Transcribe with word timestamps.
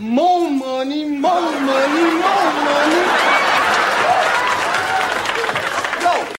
More 0.00 0.50
money, 0.50 1.04
more 1.04 1.20
money, 1.20 2.04
more 2.18 2.52
money. 2.64 3.00
Go. 6.00 6.34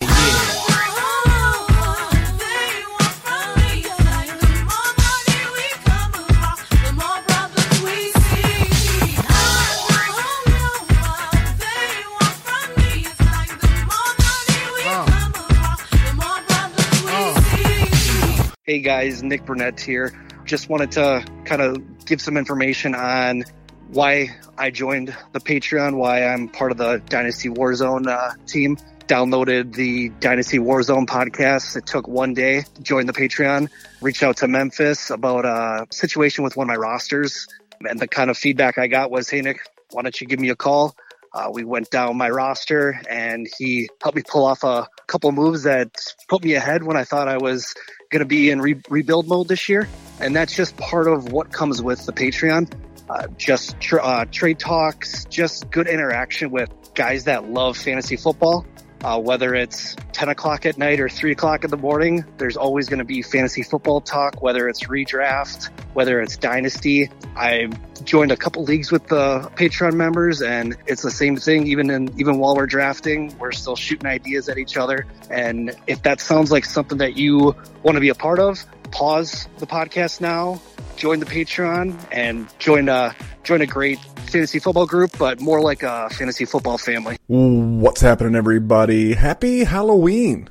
Hey 18.66 18.80
guys, 18.80 19.24
Nick 19.24 19.46
Burnett 19.46 19.80
here. 19.80 20.12
Just 20.46 20.70
wanted 20.70 20.92
to 20.92 21.26
kind 21.44 21.62
of 21.62 22.06
give 22.06 22.22
some 22.22 22.38
information 22.38 22.94
on 22.94 23.44
why 23.88 24.30
I 24.58 24.70
joined 24.70 25.16
the 25.34 25.40
Patreon, 25.40 25.98
why 25.98 26.26
I'm 26.26 26.50
part 26.50 26.72
of 26.72 26.78
the 26.78 27.02
Dynasty 27.10 27.50
Warzone 27.50 28.08
uh, 28.08 28.34
team. 28.46 28.78
Downloaded 29.08 29.74
the 29.74 30.10
Dynasty 30.20 30.58
Warzone 30.58 31.06
podcast. 31.06 31.76
It 31.76 31.86
took 31.86 32.08
one 32.08 32.34
day 32.34 32.62
to 32.62 32.82
join 32.82 33.06
the 33.06 33.14
Patreon. 33.14 33.70
Reached 34.02 34.24
out 34.24 34.38
to 34.38 34.48
Memphis 34.48 35.10
about 35.10 35.46
a 35.46 35.88
situation 35.92 36.44
with 36.44 36.56
one 36.56 36.66
of 36.66 36.70
my 36.70 36.76
rosters. 36.76 37.48
And 37.88 38.00
the 38.00 38.08
kind 38.08 38.30
of 38.30 38.38
feedback 38.38 38.78
I 38.78 38.88
got 38.88 39.12
was, 39.12 39.30
hey, 39.30 39.42
Nick, 39.42 39.60
why 39.92 40.02
don't 40.02 40.20
you 40.20 40.26
give 40.28 40.40
me 40.40 40.50
a 40.50 40.56
call? 40.56 40.96
Uh, 41.34 41.50
we 41.52 41.64
went 41.64 41.92
down 41.92 42.16
my 42.18 42.30
roster 42.30 43.00
and 43.10 43.48
he 43.58 43.90
helped 44.02 44.16
me 44.16 44.24
pull 44.28 44.46
off 44.46 44.64
a 44.64 44.88
couple 45.06 45.32
moves 45.34 45.64
that 45.64 45.92
put 46.30 46.44
me 46.44 46.54
ahead 46.54 46.82
when 46.82 46.96
I 46.96 47.04
thought 47.04 47.28
I 47.28 47.38
was 47.38 47.76
going 48.16 48.22
to 48.22 48.26
be 48.26 48.50
in 48.50 48.62
re- 48.62 48.82
rebuild 48.90 49.28
mode 49.28 49.50
this 49.50 49.68
year. 49.68 49.90
And 50.22 50.34
that's 50.34 50.56
just 50.56 50.78
part 50.78 51.08
of 51.08 51.34
what 51.34 51.52
comes 51.52 51.82
with 51.82 52.06
the 52.06 52.14
Patreon. 52.14 52.72
Uh, 53.10 53.28
just 53.38 53.78
tr- 53.82 54.00
uh, 54.00 54.26
trade 54.32 54.58
talks, 54.58 55.26
just 55.26 55.70
good 55.70 55.88
interaction 55.88 56.50
with 56.50 56.70
guys 56.94 57.26
that 57.26 57.50
love 57.50 57.78
fantasy 57.78 58.16
football. 58.16 58.66
Uh, 59.04 59.20
whether 59.20 59.54
it's 59.54 59.98
10 60.14 60.30
o'clock 60.30 60.66
at 60.66 60.78
night 60.78 61.02
or 61.02 61.10
3 61.10 61.34
o'clock 61.34 61.66
in 61.66 61.70
the 61.70 61.78
morning, 61.78 62.24
there's 62.38 62.56
always 62.56 62.88
going 62.88 63.00
to 63.00 63.06
be 63.06 63.22
fantasy 63.22 63.62
football 63.62 64.00
talk, 64.00 64.42
whether 64.42 64.70
it's 64.70 64.86
redraft, 64.86 65.70
whether 65.94 66.22
it's 66.22 66.38
dynasty. 66.38 67.12
I 67.36 67.70
joined 68.06 68.32
a 68.32 68.38
couple 68.38 68.64
leagues 68.64 68.92
with 68.92 69.08
the 69.08 69.52
Patreon 69.56 69.94
members 69.94 70.42
and 70.42 70.78
it's 70.86 71.02
the 71.02 71.12
same 71.12 71.36
thing. 71.36 71.68
Even 71.68 71.90
in, 71.90 72.18
even 72.20 72.38
while 72.38 72.56
we're 72.56 72.68
drafting, 72.68 73.36
we're 73.40 73.52
still 73.52 73.76
shooting 73.76 74.08
ideas 74.08 74.48
at 74.48 74.58
each 74.58 74.78
other. 74.78 75.06
And 75.30 75.76
if 75.88 76.04
that 76.04 76.22
sounds 76.22 76.52
like 76.52 76.66
something 76.66 77.00
that 77.00 77.18
you 77.18 77.56
want 77.84 77.96
to 77.96 78.00
be 78.00 78.10
a 78.10 78.16
part 78.16 78.40
of, 78.40 78.64
pause 78.92 79.48
the 79.58 79.68
podcast 79.68 80.22
now, 80.22 80.62
join 80.96 81.20
the 81.20 81.26
Patreon 81.26 81.98
and 82.12 82.48
join 82.60 82.88
a, 82.88 83.16
join 83.44 83.62
a 83.62 83.66
great 83.66 84.00
fantasy 84.30 84.60
football 84.60 84.86
group, 84.86 85.18
but 85.18 85.42
more 85.42 85.62
like 85.62 85.84
a 85.84 86.10
fantasy 86.12 86.46
football 86.46 86.78
family. 86.78 87.18
What's 87.28 88.02
happening, 88.02 88.36
everybody? 88.36 89.14
Happy 89.14 89.64
Halloween 89.64 90.50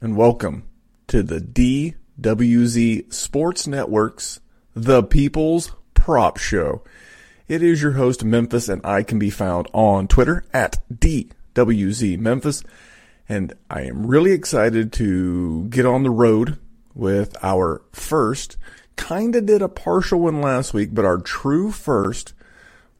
and 0.00 0.16
welcome 0.16 0.68
to 1.08 1.22
the 1.22 1.40
DWZ 1.40 3.12
Sports 3.12 3.66
Network's 3.66 4.40
The 4.74 5.02
People's 5.02 5.72
Prop 5.94 6.36
Show. 6.36 6.82
It 7.52 7.62
is 7.62 7.82
your 7.82 7.92
host, 7.92 8.24
Memphis, 8.24 8.70
and 8.70 8.80
I 8.82 9.02
can 9.02 9.18
be 9.18 9.28
found 9.28 9.68
on 9.74 10.08
Twitter 10.08 10.42
at 10.54 10.78
DWZ 10.90 12.18
Memphis. 12.18 12.64
And 13.28 13.52
I 13.68 13.82
am 13.82 14.06
really 14.06 14.32
excited 14.32 14.90
to 14.94 15.66
get 15.68 15.84
on 15.84 16.02
the 16.02 16.08
road 16.08 16.58
with 16.94 17.36
our 17.42 17.82
first, 17.92 18.56
kinda 18.96 19.42
did 19.42 19.60
a 19.60 19.68
partial 19.68 20.20
one 20.20 20.40
last 20.40 20.72
week, 20.72 20.94
but 20.94 21.04
our 21.04 21.18
true 21.18 21.70
first 21.70 22.32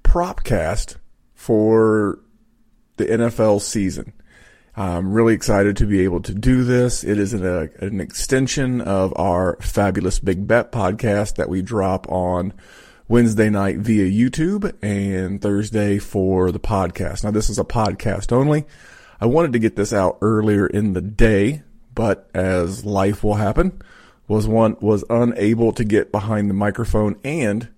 propcast 0.04 0.96
for 1.34 2.18
the 2.98 3.06
NFL 3.06 3.62
season. 3.62 4.12
I'm 4.76 5.14
really 5.14 5.32
excited 5.32 5.78
to 5.78 5.86
be 5.86 6.00
able 6.00 6.20
to 6.20 6.34
do 6.34 6.62
this. 6.62 7.04
It 7.04 7.18
is 7.18 7.32
an, 7.32 7.46
a, 7.46 7.70
an 7.82 8.02
extension 8.02 8.82
of 8.82 9.14
our 9.16 9.56
fabulous 9.62 10.18
Big 10.18 10.46
Bet 10.46 10.70
podcast 10.70 11.36
that 11.36 11.48
we 11.48 11.62
drop 11.62 12.06
on 12.12 12.52
Wednesday 13.12 13.50
night 13.50 13.76
via 13.76 14.06
YouTube 14.06 14.72
and 14.80 15.38
Thursday 15.38 15.98
for 15.98 16.50
the 16.50 16.58
podcast. 16.58 17.24
Now, 17.24 17.30
this 17.30 17.50
is 17.50 17.58
a 17.58 17.62
podcast 17.62 18.32
only. 18.32 18.64
I 19.20 19.26
wanted 19.26 19.52
to 19.52 19.58
get 19.58 19.76
this 19.76 19.92
out 19.92 20.16
earlier 20.22 20.66
in 20.66 20.94
the 20.94 21.02
day, 21.02 21.62
but 21.94 22.30
as 22.32 22.86
life 22.86 23.22
will 23.22 23.34
happen, 23.34 23.82
was 24.28 24.48
one 24.48 24.78
was 24.80 25.04
unable 25.10 25.74
to 25.74 25.84
get 25.84 26.10
behind 26.10 26.48
the 26.48 26.54
microphone 26.54 27.20
and 27.22 27.68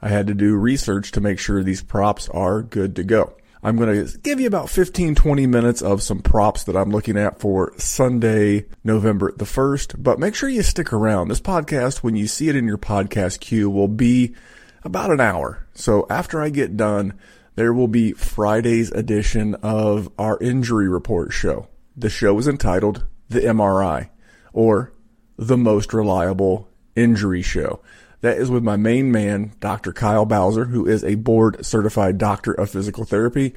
I 0.00 0.10
had 0.10 0.28
to 0.28 0.34
do 0.34 0.54
research 0.54 1.10
to 1.10 1.20
make 1.20 1.40
sure 1.40 1.64
these 1.64 1.82
props 1.82 2.28
are 2.28 2.62
good 2.62 2.94
to 2.94 3.02
go. 3.02 3.34
I'm 3.64 3.76
going 3.78 4.06
to 4.06 4.18
give 4.18 4.38
you 4.38 4.46
about 4.46 4.70
15, 4.70 5.16
20 5.16 5.46
minutes 5.48 5.82
of 5.82 6.04
some 6.04 6.20
props 6.20 6.62
that 6.62 6.76
I'm 6.76 6.90
looking 6.90 7.16
at 7.16 7.40
for 7.40 7.72
Sunday, 7.78 8.66
November 8.84 9.32
the 9.32 9.44
1st, 9.44 10.00
but 10.00 10.20
make 10.20 10.36
sure 10.36 10.48
you 10.48 10.62
stick 10.62 10.92
around. 10.92 11.26
This 11.26 11.40
podcast, 11.40 12.04
when 12.04 12.14
you 12.14 12.28
see 12.28 12.48
it 12.48 12.54
in 12.54 12.68
your 12.68 12.78
podcast 12.78 13.40
queue, 13.40 13.68
will 13.68 13.88
be 13.88 14.36
about 14.84 15.10
an 15.10 15.20
hour. 15.20 15.66
So 15.74 16.06
after 16.10 16.40
I 16.40 16.50
get 16.50 16.76
done, 16.76 17.14
there 17.54 17.72
will 17.72 17.88
be 17.88 18.12
Friday's 18.12 18.90
edition 18.92 19.54
of 19.56 20.10
our 20.18 20.38
injury 20.40 20.88
report 20.88 21.32
show. 21.32 21.68
The 21.96 22.08
show 22.08 22.38
is 22.38 22.46
entitled 22.46 23.04
The 23.28 23.40
MRI 23.40 24.10
or 24.52 24.92
The 25.36 25.56
Most 25.56 25.92
Reliable 25.92 26.68
Injury 26.94 27.42
Show. 27.42 27.80
That 28.20 28.38
is 28.38 28.50
with 28.50 28.64
my 28.64 28.76
main 28.76 29.12
man, 29.12 29.52
Dr. 29.60 29.92
Kyle 29.92 30.24
Bowser, 30.24 30.66
who 30.66 30.86
is 30.86 31.04
a 31.04 31.14
board 31.16 31.64
certified 31.64 32.18
doctor 32.18 32.52
of 32.52 32.70
physical 32.70 33.04
therapy, 33.04 33.54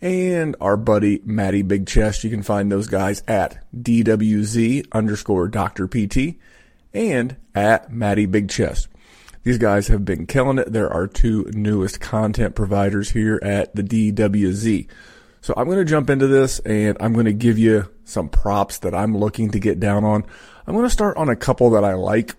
and 0.00 0.56
our 0.60 0.76
buddy 0.76 1.20
Matty 1.24 1.62
Big 1.62 1.86
Chest. 1.86 2.24
You 2.24 2.30
can 2.30 2.42
find 2.42 2.70
those 2.70 2.88
guys 2.88 3.22
at 3.26 3.64
DWZ 3.74 4.86
underscore 4.92 5.48
Dr. 5.48 5.86
PT 5.86 6.36
and 6.92 7.36
at 7.54 7.92
Matty 7.92 8.26
Big 8.26 8.50
Chest. 8.50 8.88
These 9.44 9.58
guys 9.58 9.88
have 9.88 10.04
been 10.04 10.26
killing 10.26 10.58
it. 10.58 10.72
They're 10.72 10.92
our 10.92 11.06
two 11.06 11.50
newest 11.52 12.00
content 12.00 12.54
providers 12.54 13.10
here 13.10 13.40
at 13.42 13.74
the 13.74 13.82
DWZ. 13.82 14.86
So 15.40 15.54
I'm 15.56 15.66
going 15.66 15.78
to 15.78 15.84
jump 15.84 16.08
into 16.08 16.28
this 16.28 16.60
and 16.60 16.96
I'm 17.00 17.12
going 17.12 17.26
to 17.26 17.32
give 17.32 17.58
you 17.58 17.88
some 18.04 18.28
props 18.28 18.78
that 18.78 18.94
I'm 18.94 19.16
looking 19.16 19.50
to 19.50 19.58
get 19.58 19.80
down 19.80 20.04
on. 20.04 20.24
I'm 20.66 20.74
going 20.74 20.86
to 20.86 20.90
start 20.90 21.16
on 21.16 21.28
a 21.28 21.34
couple 21.34 21.70
that 21.70 21.82
I 21.82 21.94
like 21.94 22.36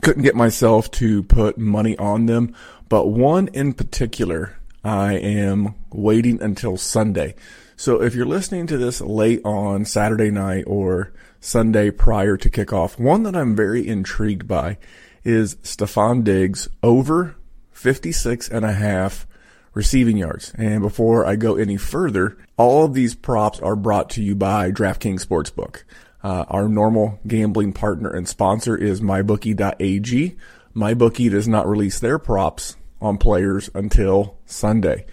couldn't 0.00 0.22
get 0.22 0.34
myself 0.34 0.90
to 0.92 1.22
put 1.24 1.58
money 1.58 1.98
on 1.98 2.24
them, 2.24 2.54
but 2.88 3.08
one 3.08 3.48
in 3.48 3.74
particular, 3.74 4.56
I 4.82 5.14
am 5.14 5.74
waiting 5.90 6.40
until 6.40 6.78
Sunday. 6.78 7.34
So 7.76 8.00
if 8.00 8.14
you're 8.14 8.24
listening 8.24 8.66
to 8.68 8.78
this 8.78 9.02
late 9.02 9.42
on 9.44 9.84
Saturday 9.84 10.30
night 10.30 10.64
or 10.66 11.12
Sunday 11.40 11.90
prior 11.90 12.36
to 12.38 12.48
kickoff, 12.48 12.98
one 12.98 13.24
that 13.24 13.36
I'm 13.36 13.54
very 13.54 13.86
intrigued 13.86 14.48
by 14.48 14.78
is 15.24 15.56
Stefon 15.56 16.24
Diggs 16.24 16.68
over 16.82 17.36
56 17.72 18.48
and 18.48 18.64
a 18.64 18.72
half 18.72 19.26
receiving 19.74 20.16
yards. 20.16 20.52
And 20.56 20.82
before 20.82 21.26
I 21.26 21.36
go 21.36 21.56
any 21.56 21.76
further, 21.76 22.36
all 22.56 22.84
of 22.84 22.94
these 22.94 23.14
props 23.14 23.60
are 23.60 23.76
brought 23.76 24.10
to 24.10 24.22
you 24.22 24.34
by 24.34 24.70
DraftKings 24.70 25.26
Sportsbook. 25.26 25.82
Uh, 26.22 26.44
our 26.48 26.68
normal 26.68 27.18
gambling 27.26 27.72
partner 27.72 28.10
and 28.10 28.28
sponsor 28.28 28.76
is 28.76 29.00
mybookie.ag. 29.00 30.36
MyBookie 30.74 31.30
does 31.30 31.48
not 31.48 31.68
release 31.68 31.98
their 31.98 32.18
props 32.18 32.76
on 33.00 33.18
players 33.18 33.68
until 33.74 34.38
Sunday. 34.46 35.04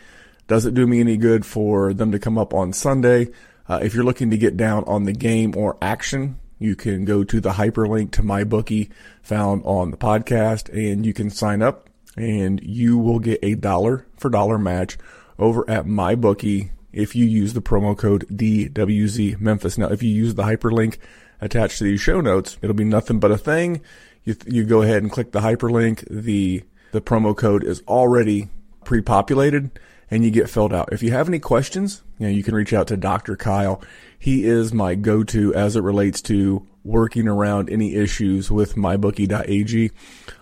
Doesn't 0.48 0.74
do 0.74 0.88
me 0.88 1.00
any 1.00 1.18
good 1.18 1.46
for 1.46 1.94
them 1.94 2.12
to 2.12 2.20
come 2.20 2.38
up 2.38 2.54
on 2.54 2.72
Sunday. 2.72 3.30
Uh, 3.68 3.80
if 3.84 3.94
you're 3.94 4.04
looking 4.04 4.30
to 4.32 4.38
get 4.38 4.58
down 4.58 4.84
on 4.86 5.04
the 5.04 5.14
game 5.14 5.54
or 5.58 5.78
action, 5.82 6.40
you 6.60 6.76
can 6.76 7.06
go 7.06 7.24
to 7.24 7.40
the 7.40 7.52
hyperlink 7.52 8.12
to 8.12 8.24
my 8.24 8.44
bookie 8.44 8.90
found 9.24 9.64
on 9.66 9.92
the 9.92 9.98
podcast 9.98 10.70
and 10.70 11.06
you 11.06 11.14
can 11.14 11.30
sign 11.30 11.62
up 11.62 11.90
and 12.16 12.62
you 12.62 12.98
will 12.98 13.20
get 13.20 13.40
a 13.42 13.56
dollar 13.56 14.06
for 14.18 14.30
dollar 14.30 14.58
match 14.58 14.98
over 15.40 15.68
at 15.70 15.88
my 15.88 16.16
bookie 16.16 16.72
if 16.92 17.16
you 17.16 17.26
use 17.26 17.54
the 17.54 17.62
promo 17.62 17.98
code 17.98 18.28
DWZ 18.28 19.40
Memphis. 19.40 19.78
Now, 19.78 19.88
if 19.88 20.04
you 20.04 20.10
use 20.10 20.36
the 20.36 20.44
hyperlink 20.44 20.98
attached 21.40 21.78
to 21.78 21.86
these 21.86 22.02
show 22.02 22.20
notes, 22.20 22.58
it'll 22.62 22.76
be 22.76 22.84
nothing 22.84 23.20
but 23.20 23.32
a 23.32 23.38
thing. 23.38 23.82
You, 24.26 24.36
you 24.46 24.66
go 24.66 24.82
ahead 24.82 25.02
and 25.02 25.12
click 25.12 25.32
the 25.32 25.40
hyperlink. 25.40 26.06
The, 26.10 26.64
the 26.92 27.02
promo 27.02 27.36
code 27.36 27.64
is 27.64 27.82
already 27.88 28.50
pre-populated 28.84 29.72
and 30.12 30.26
you 30.26 30.32
get 30.32 30.50
filled 30.50 30.74
out. 30.74 30.92
If 30.92 31.04
you 31.04 31.12
have 31.12 31.28
any 31.28 31.40
questions, 31.40 32.02
you 32.18 32.28
know, 32.28 32.32
you 32.32 32.44
can 32.44 32.56
reach 32.56 32.74
out 32.74 32.88
to 32.88 32.98
Dr. 32.98 33.36
Kyle. 33.36 33.82
He 34.20 34.46
is 34.46 34.74
my 34.74 34.96
go-to 34.96 35.54
as 35.56 35.76
it 35.76 35.82
relates 35.82 36.22
to 36.24 36.68
working 36.84 37.28
around 37.28 37.70
any 37.70 37.96
issues 37.96 38.52
with 38.52 38.76
mybookie.ag. 38.76 39.92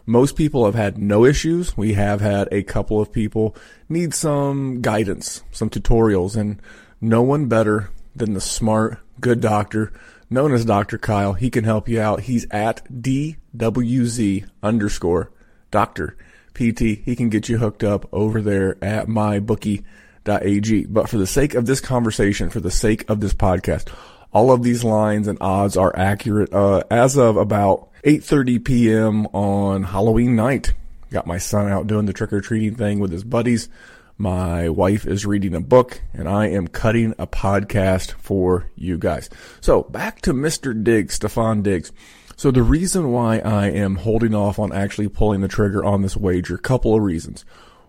Most 0.05 0.35
people 0.35 0.65
have 0.65 0.75
had 0.75 0.97
no 0.97 1.23
issues. 1.23 1.77
We 1.77 1.93
have 1.93 2.19
had 2.19 2.47
a 2.51 2.63
couple 2.63 2.99
of 2.99 3.11
people 3.11 3.55
need 3.87 4.13
some 4.13 4.81
guidance, 4.81 5.43
some 5.51 5.69
tutorials, 5.69 6.35
and 6.35 6.59
no 6.99 7.21
one 7.21 7.45
better 7.45 7.91
than 8.15 8.33
the 8.33 8.41
smart, 8.41 8.99
good 9.21 9.41
doctor 9.41 9.93
known 10.29 10.53
as 10.53 10.65
Dr. 10.65 10.97
Kyle. 10.97 11.33
He 11.33 11.49
can 11.49 11.63
help 11.63 11.87
you 11.87 12.01
out. 12.01 12.21
He's 12.21 12.45
at 12.51 12.83
DWZ 12.91 14.49
underscore 14.61 15.31
Dr. 15.71 16.17
PT, 16.53 16.79
he 17.05 17.15
can 17.15 17.29
get 17.29 17.49
you 17.49 17.59
hooked 17.59 17.83
up 17.83 18.07
over 18.11 18.41
there 18.41 18.83
at 18.83 19.07
mybookie.ag. 19.07 19.85
But 20.27 21.09
for 21.09 21.17
the 21.17 21.27
sake 21.27 21.55
of 21.55 21.65
this 21.65 21.79
conversation, 21.79 22.49
for 22.49 22.59
the 22.59 22.71
sake 22.71 23.09
of 23.09 23.19
this 23.19 23.33
podcast, 23.33 23.91
all 24.33 24.51
of 24.51 24.63
these 24.63 24.83
lines 24.83 25.27
and 25.27 25.37
odds 25.41 25.77
are 25.77 25.95
accurate 25.95 26.53
uh, 26.53 26.83
as 26.91 27.17
of 27.17 27.37
about 27.37 27.89
8:30 28.03 28.63
p.m. 28.63 29.25
on 29.27 29.83
Halloween 29.83 30.35
night. 30.35 30.73
Got 31.09 31.27
my 31.27 31.37
son 31.37 31.69
out 31.69 31.87
doing 31.87 32.05
the 32.05 32.13
trick 32.13 32.33
or 32.33 32.41
treating 32.41 32.75
thing 32.75 32.99
with 32.99 33.11
his 33.11 33.23
buddies. 33.23 33.69
My 34.17 34.67
wife 34.67 35.05
is 35.05 35.25
reading 35.25 35.53
a 35.53 35.61
book 35.61 36.01
and 36.13 36.27
I 36.27 36.47
am 36.47 36.67
cutting 36.67 37.13
a 37.19 37.27
podcast 37.27 38.13
for 38.13 38.69
you 38.75 38.97
guys. 38.97 39.29
So 39.61 39.83
back 39.83 40.21
to 40.21 40.33
Mr. 40.33 40.83
Diggs, 40.83 41.19
Stefon 41.19 41.61
Diggs. 41.61 41.91
So 42.35 42.51
the 42.51 42.63
reason 42.63 43.11
why 43.11 43.39
I 43.39 43.67
am 43.67 43.95
holding 43.95 44.35
off 44.35 44.59
on 44.59 44.73
actually 44.73 45.07
pulling 45.07 45.41
the 45.41 45.47
trigger 45.47 45.85
on 45.85 46.01
this 46.01 46.17
wager, 46.17 46.57
couple 46.57 46.95
of 46.95 47.03
reasons. 47.03 47.45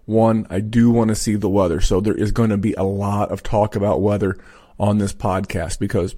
One, 0.09 0.47
I 0.49 0.61
do 0.61 0.91
want 0.91 1.09
to 1.09 1.15
see 1.15 1.35
the 1.35 1.51
weather. 1.51 1.83
So 1.83 2.01
there 2.01 2.15
is 2.15 2.33
going 2.33 2.49
to 2.49 2.57
be 2.57 2.73
a 2.73 2.83
lot 2.83 3.31
of 3.31 3.43
talk 3.43 3.77
about 3.77 4.01
weather 4.01 4.39
on 4.81 4.97
this 4.97 5.13
podcast 5.13 5.79
because 5.79 6.17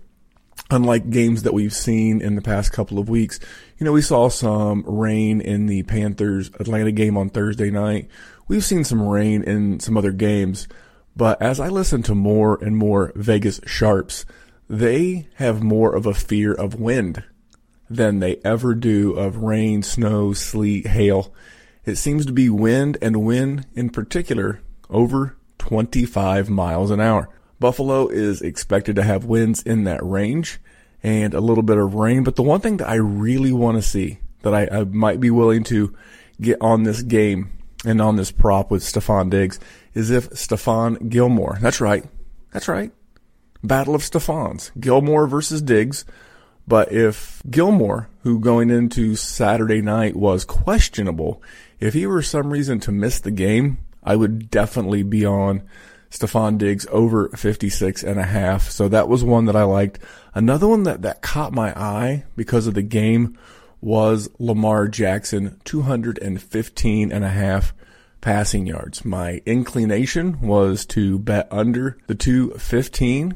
unlike 0.70 1.10
games 1.10 1.42
that 1.42 1.54
we've 1.54 1.74
seen 1.74 2.20
in 2.20 2.36
the 2.36 2.40
past 2.40 2.70
couple 2.70 3.00
of 3.00 3.08
weeks, 3.08 3.40
you 3.78 3.84
know, 3.84 3.90
we 3.90 4.00
saw 4.00 4.28
some 4.28 4.84
rain 4.86 5.40
in 5.40 5.66
the 5.66 5.82
Panthers 5.82 6.52
Atlanta 6.60 6.92
game 6.92 7.16
on 7.16 7.30
Thursday 7.30 7.68
night. 7.68 8.08
We've 8.46 8.64
seen 8.64 8.84
some 8.84 9.02
rain 9.02 9.42
in 9.42 9.80
some 9.80 9.96
other 9.96 10.12
games, 10.12 10.68
but 11.16 11.42
as 11.42 11.58
I 11.58 11.66
listen 11.66 12.04
to 12.04 12.14
more 12.14 12.62
and 12.62 12.76
more 12.76 13.10
Vegas 13.16 13.60
sharps, 13.66 14.24
they 14.68 15.26
have 15.34 15.64
more 15.64 15.96
of 15.96 16.06
a 16.06 16.14
fear 16.14 16.52
of 16.52 16.78
wind 16.78 17.24
than 17.88 18.20
they 18.20 18.36
ever 18.44 18.76
do 18.76 19.14
of 19.14 19.38
rain, 19.38 19.82
snow, 19.82 20.32
sleet, 20.32 20.86
hail. 20.86 21.34
It 21.84 21.96
seems 21.96 22.26
to 22.26 22.32
be 22.32 22.48
wind 22.48 22.98
and 23.00 23.24
wind 23.24 23.66
in 23.74 23.90
particular 23.90 24.60
over 24.88 25.36
25 25.58 26.50
miles 26.50 26.90
an 26.90 27.00
hour. 27.00 27.28
Buffalo 27.58 28.08
is 28.08 28.40
expected 28.42 28.96
to 28.96 29.02
have 29.02 29.24
winds 29.24 29.62
in 29.62 29.84
that 29.84 30.04
range 30.04 30.60
and 31.02 31.34
a 31.34 31.40
little 31.40 31.62
bit 31.62 31.78
of 31.78 31.94
rain. 31.94 32.24
But 32.24 32.36
the 32.36 32.42
one 32.42 32.60
thing 32.60 32.78
that 32.78 32.88
I 32.88 32.94
really 32.94 33.52
want 33.52 33.76
to 33.76 33.82
see 33.82 34.18
that 34.42 34.54
I, 34.54 34.80
I, 34.80 34.84
might 34.84 35.20
be 35.20 35.30
willing 35.30 35.64
to 35.64 35.94
get 36.40 36.58
on 36.60 36.82
this 36.82 37.02
game 37.02 37.52
and 37.84 38.00
on 38.00 38.16
this 38.16 38.30
prop 38.30 38.70
with 38.70 38.82
Stefon 38.82 39.30
Diggs 39.30 39.58
is 39.94 40.10
if 40.10 40.30
Stephon 40.30 41.08
Gilmore, 41.08 41.58
that's 41.60 41.80
right, 41.80 42.04
that's 42.52 42.68
right, 42.68 42.92
battle 43.62 43.94
of 43.94 44.02
Stephons, 44.02 44.70
Gilmore 44.78 45.26
versus 45.26 45.62
Diggs. 45.62 46.04
But 46.66 46.92
if 46.92 47.42
Gilmore, 47.50 48.08
who 48.22 48.38
going 48.38 48.70
into 48.70 49.16
Saturday 49.16 49.82
night 49.82 50.14
was 50.14 50.44
questionable, 50.44 51.42
if 51.80 51.94
he 51.94 52.06
were 52.06 52.22
some 52.22 52.52
reason 52.52 52.80
to 52.80 52.92
miss 52.92 53.20
the 53.20 53.30
game, 53.30 53.78
I 54.02 54.16
would 54.16 54.50
definitely 54.50 55.02
be 55.02 55.24
on 55.24 55.62
Stefon 56.10 56.58
Diggs 56.58 56.86
over 56.90 57.28
56 57.28 58.02
and 58.02 58.18
a 58.18 58.24
half. 58.24 58.70
So 58.70 58.88
that 58.88 59.08
was 59.08 59.24
one 59.24 59.46
that 59.46 59.56
I 59.56 59.62
liked. 59.62 59.98
Another 60.34 60.68
one 60.68 60.82
that, 60.84 61.02
that 61.02 61.22
caught 61.22 61.52
my 61.52 61.72
eye 61.78 62.24
because 62.36 62.66
of 62.66 62.74
the 62.74 62.82
game 62.82 63.38
was 63.80 64.28
Lamar 64.38 64.88
Jackson, 64.88 65.58
215 65.64 67.12
and 67.12 67.24
a 67.24 67.28
half 67.28 67.72
passing 68.20 68.66
yards. 68.66 69.04
My 69.04 69.40
inclination 69.46 70.40
was 70.40 70.84
to 70.86 71.18
bet 71.18 71.48
under 71.50 71.96
the 72.06 72.14
215, 72.14 73.34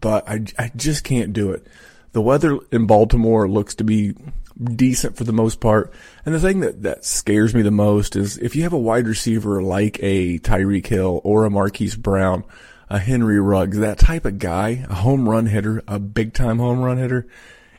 but 0.00 0.28
I, 0.28 0.44
I 0.58 0.70
just 0.74 1.04
can't 1.04 1.32
do 1.32 1.50
it. 1.50 1.66
The 2.12 2.22
weather 2.22 2.58
in 2.70 2.86
Baltimore 2.86 3.48
looks 3.48 3.74
to 3.76 3.84
be 3.84 4.14
decent 4.62 5.16
for 5.16 5.24
the 5.24 5.32
most 5.32 5.60
part. 5.60 5.92
And 6.24 6.34
the 6.34 6.40
thing 6.40 6.60
that, 6.60 6.82
that 6.82 7.04
scares 7.04 7.54
me 7.54 7.62
the 7.62 7.70
most 7.70 8.16
is 8.16 8.38
if 8.38 8.54
you 8.56 8.62
have 8.62 8.72
a 8.72 8.78
wide 8.78 9.06
receiver 9.06 9.62
like 9.62 9.98
a 10.02 10.38
Tyreek 10.38 10.86
Hill 10.86 11.20
or 11.24 11.44
a 11.44 11.50
Marquise 11.50 11.96
Brown, 11.96 12.44
a 12.88 12.98
Henry 12.98 13.40
Ruggs, 13.40 13.78
that 13.78 13.98
type 13.98 14.24
of 14.24 14.38
guy, 14.38 14.84
a 14.88 14.94
home 14.94 15.28
run 15.28 15.46
hitter, 15.46 15.82
a 15.88 15.98
big 15.98 16.34
time 16.34 16.58
home 16.58 16.80
run 16.80 16.98
hitter, 16.98 17.26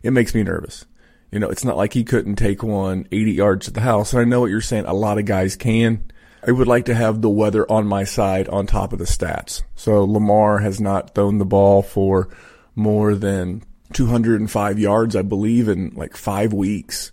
it 0.01 0.11
makes 0.11 0.33
me 0.33 0.43
nervous. 0.43 0.85
You 1.31 1.39
know, 1.39 1.49
it's 1.49 1.65
not 1.65 1.77
like 1.77 1.93
he 1.93 2.03
couldn't 2.03 2.35
take 2.35 2.61
one 2.61 3.07
80 3.11 3.31
yards 3.31 3.65
to 3.65 3.71
the 3.71 3.81
house. 3.81 4.13
And 4.13 4.21
I 4.21 4.25
know 4.25 4.41
what 4.41 4.51
you're 4.51 4.61
saying. 4.61 4.85
A 4.85 4.93
lot 4.93 5.17
of 5.17 5.25
guys 5.25 5.55
can. 5.55 6.11
I 6.45 6.51
would 6.51 6.67
like 6.67 6.85
to 6.85 6.93
have 6.93 7.21
the 7.21 7.29
weather 7.29 7.69
on 7.71 7.87
my 7.87 8.03
side 8.03 8.49
on 8.49 8.67
top 8.67 8.93
of 8.93 8.99
the 8.99 9.05
stats. 9.05 9.63
So 9.75 10.03
Lamar 10.03 10.59
has 10.59 10.81
not 10.81 11.15
thrown 11.15 11.37
the 11.37 11.45
ball 11.45 11.81
for 11.81 12.29
more 12.75 13.15
than 13.15 13.63
205 13.91 14.79
yards, 14.79 15.15
I 15.15 15.21
believe, 15.21 15.67
in 15.67 15.93
like 15.95 16.15
five 16.15 16.53
weeks. 16.53 17.11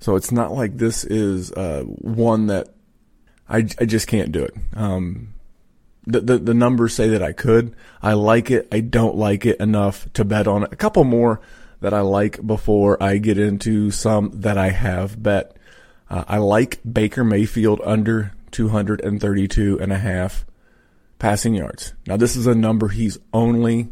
So 0.00 0.16
it's 0.16 0.32
not 0.32 0.52
like 0.52 0.76
this 0.76 1.04
is 1.04 1.52
uh, 1.52 1.82
one 1.84 2.46
that 2.46 2.68
I, 3.48 3.58
I 3.78 3.84
just 3.84 4.06
can't 4.06 4.32
do 4.32 4.44
it. 4.44 4.54
Um, 4.74 5.34
the, 6.06 6.20
the, 6.20 6.38
the 6.38 6.54
numbers 6.54 6.94
say 6.94 7.08
that 7.08 7.22
I 7.22 7.32
could. 7.32 7.74
I 8.02 8.14
like 8.14 8.50
it. 8.50 8.68
I 8.72 8.80
don't 8.80 9.16
like 9.16 9.44
it 9.44 9.60
enough 9.60 10.10
to 10.14 10.24
bet 10.24 10.46
on 10.46 10.64
it. 10.64 10.72
A 10.72 10.76
couple 10.76 11.04
more 11.04 11.40
that 11.80 11.94
I 11.94 12.00
like 12.00 12.44
before 12.44 13.00
I 13.02 13.18
get 13.18 13.38
into 13.38 13.90
some 13.90 14.30
that 14.34 14.58
I 14.58 14.70
have 14.70 15.22
bet. 15.22 15.56
Uh, 16.10 16.24
I 16.26 16.38
like 16.38 16.80
Baker 16.90 17.24
Mayfield 17.24 17.80
under 17.84 18.32
232 18.50 19.78
and 19.80 19.92
a 19.92 19.98
half 19.98 20.46
passing 21.18 21.54
yards. 21.54 21.94
Now 22.06 22.16
this 22.16 22.36
is 22.36 22.46
a 22.46 22.54
number 22.54 22.88
he's 22.88 23.18
only 23.32 23.88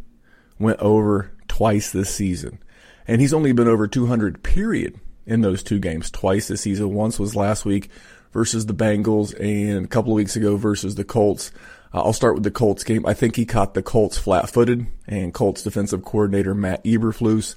went 0.58 0.78
over 0.80 1.32
twice 1.48 1.90
this 1.90 2.14
season. 2.14 2.58
And 3.06 3.20
he's 3.20 3.34
only 3.34 3.52
been 3.52 3.68
over 3.68 3.86
200 3.86 4.42
period 4.42 4.98
in 5.26 5.40
those 5.40 5.62
two 5.62 5.78
games 5.78 6.10
twice 6.10 6.48
this 6.48 6.62
season. 6.62 6.94
Once 6.94 7.18
was 7.18 7.36
last 7.36 7.64
week 7.64 7.90
versus 8.32 8.66
the 8.66 8.74
Bengals 8.74 9.34
and 9.40 9.84
a 9.84 9.88
couple 9.88 10.12
of 10.12 10.16
weeks 10.16 10.36
ago 10.36 10.56
versus 10.56 10.94
the 10.94 11.04
Colts. 11.04 11.52
Uh, 11.92 12.02
I'll 12.02 12.12
start 12.12 12.34
with 12.34 12.44
the 12.44 12.50
Colts 12.50 12.84
game. 12.84 13.06
I 13.06 13.14
think 13.14 13.36
he 13.36 13.46
caught 13.46 13.74
the 13.74 13.82
Colts 13.82 14.18
flat 14.18 14.50
footed 14.50 14.86
and 15.06 15.32
Colts 15.32 15.62
defensive 15.62 16.04
coordinator 16.04 16.54
Matt 16.54 16.84
Eberflus 16.84 17.54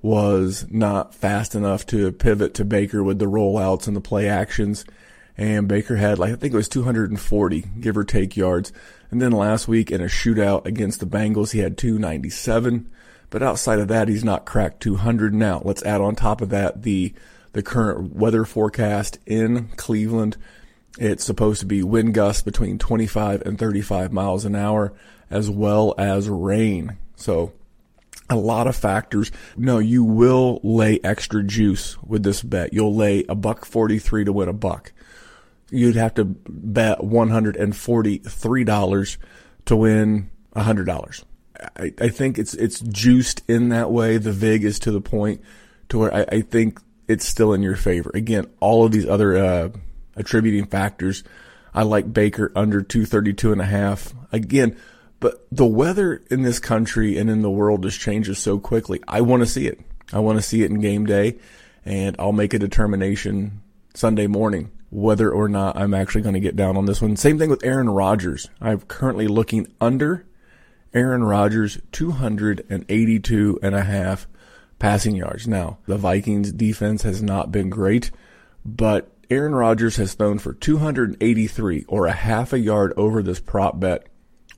was 0.00 0.66
not 0.70 1.14
fast 1.14 1.54
enough 1.54 1.84
to 1.86 2.12
pivot 2.12 2.54
to 2.54 2.64
Baker 2.64 3.02
with 3.02 3.18
the 3.18 3.26
rollouts 3.26 3.88
and 3.88 3.96
the 3.96 4.00
play 4.00 4.28
actions. 4.28 4.84
And 5.36 5.68
Baker 5.68 5.96
had 5.96 6.18
like, 6.18 6.32
I 6.32 6.36
think 6.36 6.52
it 6.52 6.56
was 6.56 6.68
240 6.68 7.60
give 7.80 7.96
or 7.96 8.04
take 8.04 8.36
yards. 8.36 8.72
And 9.10 9.22
then 9.22 9.32
last 9.32 9.66
week 9.68 9.90
in 9.90 10.00
a 10.00 10.06
shootout 10.06 10.66
against 10.66 11.00
the 11.00 11.06
Bengals, 11.06 11.52
he 11.52 11.60
had 11.60 11.78
297. 11.78 12.90
But 13.30 13.42
outside 13.42 13.78
of 13.78 13.88
that, 13.88 14.08
he's 14.08 14.24
not 14.24 14.46
cracked 14.46 14.82
200 14.82 15.34
now. 15.34 15.60
Let's 15.64 15.82
add 15.82 16.00
on 16.00 16.14
top 16.14 16.40
of 16.40 16.50
that 16.50 16.82
the 16.82 17.12
the 17.52 17.62
current 17.62 18.14
weather 18.14 18.44
forecast 18.44 19.18
in 19.26 19.68
Cleveland. 19.76 20.36
It's 20.98 21.24
supposed 21.24 21.60
to 21.60 21.66
be 21.66 21.82
wind 21.82 22.14
gusts 22.14 22.42
between 22.42 22.78
25 22.78 23.42
and 23.42 23.58
35 23.58 24.12
miles 24.12 24.44
an 24.44 24.54
hour, 24.54 24.92
as 25.30 25.48
well 25.48 25.94
as 25.96 26.28
rain. 26.28 26.98
So 27.16 27.52
a 28.30 28.36
lot 28.36 28.66
of 28.66 28.76
factors. 28.76 29.32
No, 29.56 29.78
you 29.78 30.04
will 30.04 30.60
lay 30.62 31.00
extra 31.02 31.42
juice 31.42 31.96
with 32.02 32.22
this 32.22 32.42
bet. 32.42 32.74
You'll 32.74 32.94
lay 32.94 33.24
a 33.28 33.34
buck 33.34 33.64
43 33.64 34.24
to 34.24 34.32
win 34.32 34.48
a 34.48 34.52
buck. 34.52 34.92
You'd 35.70 35.96
have 35.96 36.14
to 36.14 36.24
bet 36.24 37.00
$143 37.00 39.16
to 39.66 39.76
win 39.76 40.30
$100. 40.56 41.24
I, 41.76 41.92
I 42.00 42.08
think 42.08 42.38
it's 42.38 42.54
it's 42.54 42.80
juiced 42.80 43.42
in 43.48 43.70
that 43.70 43.90
way. 43.90 44.18
The 44.18 44.32
vig 44.32 44.64
is 44.64 44.78
to 44.80 44.90
the 44.90 45.00
point 45.00 45.42
to 45.88 45.98
where 45.98 46.14
I, 46.14 46.26
I 46.36 46.40
think 46.42 46.80
it's 47.08 47.24
still 47.24 47.52
in 47.52 47.62
your 47.62 47.76
favor. 47.76 48.10
Again, 48.14 48.46
all 48.60 48.84
of 48.84 48.92
these 48.92 49.06
other 49.06 49.36
uh, 49.36 49.68
attributing 50.16 50.66
factors. 50.66 51.24
I 51.74 51.82
like 51.82 52.12
Baker 52.12 52.50
under 52.56 52.82
232 52.82 53.52
and 53.52 53.60
a 53.60 53.66
half. 53.66 54.12
Again, 54.32 54.76
but 55.20 55.46
the 55.50 55.66
weather 55.66 56.22
in 56.30 56.42
this 56.42 56.58
country 56.58 57.18
and 57.18 57.28
in 57.30 57.42
the 57.42 57.50
world 57.50 57.82
just 57.82 58.00
changes 58.00 58.38
so 58.38 58.58
quickly. 58.58 59.00
I 59.06 59.20
want 59.20 59.42
to 59.42 59.46
see 59.46 59.66
it. 59.66 59.80
I 60.12 60.20
want 60.20 60.38
to 60.38 60.42
see 60.42 60.62
it 60.62 60.70
in 60.70 60.80
game 60.80 61.06
day 61.06 61.38
and 61.84 62.16
I'll 62.18 62.32
make 62.32 62.54
a 62.54 62.58
determination 62.58 63.62
Sunday 63.94 64.26
morning 64.26 64.70
whether 64.90 65.30
or 65.30 65.48
not 65.48 65.76
I'm 65.76 65.92
actually 65.92 66.22
going 66.22 66.34
to 66.34 66.40
get 66.40 66.56
down 66.56 66.76
on 66.76 66.86
this 66.86 67.02
one. 67.02 67.16
Same 67.16 67.38
thing 67.38 67.50
with 67.50 67.64
Aaron 67.64 67.90
Rodgers. 67.90 68.48
I'm 68.60 68.80
currently 68.80 69.28
looking 69.28 69.66
under 69.80 70.24
Aaron 70.94 71.24
Rodgers 71.24 71.78
282 71.92 73.58
and 73.62 73.74
a 73.74 73.82
half 73.82 74.26
passing 74.78 75.16
yards. 75.16 75.46
Now, 75.46 75.78
the 75.86 75.98
Vikings 75.98 76.52
defense 76.52 77.02
has 77.02 77.22
not 77.22 77.52
been 77.52 77.68
great, 77.68 78.10
but 78.64 79.10
Aaron 79.30 79.54
Rodgers 79.54 79.96
has 79.96 80.14
thrown 80.14 80.38
for 80.38 80.54
283 80.54 81.84
or 81.88 82.06
a 82.06 82.12
half 82.12 82.52
a 82.52 82.58
yard 82.58 82.94
over 82.96 83.22
this 83.22 83.40
prop 83.40 83.78
bet 83.78 84.06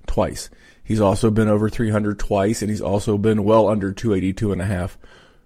twice. 0.06 0.50
He's 0.82 1.00
also 1.00 1.30
been 1.30 1.49
over 1.49 1.68
300 1.68 2.18
twice 2.18 2.62
and 2.62 2.70
he's 2.70 2.80
also 2.80 3.18
been 3.18 3.44
well 3.44 3.68
under 3.68 3.92
282 3.92 4.52
and 4.52 4.62
a 4.62 4.66
half 4.66 4.99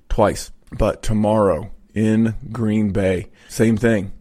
twice. 0.08 0.50
But 0.72 1.02
tomorrow 1.02 1.70
in 1.94 2.34
Green 2.52 2.90
Bay, 2.90 3.30
same 3.48 3.76
thing. 3.76 4.12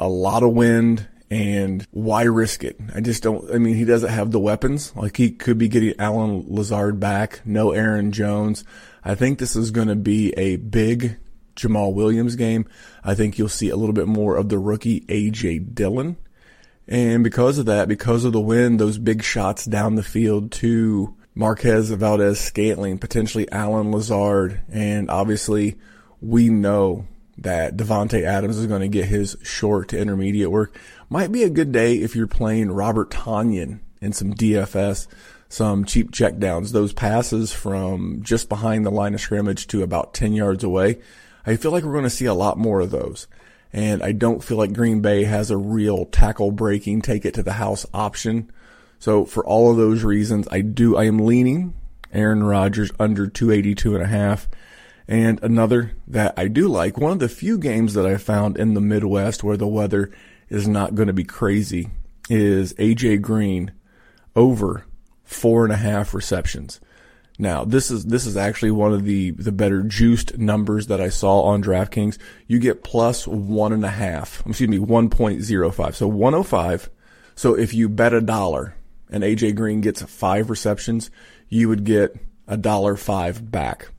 A 0.00 0.08
lot 0.08 0.42
of 0.42 0.52
wind 0.52 1.06
and 1.30 1.86
why 1.90 2.22
risk 2.22 2.64
it? 2.64 2.78
I 2.94 3.00
just 3.00 3.22
don't. 3.22 3.52
I 3.52 3.58
mean, 3.58 3.74
he 3.74 3.84
doesn't 3.84 4.10
have 4.10 4.30
the 4.30 4.40
weapons. 4.40 4.94
Like 4.96 5.16
he 5.16 5.30
could 5.30 5.58
be 5.58 5.68
getting 5.68 5.94
Allen 5.98 6.44
Lazard 6.48 6.98
back. 6.98 7.40
No 7.44 7.72
Aaron 7.72 8.12
Jones. 8.12 8.64
I 9.04 9.14
think 9.14 9.38
this 9.38 9.56
is 9.56 9.70
going 9.70 9.88
to 9.88 9.96
be 9.96 10.32
a 10.32 10.56
big 10.56 11.18
Jamaal 11.56 11.92
Williams 11.92 12.36
game. 12.36 12.66
I 13.04 13.14
think 13.14 13.38
you'll 13.38 13.48
see 13.48 13.68
a 13.68 13.76
little 13.76 13.92
bit 13.92 14.06
more 14.06 14.36
of 14.36 14.48
the 14.48 14.58
rookie 14.58 15.00
AJ 15.02 15.74
Dillon. 15.74 16.16
And 16.86 17.22
because 17.22 17.58
of 17.58 17.66
that, 17.66 17.88
because 17.88 18.24
of 18.24 18.32
the 18.32 18.40
wind, 18.40 18.80
those 18.80 18.96
big 18.96 19.22
shots 19.22 19.66
down 19.66 19.96
the 19.96 20.02
field 20.02 20.50
to 20.52 21.14
Marquez 21.34 21.90
Valdes-Scantling, 21.90 22.98
potentially 22.98 23.50
Allen 23.52 23.92
Lazard, 23.92 24.62
and 24.70 25.10
obviously 25.10 25.76
we 26.20 26.48
know 26.48 27.06
that 27.36 27.76
Davante 27.76 28.24
Adams 28.24 28.56
is 28.56 28.66
going 28.66 28.80
to 28.80 28.88
get 28.88 29.04
his 29.04 29.36
short 29.42 29.88
to 29.88 29.98
intermediate 29.98 30.50
work. 30.50 30.76
Might 31.10 31.32
be 31.32 31.42
a 31.42 31.48
good 31.48 31.72
day 31.72 31.96
if 31.96 32.14
you're 32.14 32.26
playing 32.26 32.70
Robert 32.70 33.10
Tonyan 33.10 33.80
in 34.02 34.12
some 34.12 34.34
DFS, 34.34 35.06
some 35.48 35.86
cheap 35.86 36.10
checkdowns. 36.10 36.72
Those 36.72 36.92
passes 36.92 37.50
from 37.50 38.22
just 38.22 38.50
behind 38.50 38.84
the 38.84 38.90
line 38.90 39.14
of 39.14 39.20
scrimmage 39.20 39.66
to 39.68 39.82
about 39.82 40.12
10 40.12 40.34
yards 40.34 40.62
away. 40.62 40.98
I 41.46 41.56
feel 41.56 41.70
like 41.70 41.82
we're 41.82 41.92
going 41.92 42.04
to 42.04 42.10
see 42.10 42.26
a 42.26 42.34
lot 42.34 42.58
more 42.58 42.80
of 42.80 42.90
those. 42.90 43.26
And 43.72 44.02
I 44.02 44.12
don't 44.12 44.44
feel 44.44 44.58
like 44.58 44.74
Green 44.74 45.00
Bay 45.00 45.24
has 45.24 45.50
a 45.50 45.56
real 45.56 46.04
tackle 46.04 46.50
breaking, 46.50 47.00
take 47.00 47.24
it 47.24 47.32
to 47.34 47.42
the 47.42 47.54
house 47.54 47.86
option. 47.94 48.50
So 48.98 49.24
for 49.24 49.44
all 49.46 49.70
of 49.70 49.78
those 49.78 50.04
reasons, 50.04 50.46
I 50.50 50.60
do, 50.60 50.94
I 50.94 51.04
am 51.04 51.20
leaning 51.20 51.72
Aaron 52.12 52.42
Rodgers 52.42 52.92
under 53.00 53.26
282 53.26 53.94
and 53.94 54.04
a 54.04 54.08
half. 54.08 54.46
And 55.06 55.42
another 55.42 55.92
that 56.06 56.34
I 56.36 56.48
do 56.48 56.68
like, 56.68 56.98
one 56.98 57.12
of 57.12 57.18
the 57.18 57.30
few 57.30 57.56
games 57.56 57.94
that 57.94 58.04
I 58.04 58.18
found 58.18 58.58
in 58.58 58.74
the 58.74 58.80
Midwest 58.82 59.42
where 59.42 59.56
the 59.56 59.66
weather 59.66 60.10
is 60.48 60.68
not 60.68 60.94
going 60.94 61.08
to 61.08 61.12
be 61.12 61.24
crazy 61.24 61.90
is 62.28 62.74
AJ 62.74 63.22
Green 63.22 63.72
over 64.36 64.84
four 65.24 65.64
and 65.64 65.72
a 65.72 65.76
half 65.76 66.14
receptions. 66.14 66.80
Now, 67.38 67.64
this 67.64 67.90
is 67.90 68.06
this 68.06 68.26
is 68.26 68.36
actually 68.36 68.72
one 68.72 68.92
of 68.92 69.04
the 69.04 69.30
the 69.30 69.52
better 69.52 69.82
juiced 69.82 70.38
numbers 70.38 70.88
that 70.88 71.00
I 71.00 71.08
saw 71.08 71.42
on 71.42 71.62
DraftKings. 71.62 72.18
You 72.48 72.58
get 72.58 72.82
plus 72.82 73.28
one 73.28 73.72
and 73.72 73.84
a 73.84 73.90
half. 73.90 74.42
Excuse 74.44 74.68
me, 74.68 74.80
one 74.80 75.08
point 75.08 75.42
zero 75.42 75.70
five. 75.70 75.94
So 75.94 76.08
one 76.08 76.34
oh 76.34 76.42
five. 76.42 76.90
So 77.36 77.54
if 77.54 77.72
you 77.72 77.88
bet 77.88 78.12
a 78.12 78.20
dollar 78.20 78.74
and 79.08 79.22
AJ 79.22 79.54
Green 79.54 79.80
gets 79.80 80.02
five 80.02 80.50
receptions, 80.50 81.10
you 81.48 81.68
would 81.68 81.84
get 81.84 82.16
a 82.48 82.56
dollar 82.56 82.96
five 82.96 83.48
back. 83.48 83.90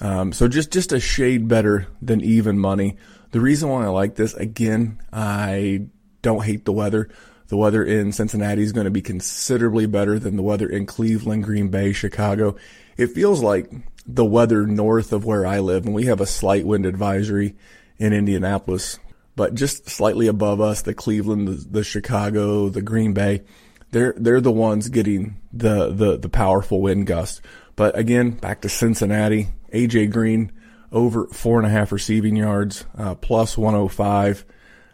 Um, 0.00 0.32
so 0.32 0.48
just 0.48 0.72
just 0.72 0.92
a 0.92 0.98
shade 0.98 1.46
better 1.46 1.86
than 2.02 2.20
even 2.20 2.58
money. 2.58 2.96
The 3.36 3.42
reason 3.42 3.68
why 3.68 3.84
I 3.84 3.88
like 3.88 4.14
this 4.14 4.32
again, 4.32 4.98
I 5.12 5.88
don't 6.22 6.42
hate 6.42 6.64
the 6.64 6.72
weather. 6.72 7.10
The 7.48 7.58
weather 7.58 7.84
in 7.84 8.12
Cincinnati 8.12 8.62
is 8.62 8.72
going 8.72 8.86
to 8.86 8.90
be 8.90 9.02
considerably 9.02 9.84
better 9.84 10.18
than 10.18 10.36
the 10.36 10.42
weather 10.42 10.66
in 10.66 10.86
Cleveland, 10.86 11.44
Green 11.44 11.68
Bay, 11.68 11.92
Chicago. 11.92 12.56
It 12.96 13.08
feels 13.08 13.42
like 13.42 13.70
the 14.06 14.24
weather 14.24 14.66
north 14.66 15.12
of 15.12 15.26
where 15.26 15.44
I 15.44 15.58
live, 15.58 15.84
and 15.84 15.94
we 15.94 16.06
have 16.06 16.22
a 16.22 16.24
slight 16.24 16.64
wind 16.64 16.86
advisory 16.86 17.54
in 17.98 18.14
Indianapolis, 18.14 18.98
but 19.36 19.52
just 19.52 19.86
slightly 19.86 20.28
above 20.28 20.62
us, 20.62 20.80
the 20.80 20.94
Cleveland, 20.94 21.46
the, 21.46 21.52
the 21.52 21.84
Chicago, 21.84 22.70
the 22.70 22.80
Green 22.80 23.12
Bay, 23.12 23.42
they're 23.90 24.14
they're 24.16 24.40
the 24.40 24.50
ones 24.50 24.88
getting 24.88 25.42
the 25.52 25.92
the 25.92 26.16
the 26.16 26.30
powerful 26.30 26.80
wind 26.80 27.06
gust. 27.06 27.42
But 27.76 27.98
again, 27.98 28.30
back 28.30 28.62
to 28.62 28.70
Cincinnati, 28.70 29.48
AJ 29.74 30.10
Green 30.10 30.52
over 30.92 31.26
four 31.28 31.58
and 31.58 31.66
a 31.66 31.70
half 31.70 31.92
receiving 31.92 32.36
yards, 32.36 32.84
uh, 32.96 33.14
plus 33.14 33.58
105. 33.58 34.44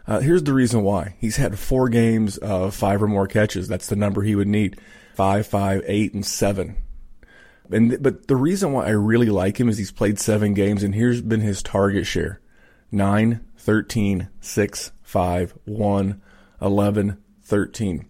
Uh, 0.05 0.19
here's 0.19 0.43
the 0.43 0.53
reason 0.53 0.83
why. 0.83 1.15
He's 1.19 1.37
had 1.37 1.57
four 1.57 1.89
games 1.89 2.37
of 2.37 2.75
five 2.75 3.01
or 3.01 3.07
more 3.07 3.27
catches. 3.27 3.67
That's 3.67 3.87
the 3.87 3.95
number 3.95 4.21
he 4.21 4.35
would 4.35 4.47
need. 4.47 4.79
Five, 5.15 5.47
five, 5.47 5.83
eight, 5.85 6.13
and 6.13 6.25
seven. 6.25 6.77
And, 7.71 8.01
but 8.01 8.27
the 8.27 8.35
reason 8.35 8.73
why 8.73 8.87
I 8.87 8.91
really 8.91 9.29
like 9.29 9.59
him 9.59 9.69
is 9.69 9.77
he's 9.77 9.91
played 9.91 10.19
seven 10.19 10.53
games 10.53 10.83
and 10.83 10.93
here's 10.93 11.21
been 11.21 11.41
his 11.41 11.63
target 11.63 12.05
share. 12.05 12.41
9, 12.91 13.39
13, 13.57 14.27
6, 14.39 14.91
5, 15.01 15.57
1, 15.65 16.21
11, 16.61 17.17
13. 17.43 18.05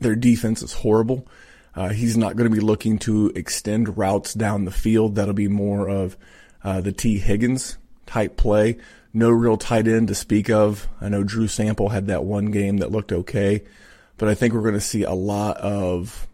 Their 0.00 0.14
defense 0.14 0.62
is 0.62 0.72
horrible. 0.72 1.26
Uh, 1.74 1.90
he's 1.90 2.16
not 2.16 2.36
going 2.36 2.50
to 2.50 2.54
be 2.54 2.64
looking 2.64 2.98
to 2.98 3.30
extend 3.34 3.98
routes 3.98 4.34
down 4.34 4.64
the 4.64 4.70
field. 4.70 5.14
That'll 5.14 5.34
be 5.34 5.48
more 5.48 5.88
of 5.88 6.16
uh, 6.64 6.80
the 6.80 6.92
Tee 6.92 7.18
Higgins 7.18 7.78
type 8.06 8.36
play 8.36 8.78
no 9.12 9.30
real 9.30 9.56
tight 9.56 9.88
end 9.88 10.08
to 10.08 10.14
speak 10.14 10.50
of. 10.50 10.88
I 11.00 11.08
know 11.08 11.24
Drew 11.24 11.48
Sample 11.48 11.88
had 11.88 12.06
that 12.06 12.24
one 12.24 12.46
game 12.46 12.78
that 12.78 12.92
looked 12.92 13.12
okay, 13.12 13.64
but 14.16 14.28
I 14.28 14.34
think 14.34 14.54
we're 14.54 14.62
going 14.62 14.74
to 14.74 14.80
see 14.80 15.02
a 15.02 15.12
lot 15.12 15.56
of 15.58 16.28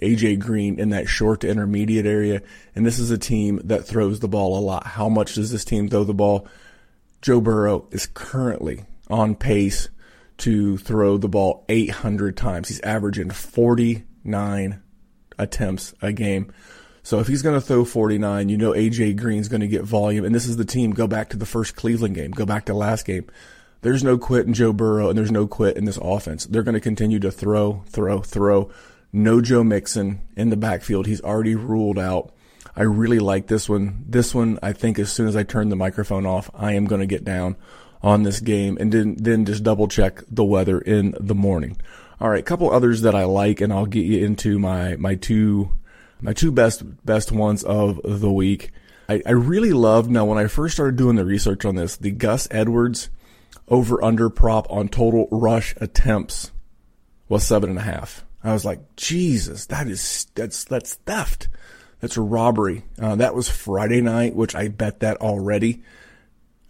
AJ 0.00 0.38
Green 0.38 0.78
in 0.78 0.90
that 0.90 1.08
short 1.08 1.40
to 1.40 1.48
intermediate 1.48 2.06
area. 2.06 2.42
And 2.74 2.86
this 2.86 2.98
is 2.98 3.10
a 3.10 3.18
team 3.18 3.60
that 3.64 3.84
throws 3.84 4.20
the 4.20 4.28
ball 4.28 4.58
a 4.58 4.60
lot. 4.60 4.86
How 4.86 5.08
much 5.08 5.34
does 5.34 5.50
this 5.50 5.64
team 5.64 5.88
throw 5.88 6.04
the 6.04 6.14
ball? 6.14 6.46
Joe 7.20 7.40
Burrow 7.40 7.86
is 7.90 8.06
currently 8.06 8.84
on 9.08 9.34
pace 9.34 9.88
to 10.38 10.78
throw 10.78 11.18
the 11.18 11.28
ball 11.28 11.66
800 11.68 12.36
times. 12.36 12.68
He's 12.68 12.80
averaging 12.80 13.30
49 13.30 14.82
attempts 15.38 15.94
a 16.00 16.12
game. 16.12 16.52
So 17.02 17.18
if 17.18 17.26
he's 17.26 17.42
going 17.42 17.54
to 17.54 17.60
throw 17.60 17.84
49, 17.84 18.48
you 18.48 18.56
know 18.56 18.72
AJ 18.72 19.16
Green's 19.16 19.48
going 19.48 19.62
to 19.62 19.68
get 19.68 19.82
volume. 19.82 20.24
And 20.24 20.34
this 20.34 20.46
is 20.46 20.56
the 20.56 20.64
team. 20.64 20.92
Go 20.92 21.06
back 21.06 21.30
to 21.30 21.36
the 21.36 21.46
first 21.46 21.76
Cleveland 21.76 22.14
game. 22.14 22.30
Go 22.30 22.44
back 22.44 22.66
to 22.66 22.74
last 22.74 23.06
game. 23.06 23.26
There's 23.82 24.04
no 24.04 24.18
quit 24.18 24.46
in 24.46 24.52
Joe 24.52 24.72
Burrow 24.72 25.08
and 25.08 25.16
there's 25.16 25.30
no 25.30 25.46
quit 25.46 25.76
in 25.76 25.86
this 25.86 25.98
offense. 26.00 26.44
They're 26.44 26.62
going 26.62 26.74
to 26.74 26.80
continue 26.80 27.18
to 27.20 27.30
throw, 27.30 27.82
throw, 27.88 28.20
throw. 28.20 28.70
No 29.12 29.40
Joe 29.40 29.64
Mixon 29.64 30.20
in 30.36 30.50
the 30.50 30.56
backfield. 30.56 31.06
He's 31.06 31.22
already 31.22 31.54
ruled 31.54 31.98
out. 31.98 32.32
I 32.76 32.82
really 32.82 33.18
like 33.18 33.46
this 33.46 33.68
one. 33.68 34.04
This 34.06 34.34
one, 34.34 34.58
I 34.62 34.72
think 34.72 34.98
as 34.98 35.10
soon 35.10 35.26
as 35.26 35.34
I 35.34 35.42
turn 35.42 35.70
the 35.70 35.76
microphone 35.76 36.26
off, 36.26 36.50
I 36.54 36.74
am 36.74 36.84
going 36.84 37.00
to 37.00 37.06
get 37.06 37.24
down 37.24 37.56
on 38.02 38.22
this 38.22 38.40
game 38.40 38.76
and 38.78 38.92
then, 38.92 39.16
then 39.18 39.44
just 39.46 39.64
double 39.64 39.88
check 39.88 40.22
the 40.30 40.44
weather 40.44 40.78
in 40.78 41.14
the 41.18 41.34
morning. 41.34 41.76
All 42.20 42.28
right. 42.28 42.44
Couple 42.44 42.70
others 42.70 43.00
that 43.00 43.14
I 43.14 43.24
like 43.24 43.62
and 43.62 43.72
I'll 43.72 43.86
get 43.86 44.04
you 44.04 44.24
into 44.24 44.58
my, 44.58 44.96
my 44.96 45.14
two 45.14 45.72
my 46.20 46.32
two 46.32 46.52
best 46.52 47.04
best 47.04 47.32
ones 47.32 47.62
of 47.64 48.00
the 48.04 48.32
week. 48.32 48.70
I, 49.08 49.22
I 49.26 49.32
really 49.32 49.72
loved 49.72 50.10
now 50.10 50.24
when 50.24 50.38
I 50.38 50.46
first 50.46 50.74
started 50.74 50.96
doing 50.96 51.16
the 51.16 51.24
research 51.24 51.64
on 51.64 51.74
this, 51.74 51.96
the 51.96 52.10
Gus 52.10 52.46
Edwards 52.50 53.10
over 53.68 54.02
under 54.02 54.30
prop 54.30 54.70
on 54.70 54.88
total 54.88 55.28
rush 55.30 55.74
attempts 55.78 56.52
was 57.28 57.44
seven 57.44 57.70
and 57.70 57.78
a 57.78 57.82
half. 57.82 58.24
I 58.42 58.52
was 58.52 58.64
like, 58.64 58.96
Jesus, 58.96 59.66
that 59.66 59.86
is 59.86 60.26
that's 60.34 60.64
that's 60.64 60.94
theft. 60.94 61.48
That's 62.00 62.16
a 62.16 62.22
robbery. 62.22 62.84
Uh, 63.00 63.16
that 63.16 63.34
was 63.34 63.48
Friday 63.48 64.00
night, 64.00 64.34
which 64.34 64.54
I 64.54 64.68
bet 64.68 65.00
that 65.00 65.18
already. 65.18 65.82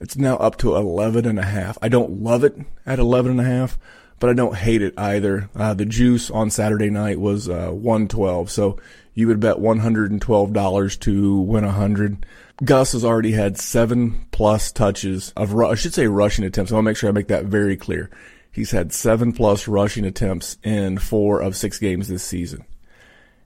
It's 0.01 0.17
now 0.17 0.37
up 0.37 0.57
to 0.59 0.75
11 0.75 1.27
and 1.27 1.39
a 1.39 1.45
half. 1.45 1.79
I 1.83 1.89
don't 1.89 2.23
love 2.23 2.43
it 2.43 2.57
at 2.87 2.99
11 2.99 3.33
and 3.33 3.41
a 3.41 3.45
half, 3.45 3.79
but 4.21 4.31
I 4.31 4.35
don't 4.35 4.55
hate 4.55 4.83
it 4.83 4.95
either. 4.97 5.51
Uh, 5.57 5.75
the 5.75 5.87
juice 5.87 6.31
on 6.31 6.51
Saturday 6.51 6.91
night 6.91 7.19
was 7.19 7.49
uh, 7.49 7.71
112. 7.71 8.51
So 8.51 8.79
you 9.15 9.27
would 9.27 9.41
bet 9.41 9.57
$112 9.57 11.01
to 11.01 11.41
win 11.41 11.65
100. 11.65 12.27
Gus 12.63 12.93
has 12.93 13.05
already 13.05 13.33
had 13.33 13.59
seven 13.59 14.27
plus 14.31 14.71
touches 14.71 15.33
of, 15.37 15.59
I 15.59 15.75
should 15.75 15.95
say 15.95 16.07
rushing 16.07 16.45
attempts. 16.45 16.71
I 16.71 16.75
want 16.75 16.85
to 16.85 16.91
make 16.91 16.97
sure 16.99 17.09
I 17.09 17.13
make 17.13 17.29
that 17.29 17.47
very 17.47 17.77
clear. 17.77 18.11
He's 18.53 18.71
had 18.71 18.93
seven 18.93 19.33
plus 19.33 19.67
rushing 19.67 20.05
attempts 20.05 20.59
in 20.63 20.99
four 20.99 21.41
of 21.41 21.57
six 21.57 21.79
games 21.79 22.09
this 22.09 22.23
season. 22.23 22.65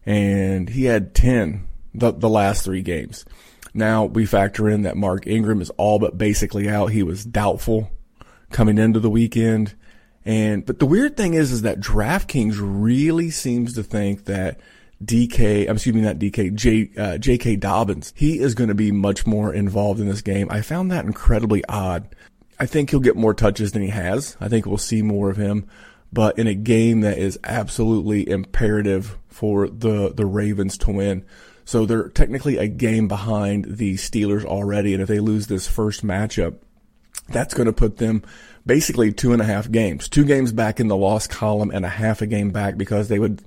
And 0.05 0.69
he 0.69 0.85
had 0.85 1.15
10 1.15 1.69
the, 1.95 2.13
the 2.13 2.29
last 2.29 2.65
three 2.65 2.83
games. 2.83 3.25
Now 3.73 4.05
we 4.05 4.27
factor 4.27 4.69
in 4.69 4.83
that 4.83 4.97
Mark 4.97 5.27
Ingram 5.27 5.61
is 5.61 5.71
all 5.71 5.99
but 5.99 6.19
basically 6.19 6.69
out. 6.69 6.87
He 6.89 7.03
was 7.03 7.25
doubtful 7.25 7.91
coming 8.51 8.79
into 8.79 9.01
the 9.01 9.11
weekend. 9.11 9.75
And, 10.25 10.65
but 10.65 10.79
the 10.79 10.87
weird 10.87 11.17
thing 11.17 11.35
is, 11.35 11.53
is 11.53 11.63
that 11.63 11.81
DraftKings 11.81 12.57
really 12.59 13.31
seems 13.31 13.75
to 13.75 13.83
think 13.83 14.25
that 14.25 14.59
DK, 15.05 15.69
I'm 15.69 15.77
excuse 15.77 15.95
me, 15.95 16.01
not 16.01 16.17
DK, 16.17 16.55
J, 16.55 16.91
uh, 16.97 17.19
JK 17.19 17.61
Dobbins. 17.61 18.13
He 18.17 18.39
is 18.39 18.55
going 18.55 18.69
to 18.69 18.75
be 18.75 18.91
much 18.91 19.27
more 19.27 19.53
involved 19.53 20.01
in 20.01 20.09
this 20.09 20.23
game. 20.23 20.49
I 20.51 20.63
found 20.63 20.91
that 20.91 21.05
incredibly 21.05 21.65
odd. 21.67 22.15
I 22.59 22.67
think 22.67 22.91
he'll 22.91 23.01
get 23.01 23.17
more 23.17 23.35
touches 23.35 23.73
than 23.73 23.83
he 23.83 23.89
has. 23.89 24.37
I 24.41 24.49
think 24.49 24.67
we'll 24.67 24.79
see 24.79 25.03
more 25.03 25.31
of 25.31 25.37
him, 25.37 25.69
but 26.13 26.39
in 26.39 26.47
a 26.47 26.55
game 26.55 27.01
that 27.01 27.19
is 27.19 27.39
absolutely 27.45 28.29
imperative 28.29 29.19
for 29.29 29.69
the, 29.69 30.13
the 30.15 30.25
Ravens 30.25 30.79
to 30.79 30.93
win. 30.93 31.25
So 31.65 31.87
they're 31.87 32.09
technically 32.09 32.57
a 32.59 32.69
game 32.69 33.09
behind 33.09 33.77
the 33.77 33.95
Steelers 33.95 34.45
already. 34.45 34.93
And 34.93 35.03
if 35.03 35.09
they 35.09 35.19
lose 35.19 35.47
this 35.47 35.67
first 35.67 36.07
matchup, 36.07 36.57
that's 37.29 37.55
going 37.55 37.67
to 37.67 37.73
put 37.73 37.97
them 37.97 38.23
basically 38.67 39.13
two 39.13 39.33
and 39.33 39.43
a 39.43 39.45
half 39.45 39.71
games, 39.71 40.09
two 40.09 40.25
games 40.25 40.53
back 40.53 40.81
in 40.81 40.89
the 40.89 40.97
loss 40.97 41.27
column 41.27 41.71
and 41.71 41.85
a 41.85 41.89
half 41.89 42.23
a 42.23 42.27
game 42.27 42.51
back 42.51 42.77
because 42.77 43.09
they 43.09 43.19
would 43.19 43.43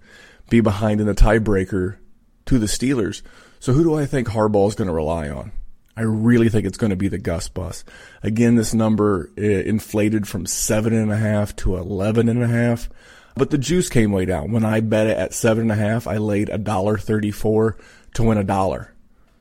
be 0.50 0.62
behind 0.62 1.02
in 1.02 1.08
the 1.08 1.16
tiebreaker 1.16 1.98
to 2.46 2.60
the 2.60 2.68
Steelers. 2.68 3.22
So 3.60 3.74
who 3.74 3.84
do 3.84 3.96
I 3.96 4.06
think 4.06 4.28
Harbaugh 4.28 4.68
is 4.68 4.76
going 4.76 4.88
to 4.88 4.94
rely 4.94 5.30
on? 5.30 5.52
I 5.96 6.02
really 6.02 6.50
think 6.50 6.68
it's 6.68 6.78
going 6.78 6.92
to 6.92 6.96
be 6.96 7.08
the 7.08 7.18
Gus 7.18 7.50
bus. 7.50 7.84
Again, 8.22 8.56
this 8.56 8.74
number 8.74 9.32
uh, 9.38 9.42
inflated 9.42 10.28
from 10.28 10.46
seven 10.46 10.94
and 10.94 11.12
a 11.12 11.18
half 11.18 11.56
to 11.58 11.76
eleven 11.76 12.30
and 12.30 12.44
a 12.44 12.48
half, 12.48 12.88
but 13.36 13.50
the 13.50 13.58
juice 13.58 13.90
came 13.90 14.12
way 14.12 14.26
down. 14.26 14.52
When 14.52 14.64
I 14.64 14.80
bet 14.80 15.08
it 15.08 15.18
at 15.18 15.34
seven 15.34 15.64
and 15.64 15.72
a 15.72 15.84
half, 15.84 16.06
I 16.06 16.18
laid 16.18 16.50
a 16.50 16.60
dollar 16.60 17.00
thirty-four 17.00 17.78
to 18.14 18.24
win 18.24 18.38
a 18.38 18.44
dollar. 18.44 18.94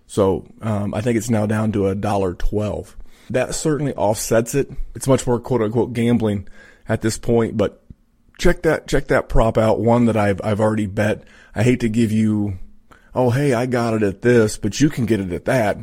So 0.07 0.47
um, 0.63 0.95
I 0.95 1.03
think 1.03 1.19
it's 1.19 1.29
now 1.29 1.45
down 1.45 1.73
to 1.73 1.89
a 1.89 1.95
dollar 1.95 2.33
twelve. 2.33 2.97
That 3.31 3.55
certainly 3.55 3.95
offsets 3.95 4.55
it. 4.55 4.71
It's 4.95 5.09
much 5.09 5.27
more 5.27 5.41
quote 5.41 5.63
unquote 5.63 5.93
gambling 5.93 6.49
at 6.89 7.01
this 7.01 7.19
point, 7.19 7.57
but 7.57 7.83
check 8.39 8.63
that 8.63 8.87
check 8.87 9.09
that 9.09 9.29
prop 9.29 9.59
out. 9.59 9.81
One 9.81 10.07
that 10.07 10.17
I've 10.17 10.41
I've 10.45 10.61
already 10.61 10.87
bet. 10.87 11.25
I 11.55 11.63
hate 11.63 11.81
to 11.81 11.89
give 11.89 12.13
you, 12.13 12.59
oh 13.15 13.31
hey, 13.31 13.53
I 13.55 13.67
got 13.67 13.95
it 13.95 14.03
at 14.03 14.23
this, 14.23 14.59
but 14.59 14.81
you 14.81 14.89
can 14.89 15.07
get 15.07 15.21
it 15.21 15.33
at 15.33 15.47
that 15.47 15.79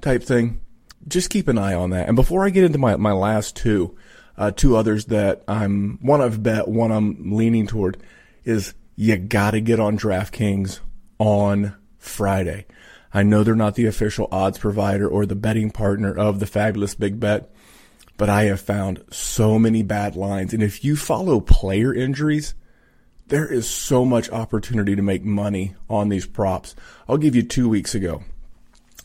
type 0.00 0.22
thing. 0.22 0.60
Just 1.08 1.30
keep 1.30 1.48
an 1.48 1.58
eye 1.58 1.74
on 1.74 1.90
that. 1.90 2.06
And 2.08 2.16
before 2.16 2.44
I 2.44 2.50
get 2.50 2.64
into 2.64 2.78
my 2.78 2.96
my 2.96 3.12
last 3.12 3.56
two, 3.56 3.96
uh, 4.36 4.50
two 4.50 4.76
others 4.76 5.06
that 5.06 5.42
I'm 5.48 5.98
one 6.02 6.20
I've 6.20 6.42
bet, 6.42 6.68
one 6.68 6.92
I'm 6.92 7.32
leaning 7.32 7.66
toward 7.66 8.02
is 8.44 8.74
you 8.96 9.16
got 9.16 9.52
to 9.52 9.60
get 9.60 9.80
on 9.80 9.98
DraftKings 9.98 10.80
on 11.18 11.74
Friday. 11.98 12.66
I 13.14 13.22
know 13.22 13.42
they're 13.42 13.54
not 13.54 13.74
the 13.74 13.86
official 13.86 14.28
odds 14.32 14.58
provider 14.58 15.08
or 15.08 15.26
the 15.26 15.34
betting 15.34 15.70
partner 15.70 16.14
of 16.14 16.40
the 16.40 16.46
fabulous 16.46 16.94
big 16.94 17.20
bet, 17.20 17.50
but 18.16 18.30
I 18.30 18.44
have 18.44 18.60
found 18.60 19.04
so 19.10 19.58
many 19.58 19.82
bad 19.82 20.16
lines. 20.16 20.54
And 20.54 20.62
if 20.62 20.84
you 20.84 20.96
follow 20.96 21.40
player 21.40 21.94
injuries, 21.94 22.54
there 23.26 23.50
is 23.50 23.68
so 23.68 24.04
much 24.04 24.30
opportunity 24.30 24.96
to 24.96 25.02
make 25.02 25.24
money 25.24 25.74
on 25.88 26.08
these 26.08 26.26
props. 26.26 26.74
I'll 27.08 27.18
give 27.18 27.34
you 27.34 27.42
two 27.42 27.68
weeks 27.68 27.94
ago. 27.94 28.22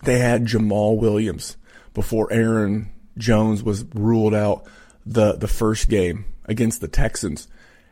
They 0.04 0.20
had 0.20 0.46
Jamaal 0.46 0.98
Williams 0.98 1.58
before 1.94 2.32
Aaron 2.32 2.92
Jones 3.18 3.64
was 3.64 3.84
ruled 3.94 4.36
out 4.36 4.66
the, 5.06 5.34
the 5.34 5.48
first 5.48 5.90
game 5.90 6.26
against 6.46 6.82
the 6.82 6.88
Texans. 6.88 7.48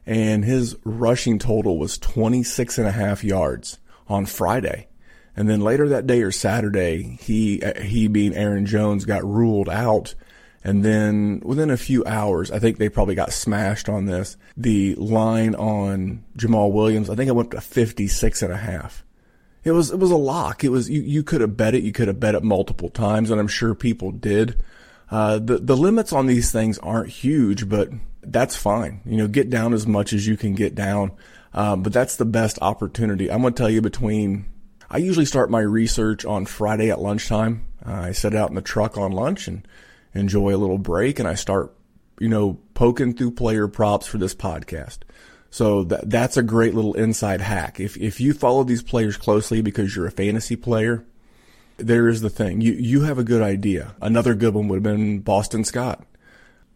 And 0.05 0.45
his 0.45 0.77
rushing 0.83 1.39
total 1.39 1.79
was 1.79 1.97
26 1.97 2.77
and 2.77 2.87
a 2.87 2.91
half 2.91 3.23
yards 3.23 3.79
on 4.07 4.25
Friday. 4.25 4.87
And 5.35 5.49
then 5.49 5.61
later 5.61 5.89
that 5.89 6.07
day 6.07 6.21
or 6.21 6.31
Saturday, 6.31 7.17
he, 7.21 7.61
he 7.81 8.07
being 8.07 8.33
Aaron 8.33 8.65
Jones 8.65 9.05
got 9.05 9.23
ruled 9.25 9.69
out 9.69 10.15
and 10.65 10.83
then 10.83 11.41
within 11.45 11.69
a 11.69 11.77
few 11.77 12.03
hours, 12.05 12.49
I 12.49 12.57
think 12.57 12.79
they 12.79 12.89
probably 12.89 13.13
got 13.13 13.31
smashed 13.31 13.87
on 13.87 14.05
this. 14.05 14.35
The 14.57 14.95
line 14.95 15.53
on 15.53 16.25
Jamaal 16.35 16.71
Williams, 16.71 17.07
I 17.07 17.13
think 17.13 17.29
it 17.29 17.35
went 17.35 17.51
to 17.51 17.61
56 17.61 18.41
and 18.41 18.51
a 18.51 18.57
half. 18.57 19.05
It 19.63 19.73
was, 19.73 19.91
it 19.91 19.99
was 19.99 20.09
a 20.09 20.17
lock. 20.17 20.63
It 20.63 20.69
was, 20.69 20.89
you, 20.89 21.01
you 21.03 21.21
could 21.21 21.41
have 21.41 21.55
bet 21.55 21.75
it. 21.75 21.83
You 21.83 21.91
could 21.91 22.07
have 22.07 22.19
bet 22.19 22.33
it 22.33 22.41
multiple 22.41 22.89
times 22.89 23.29
and 23.29 23.39
I'm 23.39 23.47
sure 23.47 23.75
people 23.75 24.11
did. 24.11 24.63
Uh, 25.11 25.37
the, 25.37 25.59
the 25.59 25.77
limits 25.77 26.11
on 26.11 26.25
these 26.25 26.51
things 26.51 26.79
aren't 26.79 27.09
huge, 27.09 27.69
but 27.69 27.89
that's 28.23 28.55
fine. 28.55 29.01
You 29.05 29.17
know, 29.17 29.27
get 29.27 29.51
down 29.51 29.71
as 29.71 29.85
much 29.85 30.13
as 30.13 30.25
you 30.25 30.35
can 30.35 30.55
get 30.55 30.73
down. 30.73 31.11
Um, 31.53 31.83
but 31.83 31.93
that's 31.93 32.15
the 32.15 32.25
best 32.25 32.57
opportunity. 32.63 33.29
I'm 33.29 33.41
going 33.41 33.53
to 33.53 33.57
tell 33.57 33.69
you 33.69 33.81
between, 33.81 34.47
I 34.89 34.97
usually 34.97 35.25
start 35.25 35.49
my 35.49 35.61
research 35.61 36.25
on 36.25 36.45
Friday 36.45 36.89
at 36.89 37.01
lunchtime. 37.01 37.65
Uh, 37.85 37.93
I 37.93 38.11
set 38.11 38.35
out 38.35 38.49
in 38.49 38.55
the 38.55 38.61
truck 38.61 38.97
on 38.97 39.11
lunch 39.11 39.47
and 39.47 39.67
enjoy 40.13 40.55
a 40.55 40.57
little 40.57 40.77
break 40.77 41.19
and 41.19 41.27
I 41.27 41.35
start, 41.35 41.73
you 42.19 42.29
know, 42.29 42.59
poking 42.73 43.13
through 43.13 43.31
player 43.31 43.67
props 43.67 44.07
for 44.07 44.17
this 44.17 44.35
podcast. 44.35 44.99
So 45.49 45.85
that, 45.85 46.09
that's 46.09 46.37
a 46.37 46.43
great 46.43 46.73
little 46.73 46.93
inside 46.93 47.41
hack. 47.41 47.79
If, 47.79 47.97
if 47.97 48.19
you 48.19 48.33
follow 48.33 48.63
these 48.63 48.83
players 48.83 49.17
closely 49.17 49.61
because 49.61 49.95
you're 49.95 50.07
a 50.07 50.11
fantasy 50.11 50.55
player, 50.55 51.05
there 51.77 52.07
is 52.07 52.21
the 52.21 52.29
thing. 52.29 52.61
You, 52.61 52.73
you 52.73 53.01
have 53.01 53.17
a 53.17 53.23
good 53.23 53.41
idea. 53.41 53.95
Another 54.01 54.33
good 54.33 54.53
one 54.53 54.67
would 54.67 54.77
have 54.77 54.83
been 54.83 55.19
Boston 55.19 55.63
Scott. 55.63 56.05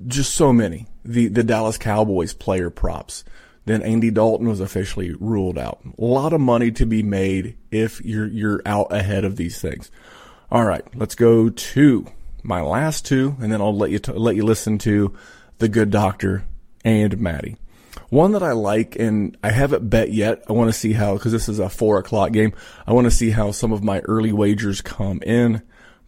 Just 0.07 0.33
so 0.33 0.53
many. 0.53 0.87
The, 1.03 1.27
the 1.27 1.43
Dallas 1.43 1.77
Cowboys 1.77 2.33
player 2.33 2.69
props. 2.69 3.23
Then 3.65 3.81
Andy 3.83 4.09
Dalton 4.09 4.47
was 4.47 4.59
officially 4.59 5.13
ruled 5.19 5.57
out. 5.57 5.79
A 5.97 6.03
lot 6.03 6.33
of 6.33 6.41
money 6.41 6.71
to 6.71 6.85
be 6.85 7.03
made 7.03 7.57
if 7.71 8.01
you're, 8.03 8.27
you're 8.27 8.61
out 8.65 8.91
ahead 8.91 9.25
of 9.25 9.35
these 9.35 9.59
things. 9.61 9.91
All 10.51 10.65
right. 10.65 10.83
Let's 10.95 11.15
go 11.15 11.49
to 11.49 12.07
my 12.43 12.61
last 12.61 13.05
two, 13.05 13.35
and 13.39 13.51
then 13.51 13.61
I'll 13.61 13.75
let 13.75 13.91
you 13.91 13.99
t- 13.99 14.11
let 14.13 14.35
you 14.35 14.43
listen 14.43 14.77
to 14.79 15.13
the 15.59 15.69
Good 15.69 15.91
Doctor 15.91 16.43
and 16.83 17.19
Maddie. 17.19 17.57
One 18.09 18.31
that 18.31 18.43
I 18.43 18.53
like, 18.53 18.95
and 18.95 19.37
I 19.43 19.51
haven't 19.51 19.89
bet 19.89 20.11
yet. 20.11 20.43
I 20.49 20.53
want 20.53 20.69
to 20.71 20.77
see 20.77 20.93
how 20.93 21.13
because 21.13 21.31
this 21.31 21.49
is 21.49 21.59
a 21.59 21.69
four 21.69 21.99
o'clock 21.99 22.31
game. 22.31 22.53
I 22.87 22.93
want 22.93 23.05
to 23.05 23.11
see 23.11 23.29
how 23.29 23.51
some 23.51 23.71
of 23.71 23.83
my 23.83 23.99
early 23.99 24.31
wagers 24.31 24.81
come 24.81 25.21
in. 25.21 25.61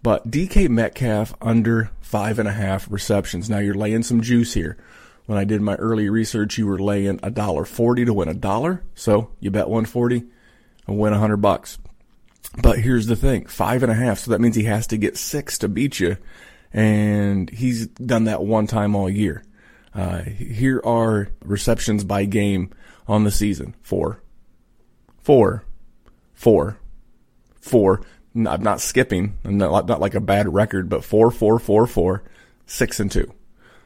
But 0.04 0.32
DK 0.32 0.68
Metcalf 0.68 1.36
under 1.42 1.92
five 2.02 2.40
and 2.40 2.48
a 2.48 2.54
half 2.54 2.90
receptions. 2.90 3.50
Now 3.50 3.60
you're 3.60 3.76
laying 3.76 4.04
some 4.04 4.22
juice 4.22 4.54
here. 4.54 4.78
When 5.32 5.40
I 5.40 5.46
did 5.46 5.62
my 5.62 5.76
early 5.76 6.10
research, 6.10 6.58
you 6.58 6.68
were 6.68 6.78
laying 6.78 7.18
a 7.24 7.32
dollar 7.32 7.64
forty 7.64 8.04
to 8.04 8.14
win 8.14 8.28
a 8.28 8.34
dollar. 8.34 8.84
So 8.96 9.32
you 9.40 9.50
bet 9.50 9.70
one 9.70 9.86
forty 9.86 10.26
and 10.86 11.00
win 11.00 11.14
a 11.14 11.20
hundred 11.20 11.38
bucks. 11.38 11.78
But 12.62 12.80
here's 12.80 13.08
the 13.08 13.16
thing, 13.16 13.46
five 13.46 13.82
and 13.82 13.90
a 13.90 13.96
half. 13.96 14.20
So 14.20 14.32
that 14.32 14.42
means 14.42 14.58
he 14.58 14.66
has 14.66 14.88
to 14.88 14.98
get 14.98 15.16
six 15.16 15.60
to 15.60 15.70
beat 15.70 16.02
you. 16.02 16.18
And 16.74 17.50
he's 17.50 17.88
done 17.88 18.26
that 18.26 18.44
one 18.44 18.68
time 18.68 18.94
all 18.94 19.10
year. 19.10 19.46
Uh, 19.96 20.24
here 20.24 20.82
are 20.84 21.30
receptions 21.46 22.04
by 22.04 22.26
game 22.26 22.70
on 23.08 23.24
the 23.24 23.32
season. 23.32 23.74
Four, 23.82 24.22
four, 25.20 25.64
four, 26.34 26.78
four. 27.62 28.02
I'm 28.36 28.64
not 28.64 28.82
skipping. 28.82 29.38
Not, 29.46 29.88
not 29.88 30.02
like 30.02 30.16
a 30.16 30.20
bad 30.20 30.54
record, 30.54 30.90
but 30.90 31.06
four, 31.06 31.32
four, 31.32 31.58
four, 31.58 31.88
four, 31.88 32.24
six 32.66 33.00
and 33.00 33.10
two. 33.10 33.34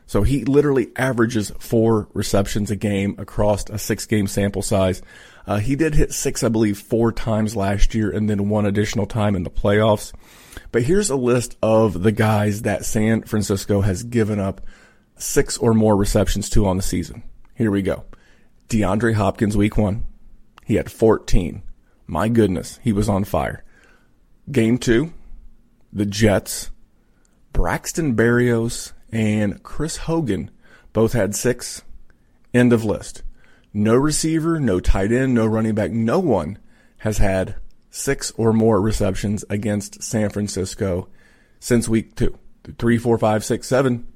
So 0.08 0.24
he 0.24 0.46
literally 0.46 0.92
averages 0.96 1.52
four 1.60 2.08
receptions 2.14 2.70
a 2.70 2.76
game 2.76 3.16
across 3.18 3.70
a 3.70 3.78
six 3.78 4.06
game 4.06 4.28
sample 4.28 4.62
size. 4.62 5.02
Uh, 5.48 5.58
he 5.58 5.76
did 5.76 5.96
hit 5.96 6.12
six, 6.12 6.44
I 6.44 6.50
believe, 6.50 6.78
four 6.80 7.12
times 7.12 7.56
last 7.56 7.96
year 7.96 8.10
and 8.12 8.30
then 8.30 8.50
one 8.50 8.66
additional 8.66 9.06
time 9.06 9.36
in 9.36 9.44
the 9.44 9.50
playoffs. 9.50 10.14
But 10.72 10.84
here's 10.84 11.10
a 11.10 11.16
list 11.16 11.58
of 11.62 12.04
the 12.04 12.12
guys 12.12 12.64
that 12.64 12.86
San 12.86 13.24
Francisco 13.24 13.82
has 13.82 14.04
given 14.04 14.40
up 14.40 14.62
six 15.18 15.58
or 15.58 15.74
more 15.74 15.96
receptions 15.96 16.50
to 16.52 16.66
on 16.66 16.78
the 16.78 16.84
season. 16.84 17.24
Here 17.56 17.72
we 17.72 17.82
go. 17.82 18.06
DeAndre 18.70 19.14
Hopkins, 19.14 19.56
week 19.56 19.78
one. 19.78 20.06
He 20.66 20.76
had 20.76 20.92
14. 20.92 21.62
My 22.08 22.28
goodness, 22.28 22.80
he 22.84 22.92
was 22.92 23.10
on 23.10 23.24
fire. 23.24 23.64
Game 24.52 24.78
two, 24.78 25.14
the 25.92 26.06
Jets, 26.06 26.70
Braxton 27.54 28.16
Berrios 28.16 28.94
and 29.12 29.62
Chris 29.64 29.98
Hogan 29.98 30.52
both 30.94 31.14
had 31.14 31.36
six. 31.36 31.84
End 32.54 32.72
of 32.72 32.86
list. 32.86 33.24
No 33.74 33.96
receiver, 33.96 34.60
no 34.60 34.80
tight 34.80 35.12
end, 35.12 35.34
no 35.34 35.46
running 35.46 35.76
back. 35.76 35.92
No 35.92 36.20
one 36.20 36.58
has 37.00 37.18
had 37.18 37.56
six 37.90 38.32
or 38.38 38.54
more 38.54 38.80
receptions 38.82 39.44
against 39.50 40.02
San 40.02 40.30
Francisco 40.30 41.08
since 41.60 41.90
week 41.90 42.16
two. 42.16 42.38
Three, 42.80 42.98
four, 42.98 43.18
five, 43.18 43.44
six, 43.44 43.68
seven. 43.68 44.08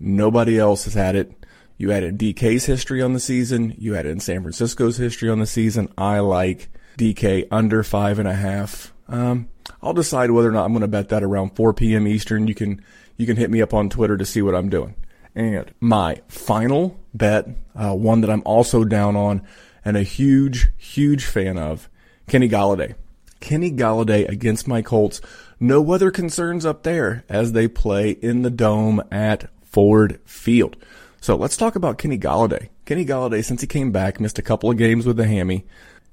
Nobody 0.00 0.58
else 0.58 0.84
has 0.84 0.94
had 0.94 1.14
it. 1.14 1.32
You 1.76 1.92
added 1.92 2.18
DK's 2.18 2.64
history 2.64 3.02
on 3.02 3.12
the 3.12 3.20
season. 3.20 3.74
You 3.78 3.96
added 3.96 4.22
San 4.22 4.42
Francisco's 4.42 4.96
history 4.96 5.28
on 5.28 5.38
the 5.38 5.46
season. 5.46 5.92
I 5.96 6.20
like 6.20 6.68
DK 6.98 7.46
under 7.50 7.82
five 7.82 8.18
and 8.18 8.28
a 8.28 8.34
half. 8.34 8.92
Um, 9.08 9.48
I'll 9.82 9.92
decide 9.92 10.30
whether 10.30 10.48
or 10.48 10.52
not 10.52 10.64
I'm 10.64 10.72
going 10.72 10.82
to 10.82 10.88
bet 10.88 11.08
that 11.10 11.22
around 11.22 11.56
4 11.56 11.74
p.m. 11.74 12.06
Eastern. 12.06 12.48
You 12.48 12.54
can 12.54 12.84
you 13.22 13.26
can 13.26 13.36
hit 13.36 13.50
me 13.50 13.62
up 13.62 13.72
on 13.72 13.88
Twitter 13.88 14.16
to 14.16 14.26
see 14.26 14.42
what 14.42 14.54
I'm 14.54 14.68
doing. 14.68 14.96
And 15.34 15.72
my 15.80 16.20
final 16.28 17.00
bet, 17.14 17.48
uh, 17.74 17.94
one 17.94 18.20
that 18.20 18.30
I'm 18.30 18.42
also 18.44 18.84
down 18.84 19.16
on 19.16 19.46
and 19.84 19.96
a 19.96 20.02
huge, 20.02 20.70
huge 20.76 21.24
fan 21.24 21.56
of, 21.56 21.88
Kenny 22.28 22.48
Golladay. 22.48 22.94
Kenny 23.40 23.70
Golladay 23.70 24.28
against 24.28 24.68
my 24.68 24.82
Colts. 24.82 25.20
No 25.58 25.80
weather 25.80 26.10
concerns 26.10 26.66
up 26.66 26.82
there 26.82 27.24
as 27.28 27.52
they 27.52 27.68
play 27.68 28.10
in 28.10 28.42
the 28.42 28.50
dome 28.50 29.02
at 29.10 29.48
Ford 29.62 30.20
Field. 30.24 30.76
So 31.20 31.36
let's 31.36 31.56
talk 31.56 31.76
about 31.76 31.98
Kenny 31.98 32.18
Golladay. 32.18 32.68
Kenny 32.84 33.04
Golladay, 33.04 33.44
since 33.44 33.60
he 33.60 33.66
came 33.66 33.92
back, 33.92 34.20
missed 34.20 34.38
a 34.38 34.42
couple 34.42 34.70
of 34.70 34.76
games 34.76 35.06
with 35.06 35.16
the 35.16 35.26
hammy. 35.26 35.64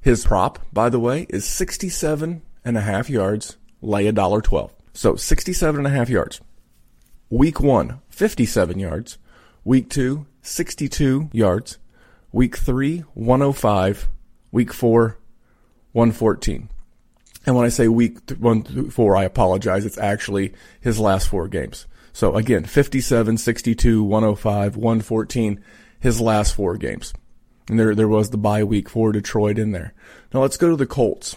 His 0.02 0.24
prop, 0.24 0.60
by 0.72 0.90
the 0.90 1.00
way, 1.00 1.26
is 1.30 1.46
67 1.46 2.42
and 2.64 2.78
a 2.78 2.82
half 2.82 3.10
yards, 3.10 3.58
lay 3.82 4.08
a 4.08 4.12
dollar 4.12 4.42
12. 4.42 4.72
So 4.94 5.16
67 5.16 5.80
and 5.80 5.88
a 5.88 5.98
half 5.98 6.10
yards. 6.10 6.42
Week 7.30 7.60
one, 7.60 8.02
57 8.10 8.80
yards. 8.80 9.18
Week 9.64 9.90
two, 9.90 10.26
62 10.42 11.30
yards. 11.32 11.78
Week 12.32 12.58
three, 12.58 13.00
105. 13.14 14.10
Week 14.52 14.74
four, 14.74 15.18
114. 15.92 16.70
And 17.46 17.56
when 17.56 17.66
I 17.66 17.70
say 17.70 17.88
week 17.88 18.26
th- 18.26 18.40
one 18.40 18.64
through 18.64 18.90
four, 18.92 19.16
I 19.16 19.24
apologize. 19.24 19.86
It's 19.86 19.98
actually 19.98 20.54
his 20.82 21.00
last 21.00 21.30
four 21.30 21.48
games. 21.48 21.86
So 22.14 22.36
again, 22.36 22.64
57, 22.64 23.38
62, 23.38 24.04
105, 24.04 24.76
114, 24.76 25.64
his 26.00 26.20
last 26.20 26.56
four 26.56 26.78
games. 26.78 27.14
And 27.70 27.80
there, 27.80 27.94
there 27.94 28.08
was 28.08 28.32
the 28.32 28.38
bye 28.38 28.64
week 28.64 28.90
for 28.90 29.12
Detroit 29.12 29.60
in 29.60 29.72
there. 29.72 29.94
Now 30.34 30.42
let's 30.42 30.58
go 30.58 30.70
to 30.70 30.76
the 30.76 30.88
Colts 30.88 31.36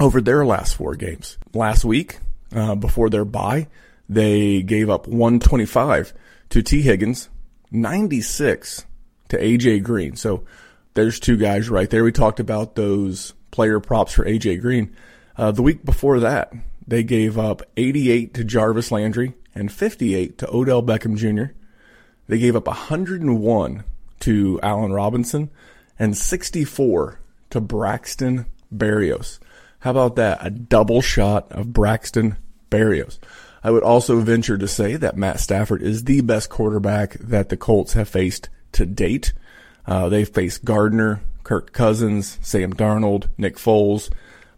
over 0.00 0.20
their 0.20 0.44
last 0.44 0.76
four 0.76 0.94
games. 0.94 1.38
Last 1.52 1.84
week, 1.84 2.18
uh, 2.54 2.74
before 2.74 3.10
their 3.10 3.24
bye, 3.24 3.68
they 4.08 4.62
gave 4.62 4.90
up 4.90 5.06
125 5.06 6.12
to 6.50 6.62
Tee 6.62 6.82
Higgins, 6.82 7.28
96 7.70 8.86
to 9.28 9.38
AJ 9.38 9.82
Green. 9.82 10.16
So 10.16 10.44
there's 10.94 11.18
two 11.18 11.36
guys 11.36 11.68
right 11.68 11.88
there. 11.88 12.04
We 12.04 12.12
talked 12.12 12.40
about 12.40 12.74
those 12.74 13.34
player 13.50 13.80
props 13.80 14.12
for 14.12 14.24
AJ 14.24 14.60
Green. 14.60 14.94
Uh, 15.36 15.50
the 15.50 15.62
week 15.62 15.84
before 15.84 16.20
that, 16.20 16.52
they 16.86 17.02
gave 17.02 17.38
up 17.38 17.62
88 17.76 18.34
to 18.34 18.44
Jarvis 18.44 18.92
Landry 18.92 19.34
and 19.54 19.72
58 19.72 20.38
to 20.38 20.50
Odell 20.50 20.82
Beckham 20.82 21.16
Jr. 21.16 21.52
They 22.26 22.38
gave 22.38 22.56
up 22.56 22.66
101 22.66 23.84
to 24.20 24.60
Allen 24.62 24.92
Robinson 24.92 25.50
and 25.98 26.16
64 26.16 27.20
to 27.50 27.60
Braxton 27.60 28.46
Berrios. 28.74 29.38
How 29.80 29.90
about 29.90 30.16
that? 30.16 30.38
A 30.44 30.50
double 30.50 31.02
shot 31.02 31.50
of 31.52 31.72
Braxton 31.72 32.36
Berrios. 32.70 33.18
I 33.64 33.70
would 33.70 33.82
also 33.82 34.20
venture 34.20 34.58
to 34.58 34.68
say 34.68 34.96
that 34.96 35.16
Matt 35.16 35.40
Stafford 35.40 35.82
is 35.82 36.04
the 36.04 36.20
best 36.20 36.50
quarterback 36.50 37.14
that 37.14 37.48
the 37.48 37.56
Colts 37.56 37.94
have 37.94 38.10
faced 38.10 38.50
to 38.72 38.84
date. 38.84 39.32
Uh, 39.86 40.10
they've 40.10 40.28
faced 40.28 40.66
Gardner, 40.66 41.22
Kirk 41.44 41.72
Cousins, 41.72 42.38
Sam 42.42 42.74
Darnold, 42.74 43.28
Nick 43.38 43.56
Foles, 43.56 44.10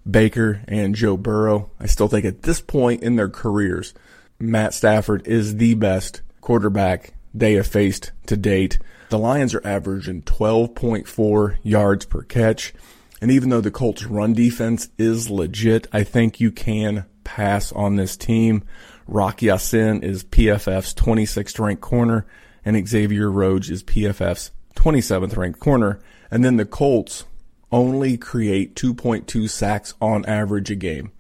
Baker, 0.09 0.63
and 0.67 0.97
Joe 0.97 1.17
Burrow. 1.17 1.71
I 1.79 1.87
still 1.87 2.09
think 2.09 2.25
at 2.25 2.43
this 2.43 2.61
point 2.61 3.05
in 3.05 3.15
their 3.15 3.29
careers, 3.29 3.95
Matt 4.41 4.75
Stafford 4.75 5.25
is 5.27 5.57
the 5.57 5.75
best 5.75 6.23
quarterback 6.41 7.15
they 7.33 7.55
have 7.55 7.67
faced 7.67 8.11
to 8.27 8.37
date. 8.37 8.79
The 9.11 9.19
Lions 9.19 9.55
are 9.55 9.65
averaging 9.65 10.23
12.4 10.23 11.59
yards 11.63 12.07
per 12.07 12.23
catch. 12.23 12.75
And 13.21 13.31
even 13.31 13.51
though 13.51 13.61
the 13.61 13.71
Colts 13.71 14.05
run 14.05 14.35
defense 14.35 14.89
is 14.99 15.31
legit, 15.31 15.87
I 15.93 16.03
think 16.03 16.41
you 16.41 16.51
can 16.51 17.07
pass 17.25 17.73
on 17.73 17.97
this 17.97 18.17
team. 18.17 18.63
Rock 19.09 19.41
Ya-Sin 19.41 20.03
is 20.03 20.25
PFF's 20.25 20.93
26th 20.95 21.61
ranked 21.61 21.83
corner, 21.83 22.27
and 22.65 22.89
Xavier 22.89 23.31
Rhodes 23.31 23.71
is 23.71 23.85
PFF's 23.85 24.51
27th 24.75 25.37
ranked 25.37 25.61
corner. 25.61 26.01
And 26.31 26.45
then 26.45 26.57
the 26.57 26.65
Colts 26.65 27.25
only 27.71 28.17
create 28.17 28.75
2.2 28.75 29.49
sacks 29.49 29.95
on 30.01 30.25
average 30.27 30.71
a 30.71 30.75
game. 30.75 31.13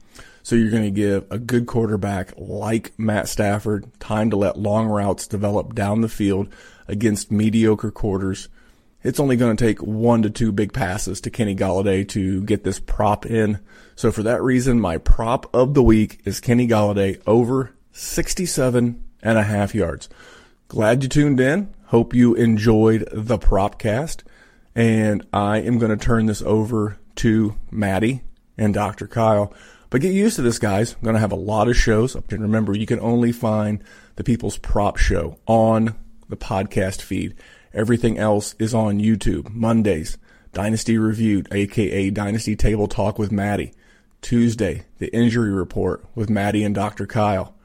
So 0.42 0.56
you're 0.56 0.70
going 0.70 0.82
to 0.82 0.90
give 0.90 1.26
a 1.30 1.38
good 1.38 1.66
quarterback 1.66 2.32
like 2.36 2.96
Matt 2.98 3.28
Stafford 3.28 3.88
time 4.00 4.30
to 4.30 4.36
let 4.36 4.58
long 4.58 4.86
routes 4.86 5.26
develop 5.26 5.74
down 5.74 6.00
the 6.00 6.08
field 6.08 6.48
against 6.88 7.32
mediocre 7.32 7.90
quarters. 7.90 8.48
It's 9.02 9.20
only 9.20 9.36
going 9.36 9.56
to 9.56 9.64
take 9.64 9.80
one 9.82 10.22
to 10.22 10.30
two 10.30 10.50
big 10.50 10.72
passes 10.72 11.20
to 11.20 11.30
Kenny 11.30 11.54
Golladay 11.54 12.08
to 12.08 12.42
get 12.42 12.64
this 12.64 12.80
prop 12.80 13.26
in. 13.26 13.60
So 13.94 14.10
for 14.10 14.24
that 14.24 14.42
reason, 14.42 14.80
my 14.80 14.98
prop 14.98 15.52
of 15.54 15.74
the 15.74 15.82
week 15.82 16.20
is 16.24 16.40
Kenny 16.40 16.66
Golladay 16.66 17.20
over 17.26 17.75
67 17.96 19.02
and 19.22 19.38
a 19.38 19.42
half 19.42 19.74
yards. 19.74 20.10
Glad 20.68 21.02
you 21.02 21.08
tuned 21.08 21.40
in. 21.40 21.72
Hope 21.86 22.14
you 22.14 22.34
enjoyed 22.34 23.08
the 23.10 23.38
propcast. 23.38 24.22
And 24.74 25.26
I 25.32 25.60
am 25.60 25.78
going 25.78 25.96
to 25.96 26.04
turn 26.04 26.26
this 26.26 26.42
over 26.42 26.98
to 27.16 27.56
Maddie 27.70 28.22
and 28.58 28.74
Dr. 28.74 29.06
Kyle. 29.06 29.54
But 29.88 30.02
get 30.02 30.12
used 30.12 30.36
to 30.36 30.42
this, 30.42 30.58
guys. 30.58 30.92
I'm 30.94 31.04
going 31.04 31.14
to 31.14 31.20
have 31.20 31.32
a 31.32 31.36
lot 31.36 31.68
of 31.68 31.76
shows. 31.76 32.14
And 32.14 32.42
remember, 32.42 32.76
you 32.76 32.84
can 32.84 33.00
only 33.00 33.32
find 33.32 33.82
the 34.16 34.24
People's 34.24 34.58
Prop 34.58 34.98
Show 34.98 35.38
on 35.46 35.94
the 36.28 36.36
podcast 36.36 37.00
feed. 37.00 37.34
Everything 37.72 38.18
else 38.18 38.54
is 38.58 38.74
on 38.74 38.98
YouTube. 38.98 39.48
Mondays, 39.50 40.18
Dynasty 40.52 40.98
Reviewed, 40.98 41.48
aka 41.50 42.10
Dynasty 42.10 42.56
Table 42.56 42.88
Talk 42.88 43.18
with 43.18 43.32
Maddie. 43.32 43.72
Tuesday, 44.20 44.84
the 44.98 45.14
Injury 45.14 45.50
Report 45.50 46.04
with 46.14 46.28
Maddie 46.28 46.64
and 46.64 46.74
Dr. 46.74 47.06
Kyle. 47.06 47.55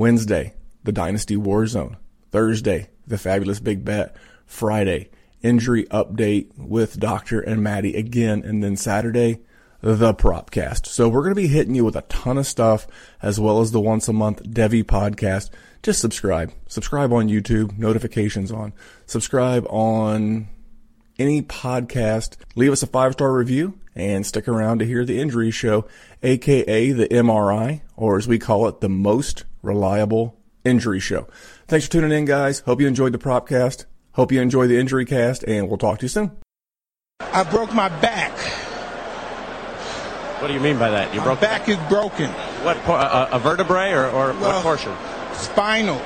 Wednesday, 0.00 0.54
the 0.82 0.92
Dynasty 0.92 1.36
War 1.36 1.66
Zone. 1.66 1.98
Thursday, 2.30 2.88
the 3.06 3.18
Fabulous 3.18 3.60
Big 3.60 3.84
Bet. 3.84 4.16
Friday, 4.46 5.10
Injury 5.42 5.84
Update 5.90 6.56
with 6.56 6.98
Doctor 6.98 7.38
and 7.38 7.62
Maddie 7.62 7.94
again. 7.94 8.42
And 8.42 8.64
then 8.64 8.78
Saturday, 8.78 9.40
the 9.82 10.14
Propcast. 10.14 10.86
So 10.86 11.06
we're 11.06 11.20
going 11.20 11.34
to 11.34 11.42
be 11.42 11.48
hitting 11.48 11.74
you 11.74 11.84
with 11.84 11.96
a 11.96 12.02
ton 12.08 12.38
of 12.38 12.46
stuff 12.46 12.86
as 13.20 13.38
well 13.38 13.60
as 13.60 13.72
the 13.72 13.80
once 13.80 14.08
a 14.08 14.14
month 14.14 14.42
Devy 14.44 14.82
podcast. 14.82 15.50
Just 15.82 16.00
subscribe. 16.00 16.50
Subscribe 16.66 17.12
on 17.12 17.28
YouTube, 17.28 17.76
notifications 17.76 18.50
on. 18.50 18.72
Subscribe 19.04 19.66
on 19.68 20.48
any 21.18 21.42
podcast. 21.42 22.38
Leave 22.54 22.72
us 22.72 22.82
a 22.82 22.86
five 22.86 23.12
star 23.12 23.34
review 23.34 23.78
and 23.94 24.24
stick 24.24 24.48
around 24.48 24.78
to 24.78 24.86
hear 24.86 25.04
the 25.04 25.20
injury 25.20 25.50
show, 25.50 25.86
aka 26.22 26.90
the 26.90 27.08
MRI, 27.08 27.82
or 27.96 28.16
as 28.16 28.26
we 28.26 28.38
call 28.38 28.66
it, 28.66 28.80
the 28.80 28.88
most 28.88 29.44
reliable 29.62 30.36
injury 30.64 31.00
show. 31.00 31.26
Thanks 31.66 31.86
for 31.86 31.92
tuning 31.92 32.12
in, 32.12 32.24
guys. 32.24 32.60
Hope 32.60 32.80
you 32.80 32.86
enjoyed 32.86 33.12
the 33.12 33.18
propcast. 33.18 33.86
Hope 34.12 34.32
you 34.32 34.40
enjoy 34.40 34.66
the 34.66 34.78
injury 34.78 35.04
cast, 35.04 35.44
and 35.44 35.68
we'll 35.68 35.78
talk 35.78 35.98
to 36.00 36.04
you 36.04 36.08
soon. 36.08 36.32
I 37.20 37.44
broke 37.44 37.72
my 37.72 37.88
back. 38.00 38.32
What 40.40 40.48
do 40.48 40.54
you 40.54 40.60
mean 40.60 40.78
by 40.78 40.90
that? 40.90 41.12
Your 41.12 41.20
My 41.22 41.28
broke 41.28 41.40
back 41.40 41.68
is 41.68 41.76
broken. 41.88 42.30
what 42.64 42.76
a, 42.88 43.36
a 43.36 43.38
vertebrae 43.38 43.92
or, 43.92 44.06
or 44.08 44.32
what 44.34 44.62
portion? 44.62 44.92
Spinal. 45.34 46.00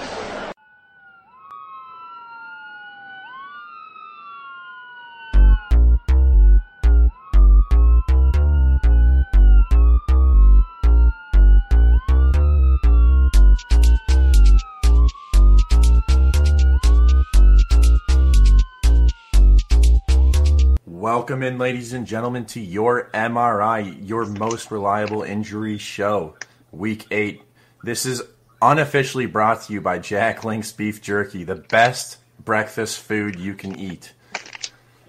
Welcome 21.24 21.42
in, 21.42 21.56
ladies 21.56 21.94
and 21.94 22.06
gentlemen, 22.06 22.44
to 22.48 22.60
your 22.60 23.08
MRI, 23.14 24.06
your 24.06 24.26
most 24.26 24.70
reliable 24.70 25.22
injury 25.22 25.78
show, 25.78 26.34
week 26.70 27.06
eight. 27.10 27.40
This 27.82 28.04
is 28.04 28.22
unofficially 28.60 29.24
brought 29.24 29.62
to 29.62 29.72
you 29.72 29.80
by 29.80 30.00
Jack 30.00 30.44
Link's 30.44 30.72
Beef 30.72 31.00
Jerky, 31.00 31.42
the 31.42 31.54
best 31.54 32.18
breakfast 32.44 33.00
food 33.00 33.40
you 33.40 33.54
can 33.54 33.74
eat. 33.78 34.12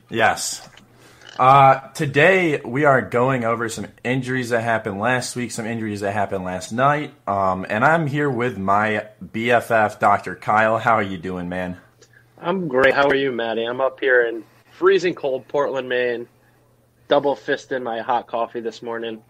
Yes. 0.10 0.66
Uh, 1.38 1.90
today 1.90 2.62
we 2.62 2.86
are 2.86 3.02
going 3.02 3.44
over 3.44 3.68
some 3.68 3.88
injuries 4.06 4.52
that 4.52 4.62
happened 4.62 5.02
last 5.02 5.36
week, 5.36 5.52
some 5.52 5.66
injuries 5.66 6.00
that 6.00 6.14
happened 6.14 6.46
last 6.46 6.72
night. 6.72 7.14
Um, 7.28 7.66
and 7.68 7.84
I'm 7.84 8.08
here 8.08 8.30
with 8.30 8.58
my 8.58 9.08
BFF, 9.22 10.00
Dr. 10.00 10.36
Kyle. 10.36 10.78
How 10.78 10.94
are 10.94 11.04
you 11.04 11.18
doing, 11.18 11.50
man? 11.50 11.76
I'm 12.38 12.70
great. 12.70 12.94
How 12.94 13.10
are 13.10 13.16
you, 13.16 13.34
Maddie? 13.34 13.66
I'm 13.66 13.82
up 13.82 14.00
here 14.00 14.26
in 14.26 14.46
freezing 14.78 15.16
cold 15.16 15.48
Portland, 15.48 15.88
Maine. 15.90 16.28
Double 17.08 17.36
fist 17.36 17.72
in 17.72 17.84
my 17.84 18.02
hot 18.02 18.28
coffee 18.28 18.60
this 18.60 18.82
morning. 18.82 19.22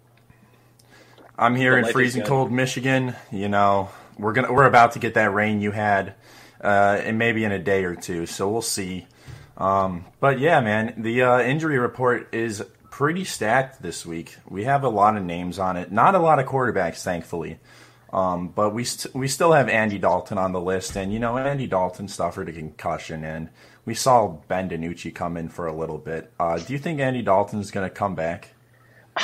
I'm 1.38 1.56
here 1.56 1.80
The 1.82 1.88
in 1.88 1.94
freezing 1.94 2.24
cold 2.24 2.52
Michigan. 2.52 3.16
You 3.32 3.50
know, 3.50 3.90
we're 4.18 4.34
gonna 4.34 4.52
we're 4.52 4.66
about 4.66 4.94
to 4.94 5.00
get 5.00 5.16
that 5.16 5.34
rain 5.34 5.60
you 5.60 5.72
had, 5.72 6.14
uh, 6.64 7.02
and 7.04 7.18
maybe 7.18 7.44
in 7.44 7.52
a 7.52 7.60
day 7.60 7.84
or 7.84 7.96
two. 7.96 8.26
So 8.26 8.50
we'll 8.50 8.62
see. 8.62 9.08
Um, 9.58 10.06
but 10.22 10.40
yeah, 10.40 10.62
man, 10.62 10.94
the 10.98 11.24
uh, 11.24 11.42
injury 11.42 11.78
report 11.78 12.34
is 12.34 12.64
pretty 12.90 13.26
stacked 13.26 13.82
this 13.82 14.06
week. 14.06 14.38
We 14.50 14.64
have 14.64 14.84
a 14.84 14.90
lot 14.90 15.18
of 15.18 15.24
names 15.24 15.60
on 15.60 15.76
it. 15.76 15.92
Not 15.92 16.16
a 16.16 16.20
lot 16.20 16.40
of 16.40 16.46
quarterbacks, 16.46 17.04
thankfully. 17.04 17.60
Um, 18.14 18.48
but 18.48 18.74
we 18.74 18.86
st- 18.86 19.14
we 19.14 19.28
still 19.28 19.52
have 19.52 19.68
Andy 19.68 19.98
Dalton 19.98 20.38
on 20.38 20.54
the 20.54 20.62
list, 20.62 20.96
and 20.96 21.12
you 21.12 21.20
know 21.20 21.38
Andy 21.38 21.68
Dalton 21.68 22.08
suffered 22.08 22.48
a 22.48 22.54
concussion, 22.54 23.26
and 23.26 23.50
we 23.86 23.94
saw 23.94 24.28
Ben 24.48 24.70
DiNucci 24.70 25.14
come 25.14 25.38
in 25.38 25.50
for 25.50 25.68
a 25.68 25.74
little 25.74 25.98
bit. 25.98 26.32
Uh, 26.40 26.58
do 26.58 26.74
you 26.74 26.80
think 26.80 27.00
Andy 27.00 27.22
Dalton's 27.22 27.72
going 27.72 27.88
to 27.88 27.94
come 27.94 28.16
back? 28.16 28.50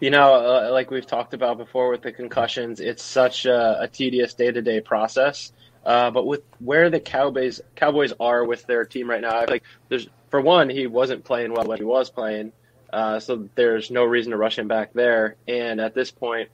You 0.00 0.10
know, 0.10 0.34
uh, 0.34 0.70
like 0.70 0.92
we've 0.92 1.04
talked 1.04 1.34
about 1.34 1.58
before 1.58 1.90
with 1.90 2.02
the 2.02 2.12
concussions, 2.12 2.78
it's 2.78 3.02
such 3.02 3.46
a, 3.46 3.80
a 3.80 3.88
tedious 3.88 4.32
day 4.32 4.52
to 4.52 4.62
day 4.62 4.80
process. 4.80 5.52
Uh, 5.84 6.12
but 6.12 6.24
with 6.24 6.42
where 6.60 6.88
the 6.88 7.00
Cowboys 7.00 7.60
Cowboys 7.74 8.12
are 8.20 8.44
with 8.44 8.64
their 8.66 8.84
team 8.84 9.10
right 9.10 9.20
now, 9.20 9.44
like 9.48 9.64
there's 9.88 10.06
for 10.30 10.40
one, 10.40 10.70
he 10.70 10.86
wasn't 10.86 11.24
playing 11.24 11.52
well 11.52 11.64
when 11.64 11.78
he 11.78 11.84
was 11.84 12.10
playing, 12.10 12.52
uh, 12.92 13.18
so 13.18 13.48
there's 13.56 13.90
no 13.90 14.04
reason 14.04 14.30
to 14.30 14.36
rush 14.36 14.56
him 14.56 14.68
back 14.68 14.92
there. 14.92 15.34
And 15.48 15.80
at 15.80 15.94
this 15.94 16.12
point, 16.12 16.48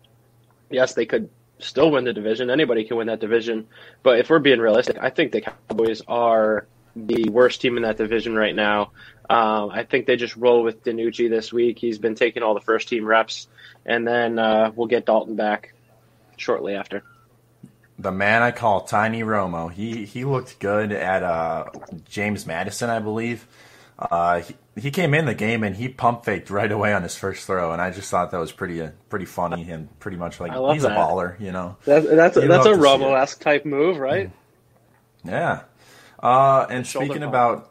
yes, 0.70 0.94
they 0.94 1.04
could 1.04 1.28
still 1.58 1.90
win 1.90 2.04
the 2.04 2.14
division. 2.14 2.48
Anybody 2.48 2.84
can 2.84 2.96
win 2.96 3.08
that 3.08 3.20
division. 3.20 3.66
But 4.02 4.20
if 4.20 4.30
we're 4.30 4.38
being 4.38 4.58
realistic, 4.58 4.96
I 5.00 5.10
think 5.10 5.32
the 5.32 5.42
Cowboys 5.42 6.00
are 6.08 6.66
the 6.96 7.28
worst 7.28 7.60
team 7.60 7.76
in 7.76 7.82
that 7.84 7.96
division 7.96 8.34
right 8.36 8.54
now. 8.54 8.92
Um, 9.28 9.70
I 9.70 9.84
think 9.84 10.06
they 10.06 10.16
just 10.16 10.36
roll 10.36 10.62
with 10.62 10.84
DiNucci 10.84 11.30
this 11.30 11.52
week. 11.52 11.78
He's 11.78 11.98
been 11.98 12.14
taking 12.14 12.42
all 12.42 12.54
the 12.54 12.60
first 12.60 12.88
team 12.88 13.04
reps, 13.06 13.48
and 13.86 14.06
then 14.06 14.38
uh, 14.38 14.70
we'll 14.74 14.86
get 14.86 15.06
Dalton 15.06 15.34
back 15.36 15.72
shortly 16.36 16.74
after. 16.74 17.02
the 17.98 18.12
man 18.12 18.42
I 18.42 18.50
call 18.50 18.82
Tiny 18.82 19.22
Romo. 19.22 19.70
He 19.72 20.04
he 20.04 20.24
looked 20.24 20.58
good 20.58 20.92
at 20.92 21.22
uh, 21.22 21.66
James 22.08 22.46
Madison, 22.46 22.90
I 22.90 22.98
believe. 22.98 23.46
Uh, 23.98 24.40
he, 24.40 24.56
he 24.76 24.90
came 24.90 25.14
in 25.14 25.24
the 25.24 25.34
game 25.34 25.62
and 25.62 25.76
he 25.76 25.88
pump 25.88 26.24
faked 26.24 26.50
right 26.50 26.70
away 26.70 26.92
on 26.92 27.02
his 27.04 27.16
first 27.16 27.46
throw, 27.46 27.72
and 27.72 27.80
I 27.80 27.92
just 27.92 28.10
thought 28.10 28.32
that 28.32 28.38
was 28.38 28.50
pretty 28.52 28.82
uh, 28.82 28.90
pretty 29.08 29.24
funny 29.26 29.70
and 29.70 29.96
pretty 30.00 30.16
much 30.16 30.40
like 30.40 30.52
I 30.52 30.56
love 30.56 30.74
he's 30.74 30.84
a 30.84 30.90
baller, 30.90 31.38
you 31.40 31.52
know. 31.52 31.76
That, 31.84 32.02
that's 32.04 32.36
You 32.36 32.48
that's 32.48 32.66
a 32.66 32.72
love 32.72 33.00
to 33.00 33.06
Romo 33.06 33.16
it. 33.16 33.22
esque 33.22 33.40
type 33.40 33.64
move, 33.64 33.98
right? 33.98 34.30
Yeah. 35.24 35.62
Uh, 36.24 36.66
and 36.70 36.86
Shoulder 36.86 37.06
speaking 37.06 37.22
pump. 37.22 37.32
about 37.32 37.70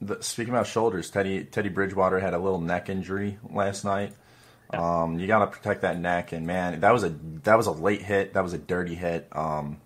the, 0.00 0.22
speaking 0.22 0.52
about 0.52 0.66
shoulders, 0.66 1.10
Teddy 1.10 1.44
Teddy 1.44 1.68
Bridgewater 1.68 2.18
had 2.18 2.34
a 2.34 2.38
little 2.38 2.60
neck 2.60 2.88
injury 2.88 3.38
last 3.50 3.84
night. 3.84 4.12
Um, 4.70 5.18
you 5.18 5.26
got 5.26 5.38
to 5.38 5.46
protect 5.46 5.82
that 5.82 5.98
neck, 5.98 6.32
and 6.32 6.46
man, 6.46 6.80
that 6.80 6.92
was 6.92 7.04
a 7.04 7.14
that 7.44 7.56
was 7.56 7.66
a 7.66 7.72
late 7.72 8.02
hit. 8.02 8.34
That 8.34 8.42
was 8.42 8.52
a 8.52 8.58
dirty 8.58 8.94
hit. 8.94 9.28
Um, 9.32 9.80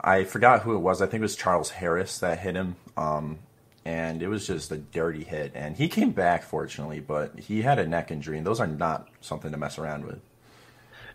I 0.00 0.24
forgot 0.24 0.62
who 0.62 0.74
it 0.74 0.78
was. 0.78 1.02
I 1.02 1.06
think 1.06 1.20
it 1.20 1.22
was 1.22 1.36
Charles 1.36 1.70
Harris 1.70 2.18
that 2.20 2.38
hit 2.38 2.54
him. 2.56 2.76
Um, 2.96 3.38
and 3.84 4.22
it 4.22 4.28
was 4.28 4.46
just 4.46 4.70
a 4.70 4.76
dirty 4.76 5.24
hit. 5.24 5.52
And 5.54 5.74
he 5.74 5.88
came 5.88 6.10
back, 6.10 6.42
fortunately, 6.42 7.00
but 7.00 7.38
he 7.38 7.62
had 7.62 7.78
a 7.78 7.86
neck 7.86 8.10
injury, 8.10 8.36
and 8.36 8.46
those 8.46 8.60
are 8.60 8.66
not 8.66 9.08
something 9.22 9.50
to 9.50 9.56
mess 9.56 9.78
around 9.78 10.04
with. 10.04 10.20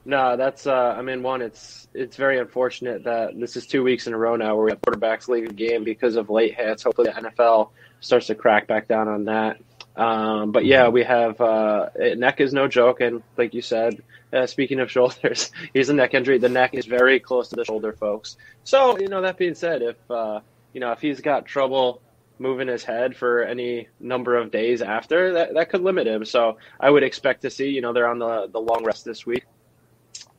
No, 0.05 0.35
that's. 0.35 0.67
Uh, 0.67 0.95
I 0.97 1.01
mean, 1.01 1.23
one, 1.23 1.41
it's 1.41 1.87
it's 1.93 2.17
very 2.17 2.37
unfortunate 2.37 3.05
that 3.05 3.39
this 3.39 3.55
is 3.55 3.65
two 3.65 3.83
weeks 3.83 4.05
in 4.05 4.13
a 4.13 4.17
row 4.17 4.35
now 4.35 4.55
where 4.55 4.65
we 4.65 4.71
have 4.71 4.81
quarterbacks 4.81 5.29
leaving 5.29 5.49
the 5.49 5.55
game 5.55 5.83
because 5.83 6.17
of 6.17 6.29
late 6.29 6.55
hits. 6.55 6.83
Hopefully, 6.83 7.09
the 7.09 7.29
NFL 7.29 7.69
starts 8.01 8.27
to 8.27 8.35
crack 8.35 8.67
back 8.67 8.87
down 8.87 9.07
on 9.07 9.25
that. 9.25 9.59
Um, 9.95 10.51
but 10.51 10.65
yeah, 10.65 10.89
we 10.89 11.03
have 11.03 11.39
uh, 11.39 11.89
neck 12.15 12.41
is 12.41 12.53
no 12.53 12.67
joke, 12.67 12.99
and 12.99 13.23
like 13.37 13.53
you 13.53 13.61
said, 13.61 14.01
uh, 14.33 14.45
speaking 14.45 14.81
of 14.81 14.91
shoulders, 14.91 15.51
he's 15.73 15.87
a 15.87 15.93
neck 15.93 16.13
injury. 16.13 16.37
The 16.37 16.49
neck 16.49 16.73
is 16.73 16.85
very 16.85 17.19
close 17.21 17.49
to 17.49 17.55
the 17.55 17.63
shoulder, 17.63 17.93
folks. 17.93 18.35
So 18.65 18.99
you 18.99 19.07
know 19.07 19.21
that 19.21 19.37
being 19.37 19.55
said, 19.55 19.81
if 19.81 20.11
uh, 20.11 20.41
you 20.73 20.81
know 20.81 20.91
if 20.91 20.99
he's 20.99 21.21
got 21.21 21.45
trouble 21.45 22.01
moving 22.39 22.67
his 22.67 22.83
head 22.83 23.15
for 23.15 23.43
any 23.43 23.87
number 24.01 24.35
of 24.35 24.51
days 24.51 24.81
after, 24.81 25.33
that 25.35 25.53
that 25.53 25.69
could 25.69 25.81
limit 25.81 26.07
him. 26.07 26.25
So 26.25 26.57
I 26.77 26.89
would 26.89 27.03
expect 27.03 27.43
to 27.43 27.49
see. 27.49 27.69
You 27.69 27.79
know 27.79 27.93
they're 27.93 28.09
on 28.09 28.19
the 28.19 28.49
the 28.51 28.59
long 28.59 28.83
rest 28.83 29.05
this 29.05 29.25
week 29.25 29.45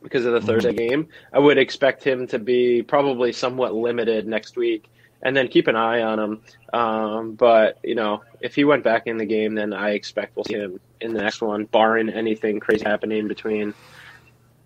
because 0.04 0.24
of 0.24 0.34
the 0.34 0.40
Thursday 0.40 0.72
game. 0.72 1.08
I 1.32 1.40
would 1.40 1.58
expect 1.58 2.04
him 2.04 2.28
to 2.28 2.38
be 2.38 2.82
probably 2.82 3.32
somewhat 3.32 3.74
limited 3.74 4.28
next 4.28 4.56
week, 4.56 4.88
and 5.22 5.36
then 5.36 5.48
keep 5.48 5.66
an 5.66 5.74
eye 5.74 6.02
on 6.02 6.20
him. 6.20 6.42
Um, 6.72 7.32
but 7.34 7.78
you 7.82 7.96
know, 7.96 8.22
if 8.40 8.54
he 8.54 8.62
went 8.62 8.84
back 8.84 9.08
in 9.08 9.16
the 9.16 9.26
game, 9.26 9.54
then 9.54 9.72
I 9.72 9.90
expect 9.90 10.36
we'll 10.36 10.44
see 10.44 10.54
him 10.54 10.78
in 11.00 11.14
the 11.14 11.22
next 11.22 11.40
one, 11.40 11.64
barring 11.64 12.10
anything 12.10 12.60
crazy 12.60 12.84
happening 12.84 13.26
between 13.26 13.74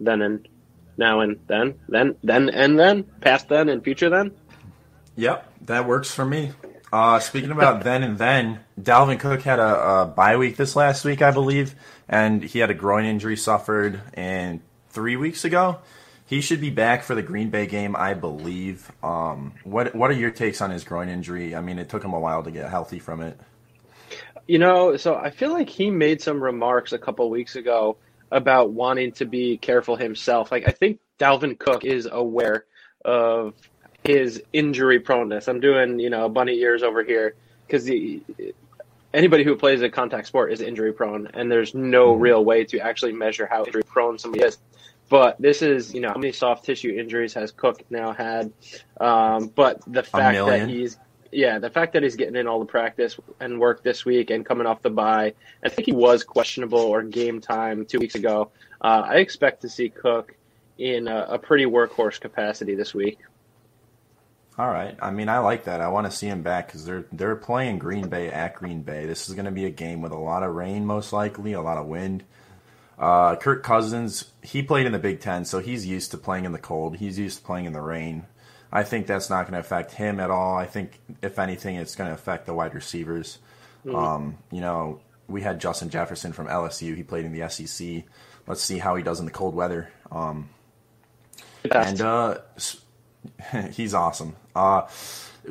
then 0.00 0.20
and 0.20 0.48
now 0.98 1.20
and 1.20 1.38
then, 1.46 1.78
then, 1.88 2.16
then 2.22 2.50
and 2.50 2.78
then, 2.78 3.04
past 3.20 3.48
then 3.48 3.68
and 3.68 3.82
future 3.82 4.10
then. 4.10 4.32
Yep, 5.16 5.66
that 5.66 5.86
works 5.86 6.10
for 6.10 6.24
me. 6.24 6.52
Uh, 6.92 7.20
speaking 7.20 7.50
about 7.50 7.84
then 7.84 8.02
and 8.02 8.18
then, 8.18 8.60
Dalvin 8.80 9.20
Cook 9.20 9.42
had 9.42 9.58
a, 9.58 10.02
a 10.02 10.06
bye 10.06 10.36
week 10.36 10.56
this 10.56 10.74
last 10.74 11.04
week, 11.04 11.22
I 11.22 11.30
believe, 11.30 11.74
and 12.08 12.42
he 12.42 12.58
had 12.58 12.70
a 12.70 12.74
groin 12.74 13.04
injury 13.04 13.36
suffered, 13.36 14.00
and 14.14 14.60
three 14.98 15.14
weeks 15.14 15.44
ago. 15.44 15.78
He 16.26 16.40
should 16.40 16.60
be 16.60 16.70
back 16.70 17.04
for 17.04 17.14
the 17.14 17.22
Green 17.22 17.50
Bay 17.50 17.66
game, 17.66 17.94
I 17.94 18.14
believe. 18.14 18.90
Um, 19.00 19.54
what 19.62 19.94
What 19.94 20.10
are 20.10 20.14
your 20.14 20.32
takes 20.32 20.60
on 20.60 20.70
his 20.70 20.82
groin 20.82 21.08
injury? 21.08 21.54
I 21.54 21.60
mean, 21.60 21.78
it 21.78 21.88
took 21.88 22.02
him 22.02 22.14
a 22.14 22.18
while 22.18 22.42
to 22.42 22.50
get 22.50 22.68
healthy 22.68 22.98
from 22.98 23.20
it. 23.20 23.38
You 24.48 24.58
know, 24.58 24.96
so 24.96 25.14
I 25.14 25.30
feel 25.30 25.52
like 25.52 25.68
he 25.68 25.88
made 25.88 26.20
some 26.20 26.42
remarks 26.42 26.92
a 26.92 26.98
couple 26.98 27.30
weeks 27.30 27.54
ago 27.54 27.96
about 28.32 28.72
wanting 28.72 29.12
to 29.12 29.24
be 29.24 29.56
careful 29.56 29.94
himself. 29.94 30.50
Like 30.50 30.66
I 30.66 30.72
think 30.72 30.98
Dalvin 31.20 31.56
Cook 31.56 31.84
is 31.84 32.08
aware 32.10 32.64
of 33.04 33.54
his 34.02 34.42
injury 34.52 34.98
proneness. 34.98 35.46
I'm 35.46 35.60
doing 35.60 36.00
you 36.00 36.10
know 36.10 36.28
bunny 36.28 36.58
ears 36.58 36.82
over 36.82 37.04
here 37.04 37.36
because 37.68 37.88
anybody 39.14 39.44
who 39.44 39.54
plays 39.54 39.80
a 39.80 39.88
contact 39.88 40.26
sport 40.26 40.52
is 40.52 40.60
injury 40.60 40.92
prone, 40.92 41.28
and 41.34 41.48
there's 41.48 41.72
no 41.72 42.12
mm-hmm. 42.12 42.22
real 42.22 42.44
way 42.44 42.64
to 42.64 42.80
actually 42.80 43.12
measure 43.12 43.46
how 43.46 43.64
injury 43.64 43.84
prone 43.84 44.18
somebody 44.18 44.42
is. 44.42 44.58
But 45.08 45.40
this 45.40 45.62
is, 45.62 45.94
you 45.94 46.00
know, 46.00 46.08
how 46.08 46.16
many 46.18 46.32
soft 46.32 46.64
tissue 46.64 46.90
injuries 46.90 47.34
has 47.34 47.50
Cook 47.50 47.82
now 47.90 48.12
had? 48.12 48.52
Um, 49.00 49.48
but 49.48 49.80
the 49.86 50.02
fact 50.02 50.36
that 50.36 50.68
he's, 50.68 50.98
yeah, 51.32 51.58
the 51.58 51.70
fact 51.70 51.94
that 51.94 52.02
he's 52.02 52.16
getting 52.16 52.36
in 52.36 52.46
all 52.46 52.58
the 52.58 52.66
practice 52.66 53.18
and 53.40 53.58
work 53.58 53.82
this 53.82 54.04
week 54.04 54.30
and 54.30 54.44
coming 54.44 54.66
off 54.66 54.82
the 54.82 54.90
bye, 54.90 55.34
I 55.64 55.68
think 55.70 55.86
he 55.86 55.92
was 55.92 56.24
questionable 56.24 56.80
or 56.80 57.02
game 57.02 57.40
time 57.40 57.86
two 57.86 57.98
weeks 57.98 58.14
ago. 58.14 58.50
Uh, 58.80 59.02
I 59.06 59.16
expect 59.16 59.62
to 59.62 59.68
see 59.68 59.88
Cook 59.88 60.34
in 60.76 61.08
a, 61.08 61.26
a 61.30 61.38
pretty 61.38 61.64
workhorse 61.64 62.20
capacity 62.20 62.74
this 62.74 62.94
week. 62.94 63.18
All 64.58 64.68
right. 64.68 64.96
I 65.00 65.12
mean, 65.12 65.28
I 65.28 65.38
like 65.38 65.64
that. 65.64 65.80
I 65.80 65.88
want 65.88 66.10
to 66.10 66.16
see 66.16 66.26
him 66.26 66.42
back 66.42 66.66
because 66.66 66.84
they're 66.84 67.06
they're 67.12 67.36
playing 67.36 67.78
Green 67.78 68.08
Bay 68.08 68.28
at 68.28 68.56
Green 68.56 68.82
Bay. 68.82 69.06
This 69.06 69.28
is 69.28 69.34
going 69.36 69.44
to 69.44 69.52
be 69.52 69.66
a 69.66 69.70
game 69.70 70.02
with 70.02 70.10
a 70.10 70.18
lot 70.18 70.42
of 70.42 70.54
rain, 70.54 70.84
most 70.84 71.12
likely, 71.12 71.52
a 71.52 71.60
lot 71.60 71.78
of 71.78 71.86
wind. 71.86 72.24
Uh, 72.98 73.36
Kirk 73.36 73.62
Cousins, 73.62 74.32
he 74.42 74.62
played 74.62 74.86
in 74.86 74.92
the 74.92 74.98
Big 74.98 75.20
Ten, 75.20 75.44
so 75.44 75.60
he's 75.60 75.86
used 75.86 76.10
to 76.10 76.18
playing 76.18 76.44
in 76.44 76.52
the 76.52 76.58
cold. 76.58 76.96
He's 76.96 77.18
used 77.18 77.38
to 77.38 77.44
playing 77.44 77.66
in 77.66 77.72
the 77.72 77.80
rain. 77.80 78.26
I 78.72 78.82
think 78.82 79.06
that's 79.06 79.30
not 79.30 79.44
going 79.44 79.54
to 79.54 79.60
affect 79.60 79.92
him 79.92 80.20
at 80.20 80.30
all. 80.30 80.56
I 80.56 80.66
think, 80.66 80.98
if 81.22 81.38
anything, 81.38 81.76
it's 81.76 81.94
going 81.94 82.08
to 82.08 82.14
affect 82.14 82.46
the 82.46 82.54
wide 82.54 82.74
receivers. 82.74 83.38
Mm-hmm. 83.86 83.96
Um, 83.96 84.38
you 84.50 84.60
know, 84.60 85.00
we 85.28 85.42
had 85.42 85.60
Justin 85.60 85.90
Jefferson 85.90 86.32
from 86.32 86.48
LSU. 86.48 86.96
He 86.96 87.02
played 87.02 87.24
in 87.24 87.32
the 87.32 87.48
SEC. 87.48 88.04
Let's 88.46 88.62
see 88.62 88.78
how 88.78 88.96
he 88.96 89.02
does 89.02 89.20
in 89.20 89.26
the 89.26 89.32
cold 89.32 89.54
weather. 89.54 89.90
Um, 90.10 90.50
and 91.70 92.00
uh, 92.00 92.38
he's 93.72 93.94
awesome. 93.94 94.36
Uh, 94.54 94.88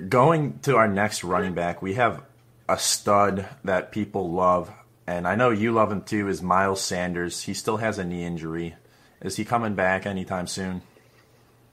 going 0.10 0.60
to 0.60 0.76
our 0.76 0.88
next 0.88 1.24
running 1.24 1.54
back, 1.54 1.82
we 1.82 1.94
have 1.94 2.22
a 2.68 2.78
stud 2.78 3.48
that 3.64 3.92
people 3.92 4.32
love 4.32 4.72
and 5.08 5.26
I 5.26 5.36
know 5.36 5.50
you 5.50 5.72
love 5.72 5.92
him 5.92 6.02
too, 6.02 6.28
is 6.28 6.42
Miles 6.42 6.82
Sanders. 6.82 7.42
He 7.42 7.54
still 7.54 7.78
has 7.78 7.98
a 7.98 8.04
knee 8.04 8.26
injury. 8.26 8.76
Is 9.22 9.38
he 9.38 9.46
coming 9.46 9.74
back 9.74 10.06
anytime 10.06 10.48
soon? 10.48 10.82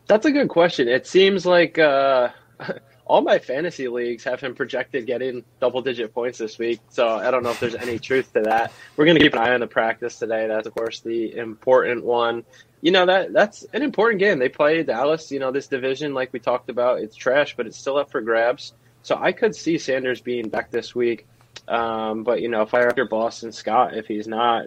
That's 0.07 0.25
a 0.25 0.31
good 0.31 0.49
question. 0.49 0.88
It 0.88 1.07
seems 1.07 1.44
like 1.44 1.79
uh, 1.79 2.29
all 3.07 3.23
my 3.23 3.38
fantasy 3.38 3.88
leagues 3.88 4.25
have 4.25 4.40
him 4.40 4.55
projected 4.55 5.07
getting 5.07 5.44
double 5.61 5.83
digit 5.83 6.14
points 6.14 6.38
this 6.38 6.59
week. 6.59 6.81
So 6.90 7.09
I 7.09 7.31
don't 7.31 7.42
know 7.42 7.51
if 7.51 7.61
there's 7.61 7.75
any 7.75 7.99
truth 7.99 8.33
to 8.35 8.42
that. 8.42 8.73
We're 8.97 9.05
going 9.05 9.16
to 9.16 9.23
keep 9.23 9.33
an 9.33 9.40
eye 9.40 9.53
on 9.53 9.61
the 9.61 9.66
practice 9.66 10.18
today. 10.18 10.47
That's, 10.47 10.66
of 10.66 10.75
course, 10.75 11.01
the 11.01 11.37
important 11.37 12.05
one. 12.05 12.44
You 12.83 12.92
know, 12.92 13.07
that 13.07 13.33
that's 13.33 13.64
an 13.73 13.83
important 13.83 14.20
game. 14.20 14.38
They 14.38 14.49
play 14.49 14.83
Dallas. 14.83 15.33
You 15.33 15.40
know, 15.40 15.51
this 15.51 15.66
division, 15.66 16.14
like 16.14 16.33
we 16.33 16.38
talked 16.38 16.68
about, 16.70 17.01
it's 17.01 17.16
trash, 17.16 17.57
but 17.57 17.66
it's 17.66 17.79
still 17.79 17.97
up 17.97 18.11
for 18.11 18.20
grabs. 18.20 18.75
So 19.03 19.16
I 19.20 19.33
could 19.33 19.57
see 19.57 19.77
Sanders 19.79 20.20
being 20.20 20.49
back 20.49 20.70
this 20.70 20.94
week. 20.94 21.27
Um, 21.66 22.24
but 22.24 22.40
you 22.42 22.48
know, 22.48 22.66
fire 22.66 22.92
your 22.96 23.09
Boston 23.09 23.53
Scott 23.53 23.96
if 23.96 24.07
he's 24.07 24.29
not. 24.29 24.66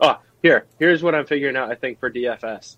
Oh, 0.00 0.18
here, 0.42 0.66
here's 0.78 1.02
what 1.02 1.14
I'm 1.14 1.26
figuring 1.26 1.56
out. 1.56 1.70
I 1.70 1.74
think 1.74 2.00
for 2.00 2.10
DFS 2.10 2.76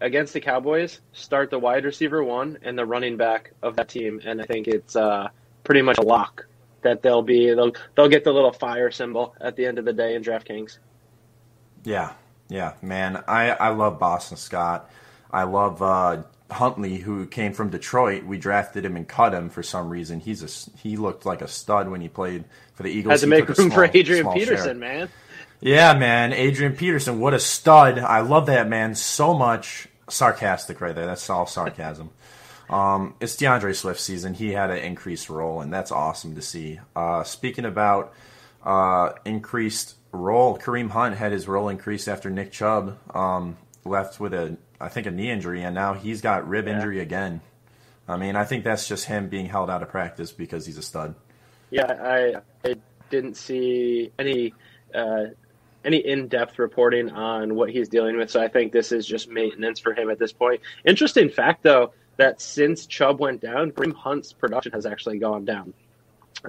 against 0.00 0.32
the 0.32 0.40
Cowboys, 0.40 1.00
start 1.12 1.50
the 1.50 1.58
wide 1.58 1.84
receiver 1.84 2.22
one 2.22 2.58
and 2.62 2.78
the 2.78 2.86
running 2.86 3.16
back 3.16 3.52
of 3.62 3.76
that 3.76 3.88
team, 3.88 4.20
and 4.24 4.40
I 4.40 4.44
think 4.44 4.68
it's 4.68 4.96
uh, 4.96 5.28
pretty 5.64 5.82
much 5.82 5.98
a 5.98 6.02
lock 6.02 6.46
that 6.82 7.02
they'll 7.02 7.22
be 7.22 7.52
they'll 7.52 7.72
they'll 7.94 8.08
get 8.08 8.24
the 8.24 8.32
little 8.32 8.52
fire 8.52 8.90
symbol 8.90 9.34
at 9.40 9.56
the 9.56 9.66
end 9.66 9.78
of 9.78 9.84
the 9.84 9.92
day 9.92 10.14
in 10.14 10.22
DraftKings. 10.22 10.78
Yeah, 11.84 12.12
yeah, 12.48 12.74
man, 12.80 13.22
I 13.26 13.50
I 13.50 13.68
love 13.70 13.98
Boston 13.98 14.36
Scott. 14.36 14.90
I 15.30 15.42
love 15.42 15.82
uh, 15.82 16.22
Huntley, 16.50 16.96
who 16.98 17.26
came 17.26 17.52
from 17.52 17.70
Detroit, 17.70 18.24
we 18.24 18.38
drafted 18.38 18.84
him 18.84 18.96
and 18.96 19.08
cut 19.08 19.32
him 19.32 19.48
for 19.48 19.62
some 19.62 19.88
reason. 19.88 20.20
He's 20.20 20.42
a 20.42 20.78
he 20.78 20.96
looked 20.96 21.24
like 21.24 21.42
a 21.42 21.48
stud 21.48 21.88
when 21.88 22.00
he 22.00 22.08
played 22.08 22.44
for 22.74 22.82
the 22.82 22.90
Eagles. 22.90 23.12
Had 23.12 23.20
to 23.20 23.26
make 23.26 23.48
room 23.48 23.54
small, 23.54 23.70
for 23.70 23.90
Adrian 23.92 24.30
Peterson, 24.32 24.66
share. 24.66 24.74
man. 24.74 25.08
Yeah, 25.60 25.94
man, 25.94 26.32
Adrian 26.34 26.76
Peterson, 26.76 27.20
what 27.20 27.32
a 27.32 27.40
stud! 27.40 27.98
I 27.98 28.20
love 28.20 28.46
that 28.46 28.68
man 28.68 28.94
so 28.94 29.34
much. 29.34 29.88
Sarcastic 30.08 30.82
right 30.82 30.94
there. 30.94 31.06
That's 31.06 31.30
all 31.30 31.46
sarcasm. 31.46 32.10
um, 32.68 33.14
it's 33.20 33.36
D'Andre 33.36 33.72
Swift 33.72 34.00
season. 34.00 34.34
He 34.34 34.52
had 34.52 34.70
an 34.70 34.78
increased 34.78 35.30
role, 35.30 35.62
and 35.62 35.72
that's 35.72 35.90
awesome 35.90 36.34
to 36.34 36.42
see. 36.42 36.78
Uh, 36.94 37.24
speaking 37.24 37.64
about 37.64 38.12
uh, 38.62 39.12
increased 39.24 39.94
role, 40.12 40.58
Kareem 40.58 40.90
Hunt 40.90 41.16
had 41.16 41.32
his 41.32 41.48
role 41.48 41.70
increased 41.70 42.06
after 42.06 42.28
Nick 42.28 42.52
Chubb 42.52 42.98
um, 43.16 43.56
left 43.86 44.20
with 44.20 44.34
a 44.34 44.58
I 44.84 44.88
think 44.88 45.06
a 45.06 45.10
knee 45.10 45.30
injury, 45.30 45.62
and 45.62 45.74
now 45.74 45.94
he's 45.94 46.20
got 46.20 46.46
rib 46.46 46.66
yeah. 46.66 46.74
injury 46.74 47.00
again. 47.00 47.40
I 48.06 48.18
mean, 48.18 48.36
I 48.36 48.44
think 48.44 48.64
that's 48.64 48.86
just 48.86 49.06
him 49.06 49.28
being 49.28 49.46
held 49.46 49.70
out 49.70 49.82
of 49.82 49.88
practice 49.88 50.30
because 50.30 50.66
he's 50.66 50.76
a 50.76 50.82
stud. 50.82 51.14
Yeah, 51.70 51.86
I, 51.86 52.68
I 52.68 52.76
didn't 53.10 53.36
see 53.36 54.12
any 54.18 54.52
uh, 54.94 55.26
any 55.84 55.98
in 55.98 56.28
depth 56.28 56.58
reporting 56.58 57.10
on 57.10 57.54
what 57.54 57.70
he's 57.70 57.88
dealing 57.88 58.16
with, 58.16 58.30
so 58.30 58.42
I 58.42 58.48
think 58.48 58.72
this 58.72 58.92
is 58.92 59.06
just 59.06 59.30
maintenance 59.30 59.80
for 59.80 59.94
him 59.94 60.10
at 60.10 60.18
this 60.18 60.32
point. 60.32 60.60
Interesting 60.84 61.30
fact, 61.30 61.62
though, 61.62 61.92
that 62.16 62.42
since 62.42 62.86
Chubb 62.86 63.20
went 63.20 63.40
down, 63.40 63.72
Kareem 63.72 63.94
Hunt's 63.94 64.32
production 64.34 64.72
has 64.72 64.84
actually 64.84 65.18
gone 65.18 65.46
down. 65.46 65.72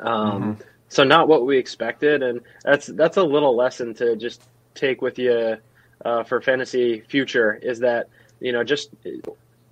Um, 0.02 0.42
mm-hmm. 0.42 0.62
So 0.90 1.04
not 1.04 1.30
what 1.30 1.46
we 1.46 1.58
expected, 1.58 2.22
and 2.22 2.42
that's 2.64 2.88
that's 2.88 3.16
a 3.16 3.24
little 3.24 3.56
lesson 3.56 3.94
to 3.96 4.18
just 4.18 4.44
take 4.74 5.02
with 5.02 5.18
you 5.18 5.58
uh, 6.04 6.24
for 6.24 6.42
fantasy 6.42 7.02
future 7.02 7.54
is 7.54 7.80
that 7.80 8.10
you 8.40 8.52
know 8.52 8.64
just 8.64 8.90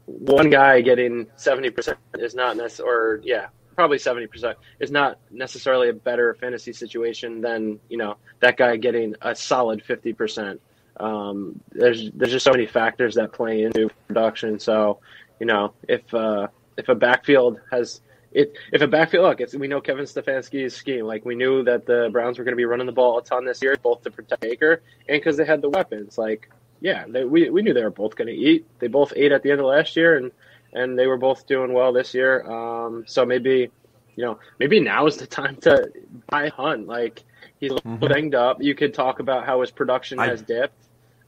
one 0.05 0.49
guy 0.49 0.81
getting 0.81 1.25
70% 1.37 1.95
is 2.19 2.35
not 2.35 2.57
necessarily 2.57 2.93
or 2.93 3.21
yeah 3.23 3.47
probably 3.75 3.97
70% 3.97 4.55
is 4.79 4.91
not 4.91 5.17
necessarily 5.31 5.89
a 5.89 5.93
better 5.93 6.35
fantasy 6.35 6.73
situation 6.73 7.41
than 7.41 7.79
you 7.89 7.97
know 7.97 8.17
that 8.39 8.57
guy 8.57 8.77
getting 8.77 9.15
a 9.21 9.35
solid 9.35 9.83
50% 9.83 10.59
um, 10.97 11.59
there's 11.71 12.11
there's 12.11 12.31
just 12.31 12.45
so 12.45 12.51
many 12.51 12.67
factors 12.67 13.15
that 13.15 13.31
play 13.31 13.63
into 13.63 13.89
production 14.07 14.59
so 14.59 14.99
you 15.39 15.45
know 15.45 15.73
if 15.87 16.13
uh, 16.13 16.47
if 16.77 16.89
a 16.89 16.95
backfield 16.95 17.59
has 17.71 18.01
it, 18.33 18.57
if 18.71 18.81
a 18.81 18.87
backfield 18.87 19.23
look, 19.23 19.41
it's, 19.41 19.53
we 19.53 19.67
know 19.67 19.79
Kevin 19.79 20.05
Stefanski's 20.05 20.75
scheme. 20.75 21.05
Like 21.05 21.23
we 21.23 21.35
knew 21.35 21.63
that 21.63 21.85
the 21.85 22.09
Browns 22.11 22.37
were 22.37 22.43
going 22.43 22.53
to 22.53 22.57
be 22.57 22.65
running 22.65 22.87
the 22.87 22.91
ball 22.91 23.19
a 23.19 23.23
ton 23.23 23.45
this 23.45 23.61
year, 23.61 23.75
both 23.81 24.01
to 24.03 24.11
protect 24.11 24.41
Baker 24.41 24.81
and 25.07 25.19
because 25.19 25.37
they 25.37 25.45
had 25.45 25.61
the 25.61 25.69
weapons. 25.69 26.17
Like, 26.17 26.49
yeah, 26.83 27.05
they, 27.07 27.23
we 27.23 27.49
we 27.49 27.61
knew 27.63 27.73
they 27.73 27.81
were 27.83 27.89
both 27.89 28.15
going 28.15 28.27
to 28.27 28.33
eat. 28.33 28.67
They 28.79 28.87
both 28.87 29.13
ate 29.15 29.31
at 29.31 29.41
the 29.41 29.49
end 29.51 29.61
of 29.61 29.65
last 29.65 29.95
year, 29.95 30.17
and 30.17 30.31
and 30.73 30.99
they 30.99 31.07
were 31.07 31.17
both 31.17 31.47
doing 31.47 31.71
well 31.73 31.93
this 31.93 32.13
year. 32.13 32.43
Um, 32.45 33.05
so 33.07 33.25
maybe 33.25 33.71
you 34.15 34.23
know, 34.23 34.37
maybe 34.59 34.79
now 34.79 35.07
is 35.07 35.17
the 35.17 35.25
time 35.25 35.55
to 35.61 35.89
buy 36.29 36.49
Hunt. 36.49 36.85
Like 36.87 37.23
he's 37.59 37.71
a 37.71 37.75
little 37.75 37.91
Mhm. 37.97 38.09
banged 38.09 38.35
up. 38.35 38.61
You 38.61 38.75
could 38.75 38.93
talk 38.93 39.19
about 39.19 39.45
how 39.45 39.61
his 39.61 39.71
production 39.71 40.19
I- 40.19 40.27
has 40.27 40.41
dipped. 40.43 40.75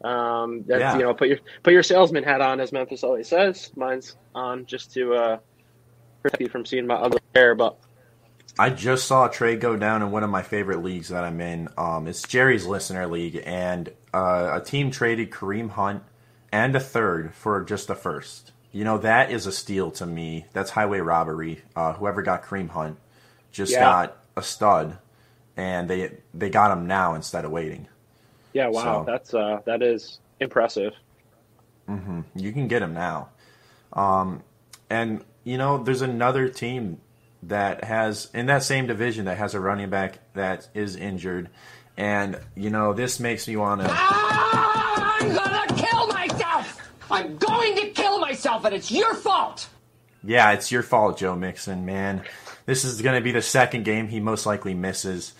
Um, 0.03 0.63
that's 0.67 0.81
Yeah. 0.81 0.97
you 0.97 1.03
know, 1.03 1.13
put 1.13 1.29
your 1.29 1.39
put 1.63 1.73
your 1.73 1.81
salesman 1.83 2.23
hat 2.23 2.41
on, 2.41 2.59
as 2.59 2.71
Memphis 2.71 3.03
always 3.03 3.27
says. 3.29 3.71
Mine's 3.75 4.17
on 4.35 4.65
just 4.65 4.93
to 4.93 5.13
uh, 5.15 5.37
protect 6.21 6.41
you 6.41 6.49
from 6.49 6.65
seeing 6.65 6.85
my 6.85 6.95
ugly 6.95 7.21
hair. 7.33 7.55
But 7.55 7.77
I 8.59 8.69
just 8.69 9.07
saw 9.07 9.27
a 9.27 9.31
trade 9.31 9.61
go 9.61 9.75
down 9.77 10.01
in 10.03 10.11
one 10.11 10.23
of 10.23 10.29
my 10.29 10.41
favorite 10.43 10.83
leagues 10.83 11.09
that 11.09 11.23
I'm 11.23 11.39
in. 11.41 11.69
Um, 11.77 12.07
it's 12.07 12.21
Jerry's 12.23 12.65
Listener 12.67 13.07
League, 13.07 13.41
and 13.45 13.89
uh, 14.15 14.59
a 14.61 14.63
team 14.63 14.91
traded 14.91 15.31
Kareem 15.31 15.69
Hunt 15.71 16.03
and 16.51 16.75
a 16.75 16.79
third 16.79 17.33
for 17.33 17.61
just 17.63 17.89
a 17.89 17.95
first. 17.95 18.51
You 18.71 18.83
know 18.83 18.97
that 18.99 19.31
is 19.31 19.45
a 19.45 19.51
steal 19.51 19.91
to 19.91 20.05
me. 20.05 20.45
That's 20.53 20.71
highway 20.71 20.99
robbery. 20.99 21.61
Uh, 21.75 21.93
whoever 21.93 22.21
got 22.21 22.43
Kareem 22.43 22.69
Hunt 22.69 22.97
just 23.51 23.71
Yeah. 23.73 23.79
got 23.81 24.17
a 24.35 24.41
stud, 24.41 24.97
and 25.55 25.89
they 25.89 26.17
they 26.33 26.49
got 26.49 26.71
him 26.71 26.87
now 26.87 27.13
instead 27.15 27.45
of 27.45 27.51
waiting. 27.51 27.87
yeah, 28.53 28.67
wow, 28.67 28.83
So- 28.83 29.03
that's 29.11 29.33
uh, 29.33 29.59
that 29.65 29.81
is 29.81 30.19
impressive. 30.39 30.93
Mm-hmm. 31.89 32.21
You 32.35 32.51
can 32.51 32.67
get 32.67 32.81
him 32.81 32.93
now. 32.93 33.29
Um, 33.93 34.41
and 34.89 35.23
you 35.43 35.57
know, 35.57 35.83
there's 35.83 36.01
another 36.01 36.49
team 36.49 36.99
that 37.43 37.83
has 37.83 38.29
in 38.33 38.47
that 38.47 38.63
same 38.63 38.87
division 38.87 39.25
that 39.25 39.37
has 39.37 39.53
a 39.53 39.59
running 39.59 39.89
back 39.89 40.19
that 40.33 40.67
is 40.73 40.95
injured, 40.95 41.49
and 41.97 42.39
you 42.55 42.69
know, 42.69 42.93
this 42.93 43.19
makes 43.19 43.47
me 43.47 43.55
want 43.55 43.81
to. 43.81 43.87
I'm 43.89 45.33
gonna 45.33 45.81
kill 45.81 46.07
myself! 46.07 46.81
I'm 47.09 47.37
going 47.37 47.75
to 47.77 47.89
kill 47.89 48.19
myself, 48.19 48.65
and 48.65 48.75
it's 48.75 48.91
your 48.91 49.13
fault! 49.13 49.69
Yeah, 50.23 50.53
it's 50.53 50.71
your 50.71 50.81
fault, 50.83 51.19
Joe 51.19 51.35
Mixon, 51.35 51.85
man. 51.85 52.23
This 52.65 52.83
is 52.83 53.01
going 53.01 53.15
to 53.15 53.21
be 53.23 53.31
the 53.31 53.43
second 53.43 53.85
game 53.85 54.07
he 54.07 54.19
most 54.19 54.45
likely 54.45 54.73
misses. 54.73 55.33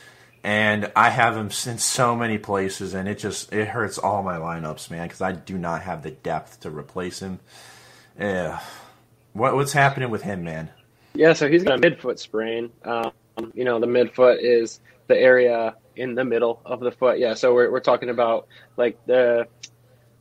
And 0.44 0.92
I 0.96 1.10
have 1.10 1.36
him 1.36 1.48
in 1.66 1.80
so 1.80 2.16
many 2.16 2.38
places, 2.38 2.94
and 2.94 3.10
it 3.10 3.18
just 3.18 3.52
it 3.52 3.68
hurts 3.68 3.98
all 3.98 4.22
my 4.22 4.38
lineups, 4.38 4.92
man, 4.92 5.08
because 5.08 5.22
I 5.22 5.32
do 5.32 5.58
not 5.58 5.82
have 5.82 6.04
the 6.04 6.12
depth 6.12 6.62
to 6.62 6.70
replace 6.70 7.20
him. 7.20 7.40
Yeah, 8.20 8.62
what 9.34 9.56
what's 9.56 9.74
happening 9.74 10.12
with 10.12 10.22
him, 10.22 10.44
man? 10.44 10.70
Yeah, 11.16 11.34
so 11.34 11.50
he's 11.50 11.64
got 11.64 11.80
a 11.80 11.82
midfoot 11.82 12.20
sprain. 12.20 12.70
Um, 12.84 13.12
you 13.54 13.64
know, 13.64 13.80
the 13.80 13.88
midfoot 13.88 14.38
is 14.40 14.80
the 15.08 15.18
area 15.18 15.76
in 15.96 16.16
the 16.16 16.26
middle 16.26 16.62
of 16.66 16.80
the 16.80 16.92
foot. 16.92 17.20
Yeah, 17.20 17.34
so 17.34 17.54
we're, 17.54 17.72
we're 17.72 17.80
talking 17.80 18.10
about 18.10 18.48
like 18.78 18.98
the, 19.06 19.48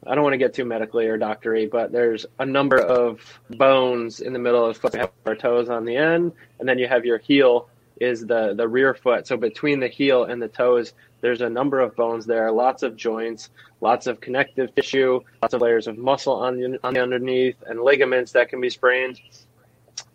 I 0.06 0.14
don't 0.14 0.22
want 0.22 0.34
to 0.34 0.38
get 0.38 0.54
too 0.54 0.64
medically 0.64 1.06
or 1.06 1.16
doctory, 1.16 1.66
but 1.66 1.92
there's 1.92 2.26
a 2.38 2.46
number 2.46 2.78
of 2.78 3.20
bones 3.50 4.20
in 4.20 4.32
the 4.32 4.38
middle 4.38 4.64
of 4.66 4.74
the 4.74 4.80
foot. 4.80 4.94
You 4.94 5.00
have 5.00 5.12
our 5.26 5.36
toes 5.36 5.68
on 5.68 5.84
the 5.84 5.96
end, 5.96 6.32
and 6.58 6.68
then 6.68 6.78
you 6.78 6.86
have 6.86 7.04
your 7.04 7.18
heel 7.18 7.68
is 8.00 8.26
the, 8.26 8.54
the 8.54 8.66
rear 8.66 8.94
foot. 8.94 9.26
So 9.26 9.36
between 9.36 9.80
the 9.80 9.88
heel 9.88 10.24
and 10.24 10.42
the 10.42 10.48
toes, 10.48 10.92
there's 11.20 11.40
a 11.40 11.48
number 11.48 11.80
of 11.80 11.96
bones 11.96 12.26
there, 12.26 12.50
lots 12.50 12.82
of 12.82 12.96
joints, 12.96 13.50
lots 13.80 14.06
of 14.06 14.20
connective 14.20 14.74
tissue, 14.74 15.20
lots 15.40 15.54
of 15.54 15.62
layers 15.62 15.86
of 15.86 15.96
muscle 15.96 16.34
on 16.34 16.56
the, 16.56 16.78
on 16.84 16.94
the 16.94 17.02
underneath, 17.02 17.56
and 17.66 17.80
ligaments 17.80 18.32
that 18.32 18.48
can 18.48 18.60
be 18.60 18.68
sprained 18.68 19.20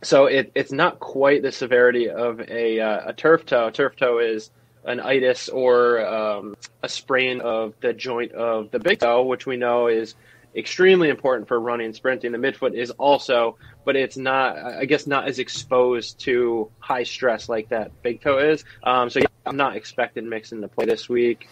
so 0.01 0.25
it, 0.25 0.51
it's 0.55 0.71
not 0.71 0.99
quite 0.99 1.41
the 1.41 1.51
severity 1.51 2.09
of 2.09 2.39
a, 2.41 2.79
uh, 2.79 3.09
a 3.09 3.13
turf 3.13 3.45
toe. 3.45 3.69
Turf 3.69 3.95
toe 3.95 4.19
is 4.19 4.51
an 4.85 4.99
itis 4.99 5.49
or 5.49 6.05
um, 6.05 6.55
a 6.83 6.89
sprain 6.89 7.41
of 7.41 7.73
the 7.81 7.93
joint 7.93 8.31
of 8.31 8.71
the 8.71 8.79
big 8.79 8.99
toe, 8.99 9.23
which 9.23 9.45
we 9.45 9.57
know 9.57 9.87
is 9.87 10.15
extremely 10.55 11.09
important 11.09 11.47
for 11.47 11.59
running 11.59 11.87
and 11.87 11.95
sprinting. 11.95 12.31
The 12.31 12.37
midfoot 12.37 12.73
is 12.73 12.91
also, 12.91 13.57
but 13.85 13.95
it's 13.95 14.17
not, 14.17 14.57
I 14.57 14.85
guess, 14.85 15.05
not 15.05 15.27
as 15.27 15.39
exposed 15.39 16.19
to 16.21 16.71
high 16.79 17.03
stress 17.03 17.49
like 17.49 17.69
that 17.69 18.01
big 18.01 18.21
toe 18.21 18.39
is. 18.39 18.63
Um, 18.83 19.09
so 19.09 19.19
yeah, 19.19 19.27
I'm 19.45 19.57
not 19.57 19.75
expecting 19.75 20.27
Mixon 20.29 20.61
to 20.61 20.67
play 20.67 20.85
this 20.85 21.07
week. 21.07 21.47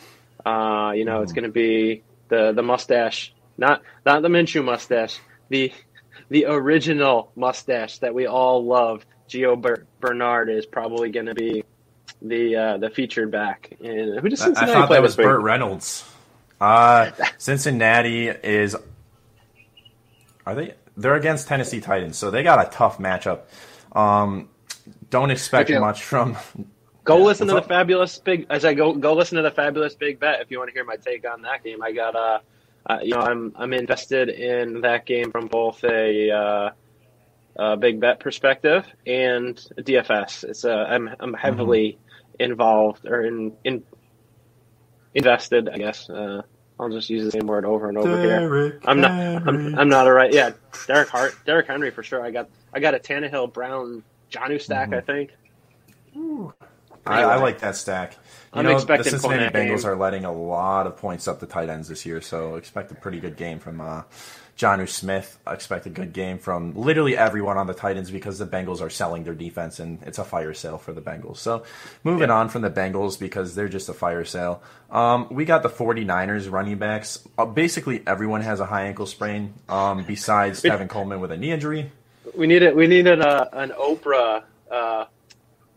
Uh, 0.45 0.93
you 0.95 1.05
know, 1.05 1.21
it's 1.21 1.33
going 1.33 1.43
to 1.43 1.51
be 1.51 2.03
the 2.29 2.53
the 2.53 2.63
mustache, 2.63 3.33
not 3.57 3.81
not 4.05 4.21
the 4.21 4.29
Minshew 4.29 4.63
mustache, 4.63 5.19
the 5.49 5.71
the 6.29 6.45
original 6.45 7.31
mustache 7.35 7.99
that 7.99 8.13
we 8.13 8.27
all 8.27 8.65
love, 8.65 9.05
Gio 9.29 9.59
Ber- 9.59 9.85
Bernard, 9.99 10.49
is 10.49 10.65
probably 10.65 11.09
going 11.09 11.27
to 11.27 11.35
be 11.35 11.63
the 12.21 12.55
uh, 12.55 12.77
the 12.77 12.89
featured 12.89 13.31
back. 13.31 13.75
And 13.79 14.19
who 14.19 14.29
does 14.29 14.41
I, 14.41 14.49
I 14.51 14.65
thought 14.65 14.87
play 14.87 14.97
that 14.97 15.01
was 15.01 15.15
this? 15.15 15.23
Burt 15.23 15.41
Reynolds. 15.41 16.03
Uh, 16.59 17.11
Cincinnati 17.37 18.27
is. 18.29 18.75
Are 20.45 20.55
they? 20.55 20.73
They're 20.95 21.15
against 21.15 21.47
Tennessee 21.47 21.81
Titans, 21.81 22.17
so 22.17 22.31
they 22.31 22.41
got 22.43 22.65
a 22.65 22.69
tough 22.69 22.97
matchup. 22.97 23.41
Um, 23.91 24.49
don't 25.09 25.31
expect 25.31 25.69
Okay. 25.69 25.79
much 25.79 26.03
from. 26.03 26.37
Go 27.03 27.17
Yeah, 27.19 27.23
listen 27.23 27.47
to 27.47 27.53
the 27.53 27.61
fabulous 27.61 28.17
big 28.17 28.47
as 28.49 28.65
I 28.65 28.73
go 28.73 28.93
go 28.93 29.13
listen 29.13 29.37
to 29.37 29.41
the 29.41 29.51
fabulous 29.51 29.95
big 29.95 30.19
bet 30.19 30.41
if 30.41 30.51
you 30.51 30.57
want 30.57 30.69
to 30.69 30.73
hear 30.73 30.83
my 30.83 30.97
take 30.97 31.29
on 31.29 31.41
that 31.43 31.63
game. 31.63 31.81
I 31.81 31.91
got 31.93 32.15
uh, 32.15 32.39
uh 32.89 32.99
you 33.01 33.13
know 33.13 33.21
I'm 33.21 33.53
I'm 33.55 33.73
invested 33.73 34.29
in 34.29 34.81
that 34.81 35.05
game 35.05 35.31
from 35.31 35.47
both 35.47 35.83
a 35.85 36.31
uh, 36.31 36.69
a 37.55 37.77
big 37.77 37.99
bet 37.99 38.19
perspective 38.19 38.85
and 39.05 39.55
DFS. 39.77 40.43
It's 40.43 40.65
uh 40.65 40.85
I'm 40.89 41.09
I'm 41.19 41.33
heavily 41.33 41.97
involved 42.39 43.05
or 43.05 43.23
in 43.23 43.53
in 43.63 43.83
invested. 45.13 45.69
I 45.69 45.77
guess 45.77 46.09
uh, 46.09 46.41
I'll 46.79 46.89
just 46.89 47.09
use 47.09 47.23
the 47.25 47.31
same 47.31 47.47
word 47.47 47.65
over 47.65 47.89
and 47.89 47.97
over 47.97 48.21
here. 48.21 48.79
I'm 48.85 49.01
not. 49.01 49.11
I'm, 49.47 49.79
I'm 49.79 49.89
not 49.89 50.07
a 50.07 50.13
right. 50.13 50.31
Yeah, 50.31 50.51
Derek 50.85 51.09
Hart, 51.09 51.35
Derrick 51.45 51.67
Henry 51.67 51.91
for 51.91 52.03
sure. 52.03 52.23
I 52.23 52.31
got. 52.31 52.49
I 52.73 52.79
got 52.79 52.93
a 52.95 52.99
Tannehill 52.99 53.53
Brown 53.53 54.03
Jonnu 54.31 54.61
stack. 54.61 54.93
I 54.93 55.01
think. 55.01 55.31
I, 57.05 57.23
I 57.23 57.35
like 57.37 57.59
that 57.59 57.75
stack. 57.75 58.13
You 58.53 58.59
I'm 58.59 58.63
know, 58.65 58.71
the 58.71 58.75
expecting 58.75 59.11
Cincinnati 59.11 59.45
Fournette 59.45 59.53
Bengals 59.53 59.81
game. 59.83 59.91
are 59.91 59.95
letting 59.95 60.25
a 60.25 60.31
lot 60.31 60.87
of 60.87 60.97
points 60.97 61.27
up 61.27 61.39
the 61.39 61.45
tight 61.45 61.69
ends 61.69 61.87
this 61.87 62.05
year, 62.05 62.21
so 62.21 62.55
expect 62.55 62.91
a 62.91 62.95
pretty 62.95 63.19
good 63.19 63.37
game 63.37 63.59
from 63.59 63.81
uh, 63.81 64.03
Jonnu 64.57 64.89
Smith. 64.89 65.37
I 65.45 65.53
expect 65.53 65.85
a 65.85 65.89
good 65.89 66.13
game 66.13 66.39
from 66.39 66.73
literally 66.73 67.15
everyone 67.15 67.57
on 67.57 67.67
the 67.67 67.75
Titans 67.75 68.09
because 68.09 68.39
the 68.39 68.47
Bengals 68.47 68.81
are 68.81 68.89
selling 68.89 69.23
their 69.23 69.35
defense, 69.35 69.79
and 69.79 70.01
it's 70.03 70.17
a 70.17 70.23
fire 70.23 70.53
sale 70.55 70.79
for 70.79 70.93
the 70.93 71.01
Bengals. 71.01 71.37
So 71.37 71.63
moving 72.03 72.31
on 72.31 72.49
from 72.49 72.63
the 72.63 72.71
Bengals 72.71 73.19
because 73.19 73.53
they're 73.53 73.69
just 73.69 73.87
a 73.87 73.93
fire 73.93 74.25
sale. 74.25 74.63
Um, 74.89 75.27
we 75.29 75.45
got 75.45 75.61
the 75.61 75.69
49ers 75.69 76.51
running 76.51 76.79
backs. 76.79 77.19
Uh, 77.37 77.45
basically, 77.45 78.01
everyone 78.07 78.41
has 78.41 78.59
a 78.59 78.65
high 78.65 78.87
ankle 78.87 79.05
sprain 79.05 79.53
um, 79.69 80.03
besides 80.05 80.63
Tevin 80.63 80.89
Coleman 80.89 81.19
with 81.19 81.31
a 81.31 81.37
knee 81.37 81.51
injury. 81.51 81.91
We 82.35 82.47
needed. 82.47 82.75
We 82.75 82.87
needed 82.87 83.21
a, 83.21 83.55
an 83.57 83.69
Oprah 83.69 84.43
uh, 84.71 85.05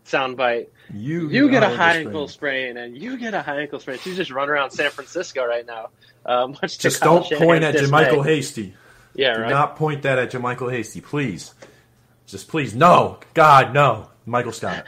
soundbite. 0.05 0.67
You 0.93 1.49
get 1.49 1.63
a 1.63 1.69
high 1.69 1.97
ankle 1.97 2.27
sprain, 2.27 2.77
and 2.77 2.97
you 2.97 3.17
get 3.17 3.33
a 3.33 3.41
high 3.41 3.61
ankle 3.61 3.79
sprain. 3.79 3.99
She's 3.99 4.17
just 4.17 4.31
running 4.31 4.51
around 4.51 4.71
San 4.71 4.91
Francisco 4.91 5.45
right 5.45 5.65
now. 5.65 5.89
Uh, 6.25 6.47
much 6.61 6.77
Just 6.79 7.01
don't 7.01 7.25
point 7.31 7.63
at 7.63 7.75
JaMycal. 7.75 8.25
Hasty. 8.25 8.73
Yeah, 9.13 9.37
right. 9.37 9.47
Do 9.47 9.53
not 9.53 9.75
point 9.75 10.03
that 10.03 10.19
at 10.19 10.31
JaMycal 10.31 10.71
Hasty, 10.71 11.01
please. 11.01 11.53
Just 12.25 12.47
please, 12.47 12.73
no, 12.73 13.19
God, 13.33 13.73
no, 13.73 14.09
Michael 14.25 14.53
Scott. 14.53 14.85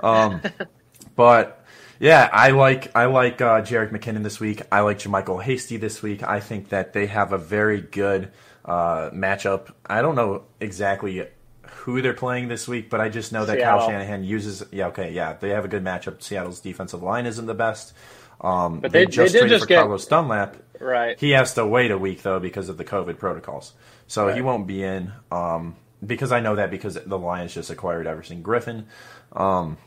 Um, 0.00 0.40
but 1.16 1.64
yeah, 1.98 2.28
I 2.32 2.50
like 2.50 2.94
I 2.96 3.06
like 3.06 3.40
uh, 3.40 3.62
Jerick 3.62 3.90
McKinnon 3.90 4.22
this 4.22 4.40
week. 4.40 4.62
I 4.72 4.80
like 4.80 4.98
JaMycal 4.98 5.42
Hasty 5.42 5.76
this 5.76 6.02
week. 6.02 6.22
I 6.22 6.40
think 6.40 6.70
that 6.70 6.92
they 6.92 7.06
have 7.06 7.32
a 7.32 7.38
very 7.38 7.80
good 7.80 8.32
uh, 8.64 9.10
matchup. 9.10 9.72
I 9.84 10.02
don't 10.02 10.14
know 10.14 10.44
exactly 10.60 11.26
who 11.70 12.02
they're 12.02 12.12
playing 12.14 12.48
this 12.48 12.66
week, 12.68 12.90
but 12.90 13.00
I 13.00 13.08
just 13.08 13.32
know 13.32 13.44
that 13.44 13.58
Kyle 13.60 13.86
Shanahan 13.88 14.24
uses. 14.24 14.64
Yeah, 14.72 14.88
okay, 14.88 15.12
yeah, 15.12 15.34
they 15.34 15.50
have 15.50 15.64
a 15.64 15.68
good 15.68 15.84
matchup. 15.84 16.22
Seattle's 16.22 16.60
defensive 16.60 17.02
line 17.02 17.26
isn't 17.26 17.46
the 17.46 17.54
best. 17.54 17.92
Um, 18.40 18.80
But 18.80 18.92
they- 18.92 19.00
they 19.00 19.04
did 19.06 19.14
traded 19.14 19.48
just 19.48 19.64
for 19.64 19.68
get- 19.68 19.80
Carlos 19.80 20.06
Dunlap. 20.06 20.56
Right. 20.78 21.18
He 21.18 21.30
has 21.30 21.54
to 21.54 21.64
wait 21.66 21.90
a 21.90 21.96
week 21.98 22.22
though 22.22 22.38
because 22.38 22.68
of 22.68 22.76
the 22.76 22.84
COVID 22.84 23.18
protocols, 23.18 23.72
so 24.06 24.28
he 24.28 24.42
won't 24.42 24.66
be 24.66 24.82
in. 24.82 25.12
Um, 25.32 25.76
because 26.04 26.32
I 26.32 26.40
know 26.40 26.54
that 26.56 26.70
because 26.70 26.94
the 27.06 27.18
Lions 27.18 27.54
just 27.54 27.70
acquired 27.70 28.06
Everson 28.06 28.42
Griffen. 28.42 28.84
Um, 29.32 29.78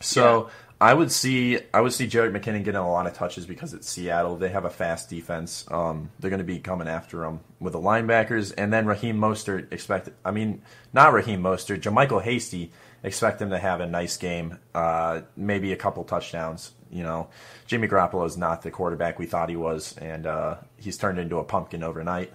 so 0.00 0.48
I 0.84 0.92
would 0.92 1.10
see 1.10 1.58
I 1.72 1.80
would 1.80 1.94
see 1.94 2.06
Jerick 2.06 2.36
McKinnon 2.36 2.62
getting 2.62 2.74
a 2.74 2.92
lot 2.92 3.06
of 3.06 3.14
touches 3.14 3.46
because 3.46 3.72
it's 3.72 3.88
Seattle. 3.88 4.36
They 4.36 4.50
have 4.50 4.66
a 4.66 4.70
fast 4.70 5.08
defense. 5.08 5.64
Um, 5.70 6.10
they're 6.20 6.28
going 6.28 6.40
to 6.40 6.44
be 6.44 6.58
coming 6.58 6.88
after 6.88 7.24
him 7.24 7.40
with 7.58 7.72
the 7.72 7.78
linebackers, 7.78 8.52
and 8.58 8.70
then 8.70 8.84
Raheem 8.84 9.16
Mostert 9.16 9.72
expect. 9.72 10.10
I 10.26 10.30
mean, 10.30 10.60
not 10.92 11.14
Raheem 11.14 11.42
Mostert, 11.42 11.80
JaMycal 11.80 12.20
Hasty. 12.20 12.70
Expect 13.02 13.40
him 13.40 13.48
to 13.48 13.58
have 13.58 13.80
a 13.80 13.86
nice 13.86 14.18
game, 14.18 14.58
uh, 14.74 15.22
maybe 15.38 15.72
a 15.72 15.76
couple 15.76 16.04
touchdowns. 16.04 16.72
You 16.92 17.02
know, 17.02 17.28
Jimmy 17.66 17.88
Garoppolo 17.88 18.26
is 18.26 18.36
not 18.36 18.60
the 18.60 18.70
quarterback 18.70 19.18
we 19.18 19.24
thought 19.24 19.48
he 19.48 19.56
was, 19.56 19.96
and 19.96 20.26
uh, 20.26 20.56
he's 20.76 20.98
turned 20.98 21.18
into 21.18 21.38
a 21.38 21.44
pumpkin 21.44 21.82
overnight. 21.82 22.30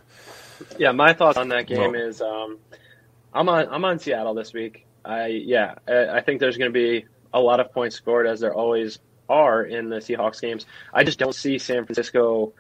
Yeah, 0.79 0.91
my 0.91 1.13
thoughts 1.13 1.37
on 1.37 1.49
that 1.49 1.67
game 1.67 1.91
Well- 1.91 2.01
is 2.01 2.19
um, 2.19 2.57
I'm 3.31 3.47
on 3.47 3.67
I'm 3.69 3.85
on 3.85 3.99
Seattle 3.99 4.33
this 4.33 4.53
week. 4.53 4.87
I 5.05 5.27
yeah, 5.27 5.75
I, 5.87 6.17
I 6.17 6.21
think 6.21 6.39
there's 6.39 6.57
going 6.57 6.73
to 6.73 6.73
be 6.73 7.05
a 7.33 7.39
lot 7.39 7.59
of 7.59 7.71
points 7.71 7.95
scored 7.95 8.27
as 8.27 8.39
there 8.39 8.53
always 8.53 8.99
are 9.27 9.63
in 9.63 9.89
the 9.89 9.97
Seahawks 9.97 10.41
games. 10.41 10.65
I 10.93 11.03
just 11.03 11.19
don't 11.19 11.35
see 11.35 11.57
San 11.57 11.85
Francisco. 11.85 12.53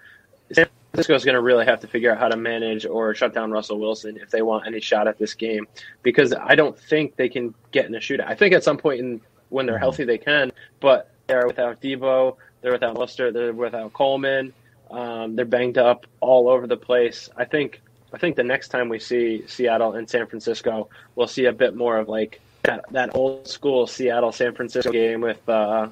San 0.51 0.67
Francisco's 0.91 1.25
going 1.25 1.35
to 1.35 1.41
really 1.41 1.65
have 1.65 1.79
to 1.81 1.87
figure 1.87 2.11
out 2.11 2.19
how 2.19 2.27
to 2.27 2.37
manage 2.37 2.85
or 2.85 3.13
shut 3.15 3.33
down 3.33 3.51
Russell 3.51 3.79
Wilson 3.79 4.17
if 4.17 4.29
they 4.29 4.41
want 4.41 4.67
any 4.67 4.79
shot 4.79 5.07
at 5.07 5.17
this 5.17 5.33
game, 5.33 5.67
because 6.03 6.33
I 6.33 6.55
don't 6.55 6.77
think 6.77 7.15
they 7.15 7.29
can 7.29 7.53
get 7.71 7.85
in 7.85 7.95
a 7.95 7.99
shootout. 7.99 8.27
I 8.27 8.35
think 8.35 8.53
at 8.53 8.63
some 8.63 8.77
point 8.77 8.99
in 8.99 9.21
when 9.49 9.65
they're 9.65 9.79
healthy 9.79 10.03
they 10.03 10.17
can, 10.17 10.51
but 10.79 11.11
they're 11.27 11.47
without 11.47 11.81
Debo, 11.81 12.37
they're 12.61 12.71
without 12.71 12.95
Mustard, 12.95 13.33
they're 13.33 13.53
without 13.53 13.93
Coleman, 13.93 14.53
um, 14.91 15.35
they're 15.35 15.45
banged 15.45 15.77
up 15.77 16.05
all 16.19 16.49
over 16.49 16.67
the 16.67 16.77
place. 16.77 17.29
I 17.35 17.45
think 17.45 17.81
I 18.11 18.17
think 18.17 18.35
the 18.35 18.43
next 18.43 18.69
time 18.69 18.89
we 18.89 18.99
see 18.99 19.43
Seattle 19.47 19.93
and 19.93 20.09
San 20.09 20.25
Francisco, 20.27 20.89
we'll 21.15 21.27
see 21.27 21.45
a 21.45 21.53
bit 21.53 21.75
more 21.75 21.97
of 21.97 22.09
like 22.09 22.41
that, 22.63 22.85
that 22.91 23.15
old 23.15 23.47
school 23.47 23.87
Seattle 23.87 24.31
San 24.31 24.53
Francisco 24.55 24.91
game 24.91 25.21
with 25.21 25.47
uh, 25.47 25.89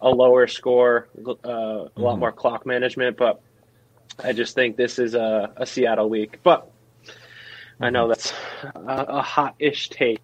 a 0.00 0.08
lower 0.08 0.46
score, 0.46 1.08
uh, 1.26 1.32
a 1.44 1.90
lot 1.96 2.18
more 2.18 2.32
clock 2.32 2.66
management. 2.66 3.16
But 3.16 3.40
I 4.22 4.32
just 4.32 4.54
think 4.54 4.76
this 4.76 4.98
is 4.98 5.14
a, 5.14 5.52
a 5.56 5.66
Seattle 5.66 6.08
week. 6.08 6.40
But 6.42 6.70
I 7.80 7.90
know 7.90 8.08
that's 8.08 8.32
a, 8.74 9.04
a 9.08 9.22
hot 9.22 9.54
ish 9.58 9.88
take. 9.90 10.20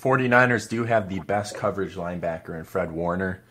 49ers 0.00 0.68
do 0.68 0.84
have 0.84 1.08
the 1.08 1.18
best 1.20 1.56
coverage 1.56 1.96
linebacker 1.96 2.56
in 2.56 2.64
Fred 2.64 2.92
Warner. 2.92 3.42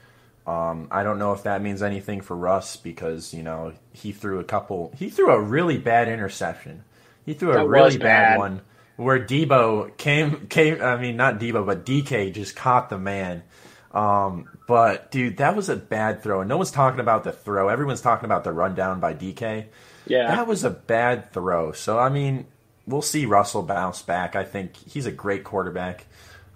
Um, 0.45 0.87
I 0.91 1.03
don't 1.03 1.19
know 1.19 1.33
if 1.33 1.43
that 1.43 1.61
means 1.61 1.83
anything 1.83 2.21
for 2.21 2.35
Russ 2.35 2.77
because 2.77 3.33
you 3.33 3.43
know 3.43 3.73
he 3.91 4.13
threw 4.13 4.39
a 4.39 4.45
couple. 4.45 4.93
He 4.97 5.09
threw 5.09 5.29
a 5.29 5.39
really 5.39 5.77
bad 5.77 6.07
interception. 6.07 6.85
He 7.25 7.33
threw 7.33 7.51
a 7.51 7.55
That 7.55 7.67
really 7.67 7.97
bad, 7.97 7.99
bad. 7.99 8.37
one 8.37 8.61
where 8.97 9.19
Debo 9.19 9.95
came 9.95 10.47
came. 10.47 10.81
I 10.81 10.97
mean, 10.97 11.15
not 11.15 11.39
Debo, 11.39 11.65
but 11.65 11.85
DK 11.85 12.33
just 12.33 12.55
caught 12.55 12.89
the 12.89 12.97
man. 12.97 13.43
Um, 13.91 14.49
but 14.67 15.11
dude, 15.11 15.37
that 15.37 15.55
was 15.55 15.69
a 15.69 15.75
bad 15.75 16.21
throw. 16.21 16.41
And 16.41 16.49
no 16.49 16.57
one's 16.57 16.71
talking 16.71 16.99
about 16.99 17.23
the 17.23 17.31
throw. 17.31 17.69
Everyone's 17.69 18.01
talking 18.01 18.25
about 18.25 18.43
the 18.43 18.51
rundown 18.51 18.99
by 18.99 19.13
DK. 19.13 19.67
Yeah. 20.07 20.27
That 20.27 20.47
was 20.47 20.63
a 20.63 20.69
bad 20.69 21.31
throw. 21.31 21.71
So 21.71 21.97
I 21.97 22.09
mean, 22.09 22.47
we'll 22.85 23.01
see 23.01 23.25
Russell 23.25 23.63
bounce 23.63 24.01
back. 24.01 24.35
I 24.35 24.43
think 24.43 24.75
he's 24.75 25.05
a 25.05 25.11
great 25.11 25.43
quarterback. 25.43 26.05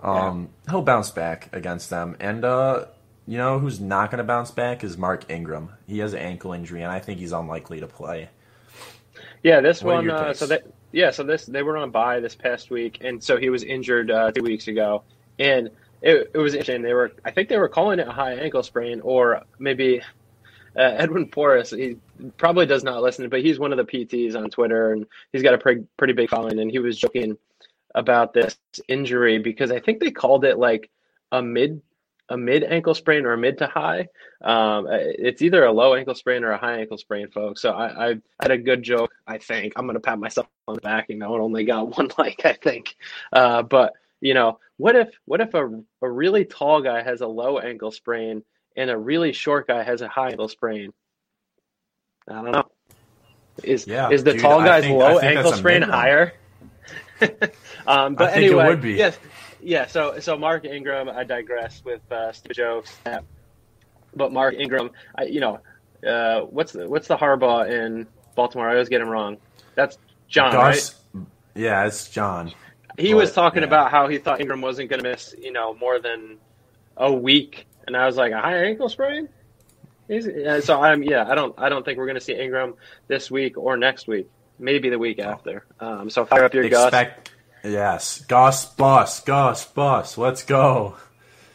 Um, 0.02 0.50
He'll 0.70 0.82
bounce 0.82 1.12
back 1.12 1.50
against 1.54 1.90
them. 1.90 2.18
And 2.20 2.44
uh, 2.44 2.86
you 3.28 3.38
know 3.38 3.60
who's 3.60 3.80
not 3.80 4.10
going 4.10 4.18
to 4.18 4.24
bounce 4.24 4.52
back 4.52 4.84
is 4.84 4.98
Mark 4.98 5.30
Ingram. 5.30 5.72
He 5.88 6.00
has 6.00 6.14
an 6.14 6.20
ankle 6.20 6.54
injury, 6.54 6.82
and 6.82 6.92
I 6.92 7.00
think 7.00 7.20
he's 7.20 7.32
unlikely 7.34 7.82
to 7.82 7.88
play. 7.88 8.30
Yeah, 9.44 9.62
this 9.62 9.84
What 9.84 9.98
one. 9.98 10.10
Uh, 10.10 10.34
so 10.34 10.48
that 10.48 10.66
yeah, 10.92 11.12
so 11.12 11.24
this 11.24 11.46
they 11.46 11.64
were 11.64 11.78
on 11.78 11.92
bye 11.92 12.20
this 12.20 12.36
past 12.36 12.70
week, 12.70 13.00
and 13.02 13.24
so 13.24 13.38
he 13.38 13.50
was 13.50 13.64
injured 13.64 14.12
uh, 14.12 14.32
two 14.32 14.44
weeks 14.44 14.68
ago, 14.68 15.04
and 15.40 15.70
it, 16.02 16.32
it 16.34 16.38
was 16.38 16.54
interesting. 16.54 16.82
They 16.82 16.94
were, 16.94 17.12
I 17.24 17.32
think 17.32 17.50
they 17.50 17.58
were 17.58 17.70
calling 17.70 18.00
it 18.00 18.08
a 18.08 18.12
high 18.12 18.34
ankle 18.34 18.64
sprain, 18.64 19.02
or 19.02 19.44
maybe 19.60 20.02
uh, 20.76 20.82
Edwin 20.82 21.28
Porras. 21.28 21.70
He 21.72 21.98
probably 22.38 22.66
does 22.66 22.84
not 22.84 23.02
listen, 23.02 23.30
but 23.30 23.42
he's 23.42 23.60
one 23.60 23.72
of 23.72 23.78
the 23.78 23.86
PTs 23.86 24.36
on 24.36 24.50
Twitter, 24.50 24.94
and 24.94 25.06
he's 25.32 25.44
got 25.44 25.54
a 25.54 25.58
pretty 25.58 25.86
pretty 25.98 26.14
big 26.14 26.30
following, 26.30 26.60
and 26.60 26.72
he 26.72 26.80
was 26.80 26.98
joking 26.98 27.38
about 27.96 28.34
this 28.34 28.58
injury 28.88 29.38
because 29.40 29.72
I 29.72 29.80
think 29.80 30.00
they 30.00 30.12
called 30.12 30.46
it 30.46 30.58
like 30.58 30.90
a 31.32 31.42
mid 31.42 31.82
a 32.30 32.38
mid 32.38 32.64
ankle 32.64 32.94
sprain 32.94 33.26
or 33.26 33.34
a 33.34 33.38
mid 33.38 33.58
to 33.58 33.68
high. 33.68 34.08
Um, 34.42 34.88
it's 34.90 35.42
either 35.42 35.66
a 35.66 35.72
low 35.72 35.96
ankle 35.96 36.16
sprain 36.16 36.44
or 36.44 36.52
a 36.52 36.58
high 36.58 36.80
ankle 36.80 36.98
sprain, 36.98 37.30
folks. 37.30 37.62
So 37.62 37.72
I, 37.72 38.12
I 38.12 38.16
had 38.42 38.52
a 38.52 38.58
good 38.58 38.84
joke. 38.84 39.12
I 39.28 39.38
think 39.38 39.74
I'm 39.76 39.86
going 39.86 39.96
to 39.96 40.00
pat 40.00 40.18
myself 40.20 40.48
on 40.68 40.76
the 40.76 40.82
back. 40.82 41.08
You 41.10 41.18
know, 41.18 41.36
it 41.36 41.40
only 41.40 41.66
got 41.66 41.98
one 41.98 42.10
like 42.18 42.46
I 42.46 42.54
think. 42.54 42.96
Uh, 43.34 43.64
but 43.64 43.94
you 44.22 44.34
know, 44.34 44.60
what 44.78 44.96
if 44.96 45.10
what 45.26 45.42
if 45.42 45.54
a 45.54 45.82
a 46.02 46.10
really 46.10 46.46
tall 46.46 46.82
guy 46.82 47.02
has 47.04 47.22
a 47.22 47.28
low 47.28 47.60
ankle 47.60 47.92
sprain 47.92 48.44
and 48.78 48.90
a 48.90 48.98
really 48.98 49.34
short 49.34 49.68
guy 49.68 49.84
has 49.84 50.02
a 50.02 50.08
high 50.08 50.30
ankle 50.30 50.48
sprain? 50.48 50.94
I 52.30 52.34
don't 52.34 52.52
know. 52.52 52.70
Is 53.64 53.86
Yeah, 53.88 54.10
is 54.10 54.24
the 54.24 54.34
dude, 54.34 54.42
tall 54.42 54.60
guy's 54.64 54.84
think- 54.86 54.98
low 54.98 55.20
ankle 55.20 55.52
sprain 55.54 55.82
higher? 55.82 56.34
um, 57.86 58.16
but 58.16 58.30
I 58.30 58.34
think 58.34 58.38
it 58.46 58.46
anyway, 58.48 58.68
would 58.70 58.82
be. 58.82 58.94
yes, 58.94 59.18
yeah. 59.62 59.88
So 59.88 60.20
so 60.20 60.38
Mark 60.38 60.66
Ingram, 60.66 61.10
I 61.10 61.24
digress 61.24 61.82
with 61.84 62.02
uh, 62.12 62.32
stupid 62.32 62.56
jokes. 62.56 62.96
But 64.14 64.34
Mark 64.34 64.56
Ingram, 64.56 64.92
I, 65.16 65.24
you 65.24 65.40
know, 65.40 65.62
uh, 66.06 66.42
what's 66.42 66.74
the, 66.74 66.90
what's 66.90 67.08
the 67.08 67.18
Harbaugh 67.18 67.70
in 67.70 68.08
Baltimore? 68.36 68.68
I 68.68 68.74
always 68.74 68.90
get 68.90 69.02
him 69.02 69.10
wrong. 69.10 69.38
That's 69.76 69.98
John, 70.28 70.54
right? 70.54 70.94
Yeah, 71.56 71.86
it's 71.86 72.10
John. 72.10 72.52
He 72.98 73.14
But, 73.14 73.18
was 73.18 73.34
talking 73.34 73.62
yeah. 73.62 73.68
about 73.68 73.92
how 73.92 74.08
he 74.08 74.18
thought 74.18 74.42
Ingram 74.42 74.62
wasn't 74.62 74.90
going 74.90 75.02
to 75.02 75.10
miss, 75.10 75.34
you 75.40 75.52
know, 75.52 75.74
more 75.74 76.00
than 76.00 76.38
a 76.98 77.12
week, 77.12 77.68
and 77.88 77.96
I 77.96 78.06
was 78.06 78.18
like, 78.18 78.34
a 78.34 78.42
high 78.42 78.66
ankle 78.66 78.90
sprain. 78.90 79.30
Yeah, 80.10 80.60
so 80.60 80.82
I'm 80.82 81.04
yeah, 81.04 81.26
I 81.26 81.36
don't 81.36 81.56
I 81.58 81.70
don't 81.70 81.86
think 81.86 81.98
we're 81.98 82.06
going 82.06 82.16
to 82.16 82.22
see 82.22 82.34
Ingram 82.34 82.74
this 83.08 83.32
week 83.32 83.58
or 83.58 83.78
next 83.78 84.08
week, 84.08 84.30
maybe 84.60 84.90
the 84.90 85.00
week 85.00 85.20
after. 85.20 85.66
Um, 85.80 86.10
so 86.10 86.26
fire 86.26 86.44
up 86.44 86.54
your 86.54 86.68
Gus. 86.68 86.88
Expect 86.88 87.31
yes, 87.64 88.22
Gus 88.26 88.66
Boss, 88.66 89.22
Gus 89.22 89.66
Boss, 89.66 90.18
Let's 90.18 90.44
go. 90.44 90.96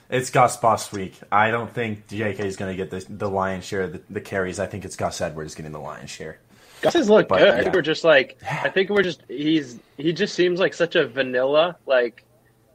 It's 0.09 0.31
Gus 0.31 0.57
Boss 0.57 0.93
week. 0.93 1.19
I 1.33 1.51
don't 1.51 1.73
think 1.73 2.07
JK 2.07 2.39
is 2.41 2.57
going 2.57 2.71
to 2.71 2.77
get 2.77 2.91
the, 2.91 3.05
the 3.13 3.29
lion's 3.29 3.65
share 3.65 3.83
of 3.83 3.93
the, 3.93 4.03
the 4.09 4.21
carries. 4.21 4.61
I 4.61 4.67
think 4.67 4.85
it's 4.85 4.95
Gus 4.95 5.21
Edwards 5.21 5.57
getting 5.57 5.73
the 5.73 5.81
lion's 5.81 6.11
share. 6.11 6.39
Gus 6.81 6.95
has 6.95 7.11
looked 7.11 7.29
But, 7.29 7.39
good. 7.39 7.55
I 7.55 7.63
think 7.63 7.75
we're 7.75 7.83
just 7.83 8.05
like 8.05 8.39
I 8.49 8.69
think 8.69 8.91
we're 8.91 9.03
just 9.03 9.23
he's 9.29 9.81
he 9.97 10.13
just 10.13 10.35
seems 10.35 10.61
like 10.61 10.75
such 10.75 10.95
a 10.95 11.09
vanilla 11.09 11.77
like 11.87 12.23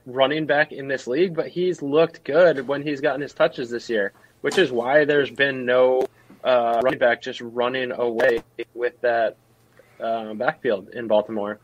running 0.05 0.45
back 0.45 0.71
in 0.73 0.88
this 0.88 1.07
league, 1.07 1.36
but 1.36 1.47
he's 1.47 1.82
looked 1.82 2.23
good 2.23 2.67
when 2.67 2.82
he's 2.82 2.99
gotten 2.99 3.21
his 3.21 3.34
touches 3.34 3.69
this 3.69 3.89
year, 3.89 4.11
which 4.41 4.57
is 4.57 4.71
why 4.71 5.05
there's 5.05 5.29
been 5.32 5.65
no 5.65 6.05
uh, 6.43 6.82
running 6.84 6.99
back 6.99 7.21
just 7.21 7.39
running 7.39 7.91
away 7.91 8.43
with 8.73 8.99
that 9.01 9.38
uh, 10.01 10.34
backfield 10.34 10.89
in 10.89 11.07
Baltimore. 11.07 11.59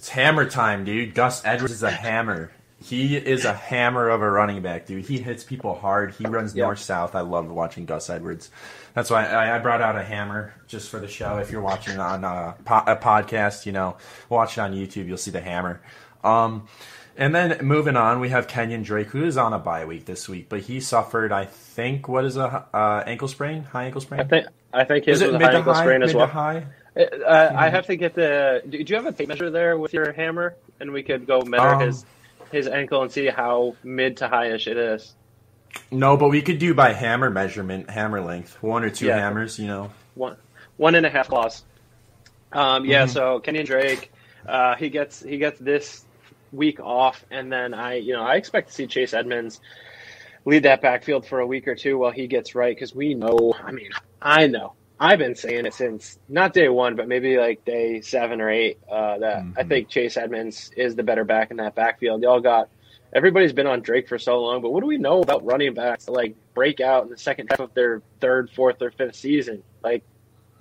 It's 0.00 0.08
hammer 0.08 0.48
time, 0.48 0.86
dude. 0.86 1.12
Gus 1.14 1.44
Edwards 1.44 1.74
is 1.74 1.82
a 1.82 1.90
hammer. 1.90 2.50
He 2.82 3.18
is 3.18 3.44
a 3.44 3.52
hammer 3.52 4.08
of 4.08 4.22
a 4.22 4.30
running 4.30 4.62
back, 4.62 4.86
dude. 4.86 5.04
He 5.04 5.18
hits 5.18 5.44
people 5.44 5.74
hard. 5.74 6.14
He 6.14 6.24
runs 6.24 6.56
Yeah. 6.56 6.64
north 6.64 6.78
south. 6.78 7.14
I 7.14 7.20
love 7.20 7.50
watching 7.50 7.84
Gus 7.84 8.08
Edwards. 8.08 8.48
That's 8.94 9.10
why 9.10 9.26
I, 9.26 9.56
I 9.56 9.58
brought 9.58 9.82
out 9.82 9.96
a 9.96 10.02
hammer 10.02 10.54
just 10.66 10.88
for 10.88 11.00
the 11.00 11.06
show. 11.06 11.36
If 11.36 11.50
you're 11.50 11.60
watching 11.60 11.98
on 11.98 12.24
a, 12.24 12.56
po- 12.64 12.82
a 12.86 12.96
podcast, 12.96 13.66
you 13.66 13.72
know, 13.72 13.98
watch 14.30 14.56
it 14.56 14.62
on 14.62 14.72
YouTube, 14.72 15.06
you'll 15.06 15.18
see 15.18 15.32
the 15.32 15.42
hammer. 15.42 15.82
Um, 16.24 16.66
and 17.20 17.32
then 17.34 17.58
moving 17.64 17.96
on, 17.96 18.18
we 18.18 18.30
have 18.30 18.48
Kenyon 18.48 18.82
Drake, 18.82 19.08
who 19.08 19.24
is 19.24 19.36
on 19.36 19.52
a 19.52 19.58
bye 19.58 19.84
week 19.84 20.06
this 20.06 20.28
week, 20.28 20.48
but 20.48 20.60
he 20.60 20.80
suffered, 20.80 21.30
I 21.30 21.44
think, 21.44 22.08
what 22.08 22.24
is 22.24 22.36
a 22.36 22.66
uh, 22.74 23.04
ankle 23.06 23.28
sprain? 23.28 23.62
High 23.62 23.84
ankle 23.84 24.00
sprain? 24.00 24.20
I 24.20 24.24
think 24.24 24.46
I 24.72 24.84
think 24.84 25.04
his 25.04 25.22
was 25.22 25.32
a 25.34 25.38
high 25.38 25.52
ankle 25.54 25.74
high? 25.74 25.82
sprain 25.84 26.02
as 26.02 26.14
well. 26.14 26.26
high? 26.26 26.66
Uh, 26.96 27.52
I 27.54 27.68
have 27.68 27.86
to 27.86 27.94
get 27.96 28.14
the. 28.14 28.62
Do 28.68 28.82
do 28.82 28.90
you 28.92 28.96
have 28.96 29.06
a 29.06 29.12
tape 29.12 29.28
measure 29.28 29.50
there 29.50 29.78
with 29.78 29.92
your 29.92 30.12
hammer, 30.12 30.56
and 30.80 30.90
we 30.92 31.04
could 31.04 31.26
go 31.26 31.40
measure 31.42 31.74
Um, 31.74 31.80
his 31.80 32.04
his 32.50 32.66
ankle 32.66 33.02
and 33.02 33.12
see 33.12 33.26
how 33.26 33.76
mid 33.84 34.16
to 34.16 34.28
highish 34.28 34.66
it 34.66 34.76
is. 34.76 35.14
No, 35.92 36.16
but 36.16 36.30
we 36.30 36.42
could 36.42 36.58
do 36.58 36.74
by 36.74 36.92
hammer 36.92 37.30
measurement, 37.30 37.88
hammer 37.88 38.20
length, 38.20 38.60
one 38.60 38.82
or 38.82 38.90
two 38.90 39.06
Yeah. 39.06 39.18
hammers. 39.18 39.56
You 39.58 39.68
know. 39.68 39.90
one 40.14 40.36
one 40.78 40.96
and 40.96 41.06
a 41.06 41.10
half 41.10 41.28
claws. 41.28 41.62
Um, 42.52 42.84
yeah, 42.84 43.04
Mm-hmm. 43.04 43.12
so 43.12 43.38
Kenyon 43.40 43.66
Drake, 43.66 44.10
uh, 44.48 44.74
he 44.74 44.88
gets 44.90 45.22
he 45.22 45.38
gets 45.38 45.60
this 45.60 46.04
week 46.52 46.80
off, 46.80 47.24
and 47.30 47.52
then 47.52 47.74
I 47.74 47.96
you 47.96 48.12
know 48.14 48.22
I 48.24 48.36
expect 48.36 48.68
to 48.68 48.74
see 48.74 48.86
Chase 48.86 49.14
Edmonds 49.14 49.60
lead 50.46 50.64
that 50.64 50.82
backfield 50.82 51.26
for 51.26 51.40
a 51.40 51.46
week 51.46 51.68
or 51.68 51.74
two 51.74 51.98
while 51.98 52.12
he 52.12 52.26
gets 52.26 52.54
right 52.54 52.74
because 52.76 52.94
we 52.94 53.14
know. 53.14 53.54
I 53.62 53.72
mean, 53.72 53.90
I 54.20 54.46
know. 54.46 54.74
I've 54.98 55.18
been 55.18 55.34
saying 55.34 55.66
it 55.66 55.74
since 55.74 56.18
not 56.28 56.52
day 56.52 56.68
one, 56.68 56.96
but 56.96 57.08
maybe 57.08 57.38
like 57.38 57.64
day 57.64 58.00
seven 58.02 58.40
or 58.40 58.50
eight. 58.50 58.78
Uh, 58.90 59.18
that 59.18 59.46
I 59.56 59.64
Mm-hmm. 59.64 59.64
think 59.64 59.88
Chase 59.88 60.16
Edmonds 60.16 60.70
is 60.76 60.94
the 60.96 61.02
better 61.02 61.24
back 61.24 61.50
in 61.50 61.56
that 61.58 61.74
backfield. 61.74 62.22
Y'all 62.22 62.40
got 62.40 62.68
everybody's 63.14 63.52
been 63.54 63.66
on 63.66 63.82
Drake 63.82 64.08
for 64.08 64.18
so 64.18 64.40
long, 64.40 64.62
but 64.62 64.70
what 64.72 64.80
do 64.82 64.86
we 64.86 64.98
know 64.98 65.20
about 65.22 65.44
running 65.44 65.74
backs 65.74 66.06
that 66.06 66.12
like 66.12 66.36
break 66.54 66.80
out 66.80 67.04
in 67.04 67.10
the 67.10 67.18
second 67.18 67.48
half 67.50 67.60
of 67.60 67.74
their 67.74 68.02
third, 68.20 68.50
fourth, 68.54 68.82
or 68.82 68.90
fifth 68.92 69.16
season? 69.16 69.64
Like 69.82 70.04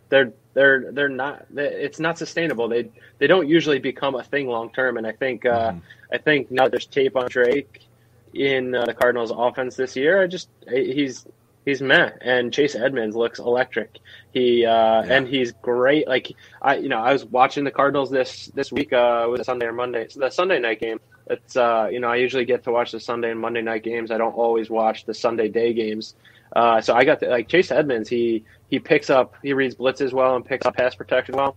they're 0.10 0.34
they're 0.60 0.92
they're 0.92 1.08
not. 1.08 1.46
It's 1.56 2.02
not 2.02 2.18
sustainable. 2.18 2.68
They 2.68 2.90
they 3.18 3.28
don't 3.28 3.48
usually 3.48 3.80
become 3.80 4.16
a 4.16 4.24
thing 4.24 4.48
long 4.48 4.70
term. 4.72 4.98
And 4.98 5.08
I 5.08 5.14
think 5.14 5.46
uh, 5.46 5.72
I 6.12 6.18
think 6.18 6.52
now 6.52 6.64
that 6.66 6.72
there's 6.72 6.86
tape 6.86 7.16
on 7.16 7.30
Drake 7.30 7.88
in 8.34 8.76
uh, 8.76 8.86
the 8.86 8.94
Cardinals' 8.94 9.32
offense 9.34 9.78
this 9.78 9.96
year. 9.96 10.22
I 10.22 10.28
just 10.28 10.50
he's 10.70 11.26
he's 11.64 11.82
meh. 11.82 12.12
And 12.20 12.52
Chase 12.52 12.76
Edmonds 12.76 13.16
looks 13.16 13.40
electric. 13.40 14.00
He 14.34 14.66
uh, 14.66 15.04
and 15.04 15.26
he's 15.26 15.54
great. 15.54 16.10
Like 16.10 16.34
I 16.62 16.76
you 16.76 16.90
know 16.90 17.00
I 17.00 17.14
was 17.14 17.24
watching 17.24 17.64
the 17.64 17.72
Cardinals 17.72 18.12
this 18.12 18.48
this 18.48 18.70
week. 18.70 18.92
Uh, 18.92 19.28
was 19.30 19.40
it 19.40 19.46
Sunday 19.46 19.68
or 19.68 19.74
Monday? 19.74 20.08
So 20.10 20.20
the 20.20 20.30
Sunday 20.30 20.60
night 20.60 20.82
game. 20.82 21.00
It's 21.28 21.56
uh, 21.56 21.88
you 21.90 22.02
know 22.02 22.10
I 22.10 22.18
usually 22.18 22.44
get 22.44 22.66
to 22.66 22.72
watch 22.72 22.92
the 22.92 23.00
Sunday 23.00 23.32
and 23.32 23.40
Monday 23.40 23.62
night 23.62 23.84
games. 23.84 24.12
I 24.12 24.18
don't 24.18 24.34
always 24.34 24.70
watch 24.70 25.06
the 25.06 25.14
Sunday 25.14 25.48
day 25.48 25.72
games. 25.74 26.16
Uh, 26.56 26.82
so 26.82 26.94
I 26.94 27.06
got 27.06 27.20
to, 27.20 27.30
like 27.30 27.48
Chase 27.48 27.72
Edmonds. 27.72 28.10
He 28.10 28.46
he 28.70 28.80
picks 28.80 29.10
up, 29.10 29.36
he 29.44 29.54
reads 29.54 29.76
blitzes 29.76 30.14
well 30.14 30.36
and 30.36 30.46
picks 30.46 30.66
up 30.66 30.76
pass 30.76 30.96
protection 30.96 31.36
well. 31.36 31.56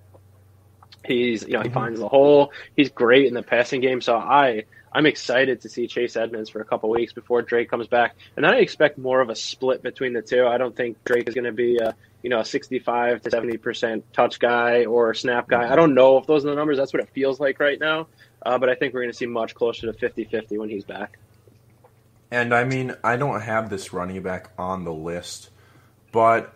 He's 1.05 1.43
you 1.43 1.55
know 1.55 1.63
he 1.63 1.69
finds 1.69 2.01
the 2.01 2.09
hole. 2.09 2.53
He's 2.77 2.91
great 2.91 3.27
in 3.27 3.35
the 3.35 3.43
passing 3.43 3.81
game. 3.81 4.01
So 4.01 4.17
I 4.17 4.65
I'm 4.93 5.07
excited 5.07 5.63
to 5.63 5.69
see 5.69 5.87
Chase 5.87 6.17
Edmonds 6.17 6.51
for 6.51 6.61
a 6.61 6.65
couple 6.65 6.91
weeks 6.91 7.13
before 7.13 7.43
Drake 7.43 7.71
comes 7.71 7.87
back, 7.87 8.15
and 8.37 8.47
I 8.47 8.57
expect 8.57 8.99
more 8.99 9.21
of 9.21 9.31
a 9.31 9.35
split 9.35 9.83
between 9.83 10.13
the 10.13 10.23
two. 10.23 10.47
I 10.47 10.59
don't 10.59 10.77
think 10.77 11.03
Drake 11.05 11.27
is 11.29 11.35
going 11.35 11.45
to 11.45 11.53
be 11.53 11.79
a 11.79 11.95
you 12.23 12.31
know 12.31 12.41
a 12.41 12.45
65 12.45 13.23
to 13.23 13.31
70 13.31 13.57
percent 13.57 14.13
touch 14.13 14.39
guy 14.39 14.85
or 14.85 15.15
snap 15.15 15.49
guy. 15.49 15.71
I 15.71 15.77
don't 15.77 15.95
know 15.95 16.19
if 16.19 16.27
those 16.27 16.45
are 16.45 16.51
the 16.51 16.57
numbers. 16.57 16.77
That's 16.77 16.93
what 16.93 17.03
it 17.03 17.09
feels 17.15 17.41
like 17.41 17.59
right 17.59 17.81
now. 17.81 18.07
Uh, 18.45 18.59
but 18.59 18.69
I 18.69 18.75
think 18.75 18.93
we're 18.93 19.01
going 19.01 19.13
to 19.13 19.17
see 19.17 19.27
much 19.27 19.55
closer 19.55 19.93
to 19.93 19.93
50-50 19.93 20.59
when 20.59 20.69
he's 20.69 20.85
back. 20.85 21.19
And 22.33 22.55
I 22.55 22.65
mean, 22.65 22.97
I 23.05 23.17
don't 23.17 23.43
have 23.43 23.69
this 23.69 23.93
running 23.93 24.23
back 24.23 24.51
on 24.57 24.85
the 24.85 24.93
list, 24.93 25.51
but 26.13 26.55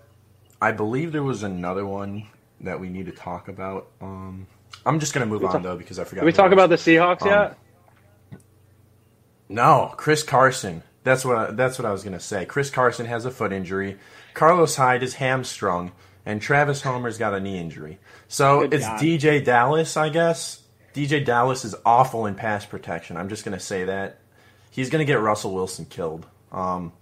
I 0.61 0.72
believe 0.72 1.12
there 1.12 1.22
was 1.22 1.43
another 1.43 1.85
one 1.85 2.29
that 2.62 2.81
we 2.81 2.89
need 2.89 3.07
to 3.07 3.12
talk 3.12 3.49
about. 3.49 3.89
Um, 4.01 4.47
I'm 4.87 4.99
just 5.01 5.12
going 5.12 5.27
to 5.27 5.31
move 5.31 5.45
on 5.45 5.53
talk- 5.53 5.62
though 5.62 5.77
because 5.77 5.99
I 5.99 6.05
forgot. 6.05 6.20
Can 6.20 6.27
we 6.27 6.33
talk 6.33 6.53
about 6.53 6.70
the 6.70 6.77
Seahawks 6.77 7.20
Um, 7.22 7.29
yet? 7.29 7.59
No, 9.51 9.93
Chris 9.99 10.22
Carson. 10.22 10.83
That's 11.05 11.27
what 11.27 11.37
I, 11.37 11.51
that's 11.53 11.79
what 11.79 11.85
I 11.85 11.93
was 11.93 12.03
going 12.03 12.14
to 12.14 12.20
say. 12.20 12.47
Chris 12.47 12.70
Carson 12.70 13.05
has 13.05 13.27
a 13.27 13.31
foot 13.31 13.53
injury. 13.53 13.99
Carlos 14.33 14.77
Hyde 14.77 15.03
is 15.03 15.14
hamstrung, 15.14 15.93
and 16.24 16.41
Travis 16.41 16.81
Homer's 16.83 17.18
got 17.18 17.35
a 17.35 17.39
knee 17.39 17.59
injury. 17.59 17.99
So 18.29 18.61
Good 18.62 18.74
it's 18.74 18.87
God. 18.87 19.01
DeeJay 19.01 19.45
Dallas, 19.45 19.97
I 19.97 20.09
guess. 20.09 20.62
DeeJay 20.95 21.24
Dallas 21.27 21.66
is 21.66 21.74
awful 21.85 22.24
in 22.24 22.35
pass 22.35 22.64
protection. 22.64 23.18
I'm 23.18 23.29
just 23.29 23.45
going 23.45 23.57
to 23.57 23.62
say 23.62 23.85
that. 23.85 24.20
He's 24.77 24.91
going 24.91 25.05
to 25.05 25.11
get 25.11 25.20
Russell 25.20 25.55
Wilson 25.55 25.87
killed. 25.87 26.27
Um, 26.53 26.93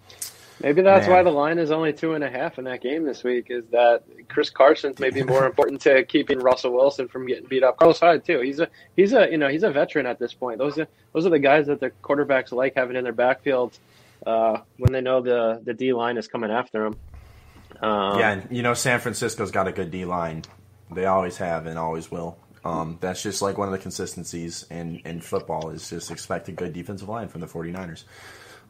Maybe 0.63 0.83
that's 0.83 1.09
man. 1.09 1.17
why 1.17 1.23
the 1.25 1.31
line 1.31 1.59
is 1.59 1.73
only 1.73 1.93
two 1.93 2.15
and 2.15 2.23
a 2.23 2.31
half 2.31 2.59
in 2.59 2.65
that 2.65 2.81
game 2.81 3.05
this 3.05 3.25
week. 3.25 3.49
Is 3.51 3.65
that 3.73 4.05
Chris 4.29 4.49
Carson's 4.49 5.01
maybe 5.01 5.25
more 5.25 5.45
important 5.45 5.81
to 5.83 6.05
keeping 6.05 6.39
Russell 6.39 6.73
Wilson 6.73 7.09
from 7.09 7.27
getting 7.27 7.47
beat 7.47 7.65
up. 7.65 7.77
Carlos 7.77 7.99
Hyde 7.99 8.25
too. 8.25 8.41
He's 8.41 8.61
a 8.61 8.69
he's 8.95 9.13
a 9.13 9.29
you 9.29 9.37
know 9.37 9.49
he's 9.49 9.65
a 9.65 9.71
veteran 9.71 10.07
at 10.07 10.21
this 10.21 10.33
point. 10.33 10.59
Those 10.59 10.79
are 10.79 10.87
those 11.13 11.27
are 11.27 11.31
the 11.31 11.41
guys 11.41 11.67
that 11.67 11.81
the 11.81 11.91
quarterbacks 12.03 12.53
like 12.53 12.75
having 12.77 12.95
in 12.97 13.03
their 13.03 13.13
backfield 13.13 13.77
uh, 14.25 14.59
when 14.79 14.93
they 14.93 15.01
know 15.01 15.21
the 15.21 15.61
the 15.65 15.75
D 15.75 15.93
line 15.93 16.17
is 16.17 16.29
coming 16.29 16.53
after 16.53 16.85
them. 16.85 16.97
Um, 17.81 18.21
yeah, 18.21 18.31
and 18.31 18.57
you 18.57 18.63
know 18.63 18.75
San 18.75 19.01
Francisco's 19.01 19.51
got 19.51 19.67
a 19.67 19.73
good 19.73 19.91
D 19.91 20.05
line. 20.05 20.45
They 20.93 21.07
always 21.07 21.39
have 21.39 21.67
and 21.67 21.77
always 21.77 22.13
will. 22.13 22.39
Um, 22.65 22.97
that's 23.01 23.23
just 23.23 23.43
like 23.43 23.59
one 23.59 23.69
of 23.69 23.73
the 23.73 23.79
consistencies 23.79 24.65
in, 24.71 25.01
in 25.05 25.21
football 25.21 25.69
is 25.71 25.91
just 25.91 26.11
expect 26.11 26.49
a 26.49 26.53
good 26.53 26.73
defensive 26.73 27.09
line 27.09 27.29
from 27.29 27.43
the 27.43 27.47
49ers. 27.47 28.05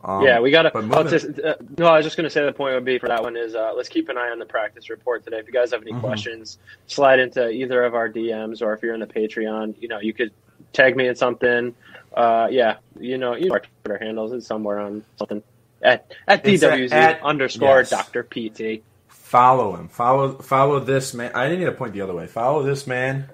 Um, 0.03 0.23
yeah, 0.25 0.41
we 0.41 0.51
got 0.51 0.63
to. 0.63 0.73
Oh, 0.75 0.81
uh, 0.81 1.55
no, 1.79 1.87
I 1.87 1.97
was 1.97 2.05
just 2.05 2.17
going 2.17 2.25
to 2.25 2.31
say 2.31 2.45
the 2.45 2.53
point 2.53 2.75
would 2.75 2.85
be 2.85 2.99
for 2.99 3.09
that 3.09 3.23
one 3.23 3.37
is 3.39 3.55
uh, 3.55 3.73
let's 3.75 3.89
keep 3.89 4.11
an 4.11 4.19
eye 4.19 4.29
on 4.31 4.39
the 4.39 4.45
practice 4.45 4.91
report 4.91 5.25
today. 5.25 5.39
If 5.39 5.47
you 5.47 5.53
guys 5.53 5.71
have 5.73 5.81
any 5.81 5.93
Mm-hmm. 5.93 6.01
questions, 6.01 6.59
slide 6.89 7.21
into 7.21 7.49
either 7.49 7.83
of 7.85 7.95
our 7.95 8.11
DMs, 8.11 8.61
or 8.61 8.75
if 8.75 8.83
you're 8.83 8.93
in 8.93 9.01
the 9.01 9.07
Patreon, 9.07 9.77
you 9.81 9.89
know, 9.89 10.01
you 10.01 10.13
could 10.13 10.31
tag 10.75 10.95
me 10.97 11.09
in 11.09 11.15
something. 11.15 11.75
Uh, 12.15 12.49
yeah, 12.51 12.77
you 13.01 13.17
know, 13.17 13.35
you 13.35 13.47
know 13.49 13.55
our 13.55 13.63
Twitter 13.83 14.05
handles 14.05 14.33
is 14.33 14.47
somewhere 14.47 14.79
on 14.81 15.05
something 15.19 15.43
at 15.81 16.13
at 16.29 16.47
It's 16.47 16.63
DWZ 16.63 16.93
at- 16.93 17.23
underscore 17.23 17.79
yes. 17.79 17.91
Doctor 17.91 18.25
PT. 18.25 18.83
Follow 19.09 19.75
him. 19.75 19.89
Follow 19.89 20.33
follow 20.39 20.81
this 20.81 21.15
man. 21.15 21.33
I 21.35 21.45
didn't 21.45 21.61
need 21.61 21.65
to 21.67 21.73
point 21.73 21.95
the 21.95 22.03
other 22.03 22.15
way. 22.15 22.27
Follow 22.27 22.63
this 22.63 22.87
man. 22.87 23.31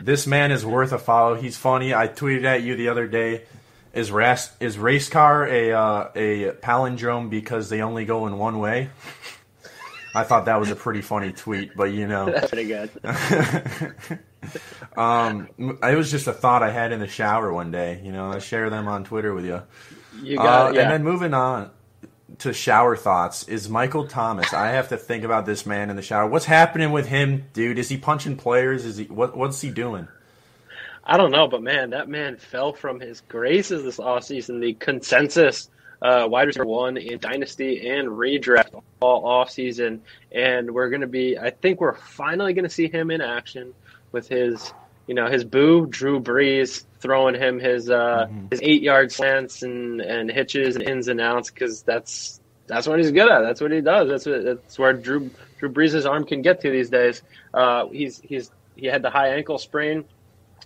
This 0.00 0.26
man 0.26 0.52
is 0.52 0.64
worth 0.64 0.92
a 0.92 0.98
follow. 0.98 1.34
He's 1.34 1.56
funny. 1.56 1.94
I 1.94 2.08
tweeted 2.08 2.44
at 2.44 2.62
you 2.62 2.76
the 2.76 2.88
other 2.88 3.06
day. 3.06 3.44
Is 3.92 4.10
race 4.10 4.50
is 4.58 4.76
race 4.76 5.08
car 5.08 5.46
a 5.46 5.72
uh, 5.72 6.08
a 6.16 6.50
palindrome 6.62 7.30
because 7.30 7.68
they 7.68 7.80
only 7.80 8.04
go 8.04 8.26
in 8.26 8.36
one 8.38 8.58
way? 8.58 8.90
I 10.16 10.24
thought 10.24 10.44
that 10.46 10.60
was 10.60 10.70
a 10.70 10.76
pretty 10.76 11.00
funny 11.00 11.32
tweet, 11.32 11.76
but 11.76 11.92
you 11.92 12.06
know, 12.06 12.26
That's 12.26 12.48
pretty 12.48 12.68
good. 12.68 12.90
um, 14.96 15.48
it 15.58 15.96
was 15.96 16.10
just 16.10 16.26
a 16.26 16.32
thought 16.32 16.62
I 16.62 16.70
had 16.70 16.92
in 16.92 17.00
the 17.00 17.08
shower 17.08 17.52
one 17.52 17.70
day. 17.70 18.00
You 18.04 18.12
know, 18.12 18.30
I 18.30 18.38
share 18.38 18.70
them 18.70 18.86
on 18.86 19.04
Twitter 19.04 19.34
with 19.34 19.44
you. 19.44 19.62
You 20.22 20.38
Uh, 20.38 20.42
got 20.42 20.74
yeah. 20.74 20.82
And 20.82 20.90
then 20.90 21.02
moving 21.04 21.34
on 21.34 21.70
to 22.38 22.52
shower 22.52 22.96
thoughts 22.96 23.48
is 23.48 23.68
Michael 23.68 24.06
Thomas. 24.06 24.52
I 24.52 24.68
have 24.68 24.88
to 24.88 24.96
think 24.96 25.24
about 25.24 25.46
this 25.46 25.66
man 25.66 25.90
in 25.90 25.96
the 25.96 26.02
shower. 26.02 26.26
What's 26.26 26.44
happening 26.44 26.92
with 26.92 27.06
him, 27.06 27.44
dude? 27.52 27.78
Is 27.78 27.88
he 27.88 27.96
punching 27.96 28.36
players? 28.36 28.84
Is 28.84 28.96
he 28.96 29.04
what? 29.04 29.36
What's 29.36 29.60
he 29.60 29.70
doing? 29.70 30.08
I 31.04 31.16
don't 31.16 31.30
know, 31.30 31.48
but 31.48 31.62
man, 31.62 31.90
that 31.90 32.08
man 32.08 32.38
fell 32.38 32.72
from 32.72 32.98
his 32.98 33.20
graces 33.28 33.84
this 33.84 33.98
offseason. 33.98 34.60
The 34.60 34.74
consensus 34.74 35.68
uh, 36.00 36.26
wide 36.28 36.46
receiver 36.46 36.66
one 36.66 36.96
in 36.96 37.18
dynasty 37.18 37.88
and 37.88 38.08
redraft 38.08 38.82
all 39.00 39.22
offseason, 39.22 40.00
and 40.32 40.70
we're 40.70 40.90
going 40.90 41.00
to 41.00 41.06
be. 41.06 41.38
I 41.38 41.50
think 41.50 41.80
we're 41.80 41.94
finally 41.94 42.52
going 42.52 42.64
to 42.64 42.70
see 42.70 42.88
him 42.88 43.10
in 43.10 43.20
action 43.20 43.74
with 44.12 44.28
his, 44.28 44.72
you 45.06 45.14
know, 45.14 45.28
his 45.28 45.44
boo 45.44 45.86
Drew 45.86 46.20
Brees 46.20 46.84
throwing 47.00 47.34
him 47.34 47.58
his 47.58 47.90
uh, 47.90 48.26
his 48.50 48.60
eight 48.62 48.82
yard 48.82 49.12
slants 49.12 49.62
and 49.62 50.00
and 50.00 50.30
hitches 50.30 50.76
and 50.76 50.84
ins 50.84 51.08
and 51.08 51.20
outs 51.20 51.50
because 51.50 51.82
that's 51.82 52.40
that's 52.66 52.86
what 52.86 52.98
he's 52.98 53.10
good 53.10 53.30
at. 53.30 53.42
That's 53.42 53.60
what 53.60 53.70
he 53.72 53.80
does. 53.80 54.08
That's 54.08 54.26
what, 54.26 54.44
that's 54.44 54.78
where 54.78 54.92
Drew 54.92 55.30
Drew 55.58 55.70
Brees' 55.70 56.08
arm 56.08 56.24
can 56.24 56.42
get 56.42 56.62
to 56.62 56.70
these 56.70 56.90
days. 56.90 57.22
Uh, 57.52 57.88
he's 57.88 58.20
he's 58.20 58.50
he 58.76 58.86
had 58.86 59.02
the 59.02 59.10
high 59.10 59.34
ankle 59.34 59.58
sprain 59.58 60.04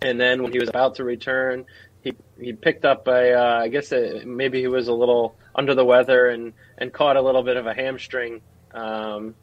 and 0.00 0.20
then 0.20 0.42
when 0.42 0.52
he 0.52 0.58
was 0.58 0.68
about 0.68 0.96
to 0.96 1.04
return, 1.04 1.66
he 2.02 2.12
he 2.40 2.52
picked 2.52 2.84
up 2.84 3.08
a 3.08 3.34
uh, 3.34 3.60
I 3.62 3.68
guess 3.68 3.92
a, 3.92 4.24
maybe 4.24 4.60
he 4.60 4.68
was 4.68 4.88
a 4.88 4.92
little 4.92 5.36
under 5.54 5.74
the 5.74 5.84
weather 5.84 6.28
and 6.28 6.52
and 6.76 6.92
caught 6.92 7.16
a 7.16 7.22
little 7.22 7.42
bit 7.42 7.56
of 7.56 7.66
a 7.66 7.74
hamstring 7.74 8.40
um, 8.72 9.34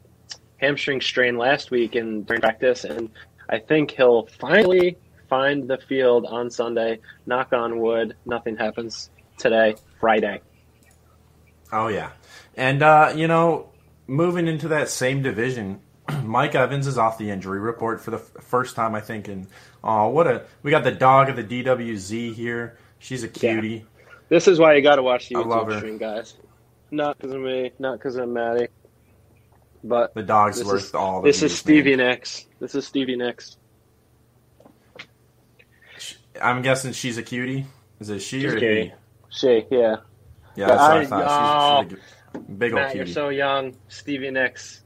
hamstring 0.56 1.00
strain 1.00 1.36
last 1.36 1.70
week 1.70 1.94
in 1.94 2.22
during 2.22 2.40
practice, 2.40 2.84
and 2.84 3.10
I 3.48 3.58
think 3.58 3.92
he'll 3.92 4.26
finally 4.26 4.98
find 5.28 5.68
the 5.68 5.78
field 5.78 6.26
on 6.26 6.50
Sunday. 6.50 7.00
Knock 7.26 7.52
on 7.52 7.80
wood, 7.80 8.16
nothing 8.24 8.56
happens 8.56 9.10
today, 9.38 9.76
Friday. 10.00 10.40
Oh 11.72 11.88
yeah, 11.88 12.10
and 12.56 12.82
uh, 12.82 13.12
you 13.14 13.28
know, 13.28 13.70
moving 14.06 14.46
into 14.46 14.68
that 14.68 14.88
same 14.88 15.22
division, 15.22 15.80
Mike 16.22 16.54
Evans 16.54 16.86
is 16.86 16.98
off 16.98 17.18
the 17.18 17.30
injury 17.30 17.58
report 17.58 18.00
for 18.00 18.12
the 18.12 18.18
f- 18.18 18.44
first 18.44 18.76
time 18.76 18.94
I 18.94 19.00
think. 19.00 19.28
And 19.28 19.46
oh, 19.82 20.08
what 20.08 20.26
a 20.26 20.44
we 20.62 20.70
got 20.70 20.84
the 20.84 20.92
dog 20.92 21.28
of 21.28 21.36
the 21.36 21.44
DWZ 21.44 22.34
here. 22.34 22.78
She's 22.98 23.22
a 23.22 23.28
cutie. 23.28 23.84
This 24.28 24.48
is 24.48 24.58
why 24.58 24.74
you 24.74 24.82
got 24.82 24.96
to 24.96 25.02
watch 25.02 25.28
the 25.28 25.36
YouTube 25.36 25.76
stream, 25.78 25.98
guys. 25.98 26.34
Not 26.90 27.18
because 27.18 27.32
of 27.32 27.40
me, 27.40 27.72
not 27.78 27.98
because 27.98 28.16
of 28.16 28.28
Maddie, 28.28 28.68
but 29.88 30.14
The 30.14 30.22
dog's 30.22 30.62
worth 30.64 30.84
is- 30.84 30.94
all. 30.94 31.22
The 31.22 31.28
this 31.28 31.42
is 31.42 31.56
Stevie 31.56 31.96
man. 31.96 32.08
Nicks. 32.08 32.46
This 32.60 32.74
is 32.74 32.86
Stevie 32.86 33.16
Nicks. 33.16 33.56
I'm 36.40 36.62
guessing 36.62 36.92
she's 36.92 37.18
a 37.18 37.22
cutie. 37.22 37.66
Is 38.00 38.10
it 38.10 38.20
she 38.20 38.40
She's 38.42 38.52
or 38.52 38.58
cutie. 38.58 38.80
he? 38.88 38.92
She, 39.30 39.64
yeah. 39.70 39.96
Yeah, 40.54 40.66
that's 40.68 40.80
what 40.80 40.80
I, 40.80 40.98
I- 41.00 41.04
thought. 41.06 41.84
She's, 41.90 41.98
she's 41.98 42.04
a 42.34 42.38
big 42.52 42.72
old 42.72 42.82
Matt, 42.82 42.96
you're 42.96 43.06
so 43.06 43.28
young. 43.30 43.74
Stevie 43.88 44.30
Nicks. 44.30 44.82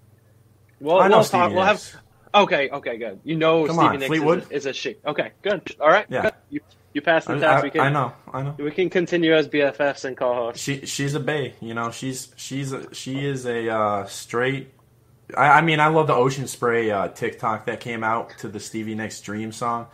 Well, 0.81 1.01
I 1.01 1.09
know 1.09 1.19
we'll 1.19 1.25
Stevie 1.25 1.41
talk. 1.43 1.53
We'll 1.53 1.65
have. 1.65 1.97
Okay, 2.33 2.71
okay, 2.71 2.97
good. 2.97 3.21
You 3.25 3.37
know 3.37 3.67
Come 3.67 3.77
Stevie 3.77 3.87
on, 3.89 3.95
Nicks 3.99 4.07
Fleetwood? 4.07 4.39
Is, 4.43 4.49
a, 4.51 4.55
is 4.55 4.67
a 4.67 4.73
she. 4.73 4.97
Okay, 5.07 5.33
good. 5.43 5.63
All 5.81 5.89
right. 5.89 6.07
Yeah. 6.09 6.23
good. 6.23 6.33
You 6.51 6.61
you 6.93 7.01
passed 7.03 7.27
the 7.29 7.35
I, 7.35 7.39
test. 7.41 7.51
I- 7.59 7.63
we 7.63 7.71
can. 7.71 7.81
I 7.81 7.91
know, 7.91 8.13
I 8.33 8.43
know. 8.43 8.55
We 8.59 8.71
can 8.71 8.89
continue 8.91 9.35
as 9.35 9.49
BFFs 9.49 10.05
and 10.05 10.17
co-hosts. 10.17 10.63
She 10.63 10.87
she's 10.87 11.15
a 11.15 11.21
bay. 11.21 11.55
You 11.61 11.75
know, 11.75 11.91
she's 11.91 12.33
she's 12.37 12.73
a, 12.73 12.93
she 12.95 13.25
is 13.27 13.47
a 13.47 13.69
uh, 13.69 14.07
straight. 14.07 14.73
I, 15.37 15.59
I 15.59 15.61
mean, 15.63 15.81
I 15.81 15.89
love 15.89 16.07
the 16.07 16.15
Ocean 16.15 16.47
Spray 16.47 16.91
uh, 16.91 17.09
TikTok 17.09 17.67
that 17.67 17.81
came 17.81 18.05
out 18.05 18.39
to 18.39 18.49
the 18.49 18.61
Stevie 18.61 18.95
Nicks 18.95 19.21
Dream 19.21 19.53
song, 19.53 19.87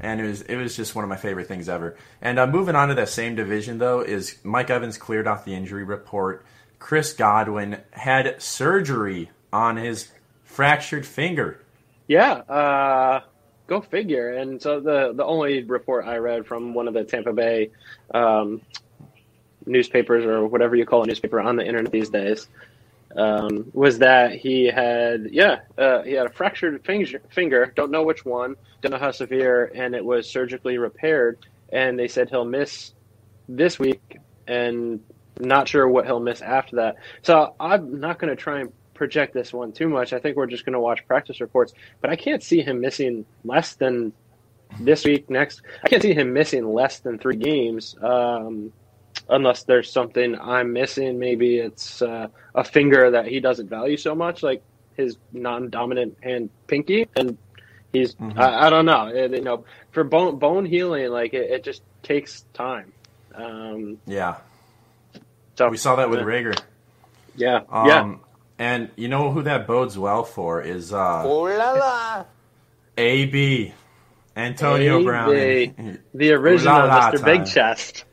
and 0.00 0.20
it 0.20 0.24
was 0.24 0.42
it 0.42 0.56
was 0.56 0.76
just 0.76 0.94
one 0.94 1.04
of 1.04 1.08
my 1.08 1.16
favorite 1.16 1.48
things 1.48 1.68
ever. 1.68 1.96
And 2.20 2.38
uh, 2.38 2.46
moving 2.46 2.74
on 2.74 2.88
to 2.88 2.94
that 2.94 3.08
same 3.08 3.34
division 3.34 3.78
though 3.78 4.00
is 4.00 4.38
Mike 4.42 4.70
Evans 4.70 4.98
cleared 4.98 5.26
off 5.26 5.44
the 5.44 5.54
injury 5.54 5.84
report. 5.84 6.44
Chris 6.78 7.12
Godwin 7.12 7.80
had 7.90 8.40
surgery 8.40 9.30
on 9.52 9.76
his 9.76 10.08
fractured 10.44 11.06
finger. 11.06 11.60
Yeah. 12.06 12.32
Uh, 12.32 13.20
go 13.66 13.80
figure. 13.80 14.32
And 14.32 14.60
so 14.60 14.80
the 14.80 15.12
the 15.14 15.24
only 15.24 15.62
report 15.62 16.06
I 16.06 16.16
read 16.16 16.46
from 16.46 16.74
one 16.74 16.88
of 16.88 16.94
the 16.94 17.04
Tampa 17.04 17.32
Bay 17.32 17.70
um, 18.12 18.62
newspapers 19.66 20.24
or 20.24 20.46
whatever 20.46 20.74
you 20.76 20.86
call 20.86 21.02
a 21.02 21.06
newspaper 21.06 21.40
on 21.40 21.56
the 21.56 21.66
internet 21.66 21.92
these 21.92 22.10
days 22.10 22.48
um, 23.16 23.70
was 23.72 23.98
that 23.98 24.32
he 24.34 24.66
had 24.66 25.28
yeah 25.32 25.60
uh, 25.78 26.02
he 26.02 26.12
had 26.12 26.26
a 26.26 26.30
fractured 26.30 26.84
finger, 26.84 27.72
don't 27.74 27.90
know 27.90 28.02
which 28.02 28.24
one 28.24 28.56
don't 28.82 28.92
know 28.92 28.98
how 28.98 29.10
severe 29.10 29.70
and 29.74 29.94
it 29.94 30.04
was 30.04 30.28
surgically 30.28 30.78
repaired. 30.78 31.38
And 31.72 31.98
they 31.98 32.08
said 32.08 32.28
he'll 32.28 32.44
miss 32.44 32.94
this 33.48 33.78
week 33.78 34.18
and 34.46 35.00
not 35.38 35.68
sure 35.68 35.88
what 35.88 36.06
he'll 36.06 36.20
miss 36.20 36.40
after 36.40 36.76
that. 36.76 36.96
So 37.22 37.54
i'm 37.60 38.00
not 38.00 38.18
going 38.18 38.34
to 38.34 38.40
try 38.40 38.60
and 38.60 38.72
project 38.94 39.32
this 39.32 39.52
one 39.52 39.72
too 39.72 39.88
much. 39.88 40.12
I 40.12 40.18
think 40.18 40.36
we're 40.36 40.46
just 40.46 40.64
going 40.64 40.74
to 40.74 40.80
watch 40.80 41.06
practice 41.06 41.40
reports 41.40 41.72
but 42.00 42.10
i 42.10 42.16
can't 42.16 42.42
see 42.42 42.60
him 42.62 42.80
missing 42.80 43.24
less 43.44 43.74
than 43.74 44.12
this 44.78 45.04
week 45.04 45.28
next 45.28 45.62
i 45.82 45.88
can't 45.88 46.00
see 46.00 46.14
him 46.14 46.32
missing 46.32 46.64
less 46.72 47.00
than 47.00 47.18
three 47.18 47.36
games. 47.36 47.96
Um, 48.00 48.72
unless 49.28 49.64
there's 49.64 49.90
something 49.90 50.38
I'm 50.38 50.72
missing. 50.72 51.18
Maybe 51.18 51.58
it's 51.58 52.02
uh, 52.02 52.28
a 52.54 52.64
finger 52.64 53.10
that 53.12 53.26
he 53.26 53.40
doesn't 53.40 53.68
value 53.68 53.96
so 53.96 54.14
much, 54.14 54.42
like 54.42 54.62
his 54.96 55.16
non-dominant 55.32 56.16
hand 56.22 56.50
pinky. 56.66 57.08
And 57.16 57.36
He's 57.92 58.14
I, 58.36 58.66
I 58.66 58.70
don't 58.70 58.86
know. 58.86 59.08
It- 59.08 59.32
you 59.32 59.40
know, 59.42 59.64
for 59.90 60.04
bone 60.04 60.38
bone 60.38 60.64
healing, 60.64 61.10
like 61.10 61.34
it, 61.34 61.50
it 61.50 61.64
just 61.64 61.82
takes 62.04 62.44
time. 62.54 62.92
Um, 63.34 63.98
Yeah, 64.06 64.36
so 65.56 65.68
we 65.68 65.76
saw 65.76 65.96
that 65.96 66.08
with 66.08 66.20
yeah. 66.20 66.24
Reagor. 66.24 66.60
Yeah, 67.34 67.60
Um, 67.68 67.86
yeah. 67.88 68.14
And 68.60 68.90
you 68.94 69.08
know 69.08 69.32
who 69.32 69.42
that 69.42 69.66
bodes 69.66 69.98
well 69.98 70.22
for 70.22 70.62
is 70.62 70.92
uh, 70.92 71.22
Oh 71.24 71.42
la 71.42 71.72
la. 71.72 72.24
AB 72.96 73.72
Antonio 74.36 74.98
AB, 74.98 75.04
Brown. 75.04 75.98
The 76.14 76.32
original 76.32 76.76
Ooh 76.76 76.86
la 76.86 76.94
la 76.96 77.10
Mr. 77.10 77.24
Big. 77.24 77.46
Chest. 77.46 78.04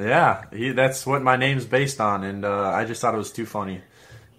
Yeah, 0.00 0.44
he, 0.52 0.70
that's 0.72 1.06
what 1.06 1.22
my 1.22 1.36
name's 1.36 1.66
based 1.66 2.00
on, 2.00 2.24
and 2.24 2.44
uh, 2.44 2.70
I 2.70 2.84
just 2.84 3.00
thought 3.00 3.14
it 3.14 3.18
was 3.18 3.32
too 3.32 3.46
funny. 3.46 3.80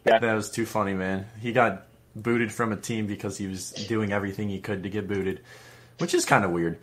Yeah. 0.06 0.20
That 0.20 0.34
was 0.34 0.50
too 0.50 0.66
funny, 0.66 0.94
man. 0.94 1.28
He 1.40 1.52
got 1.54 1.86
booted 2.16 2.52
from 2.52 2.72
a 2.72 2.76
team 2.78 3.06
because 3.08 3.38
he 3.38 3.48
was 3.48 3.72
doing 3.72 4.12
everything 4.12 4.50
he 4.50 4.60
could 4.60 4.84
to 4.84 4.90
get 4.90 5.08
booted, 5.08 5.42
which 6.00 6.14
is 6.14 6.26
kind 6.26 6.44
of 6.44 6.52
weird. 6.52 6.80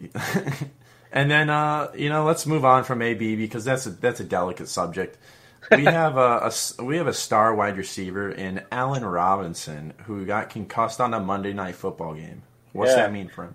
and 1.12 1.30
then, 1.30 1.50
uh, 1.50 1.90
you 1.94 2.08
know, 2.08 2.24
let's 2.24 2.46
move 2.46 2.64
on 2.64 2.84
from 2.84 3.02
AB 3.02 3.36
because 3.36 3.64
that's 3.64 3.86
a, 3.86 3.90
that's 3.90 4.20
a 4.20 4.24
delicate 4.24 4.68
subject. 4.68 5.18
We 5.70 5.84
have 5.84 6.16
a, 6.16 6.50
a 6.78 6.84
we 6.84 6.96
have 6.96 7.06
a 7.06 7.12
star 7.14 7.54
wide 7.54 7.76
receiver 7.76 8.28
in 8.28 8.62
Allen 8.72 9.04
Robinson 9.04 9.94
who 10.06 10.26
got 10.26 10.50
concussed 10.50 11.00
on 11.00 11.14
a 11.14 11.20
Monday 11.20 11.52
night 11.52 11.76
football 11.76 12.14
game. 12.14 12.42
What's 12.72 12.90
Yeah. 12.90 12.96
that 12.96 13.12
mean 13.12 13.28
for 13.28 13.44
him? 13.44 13.54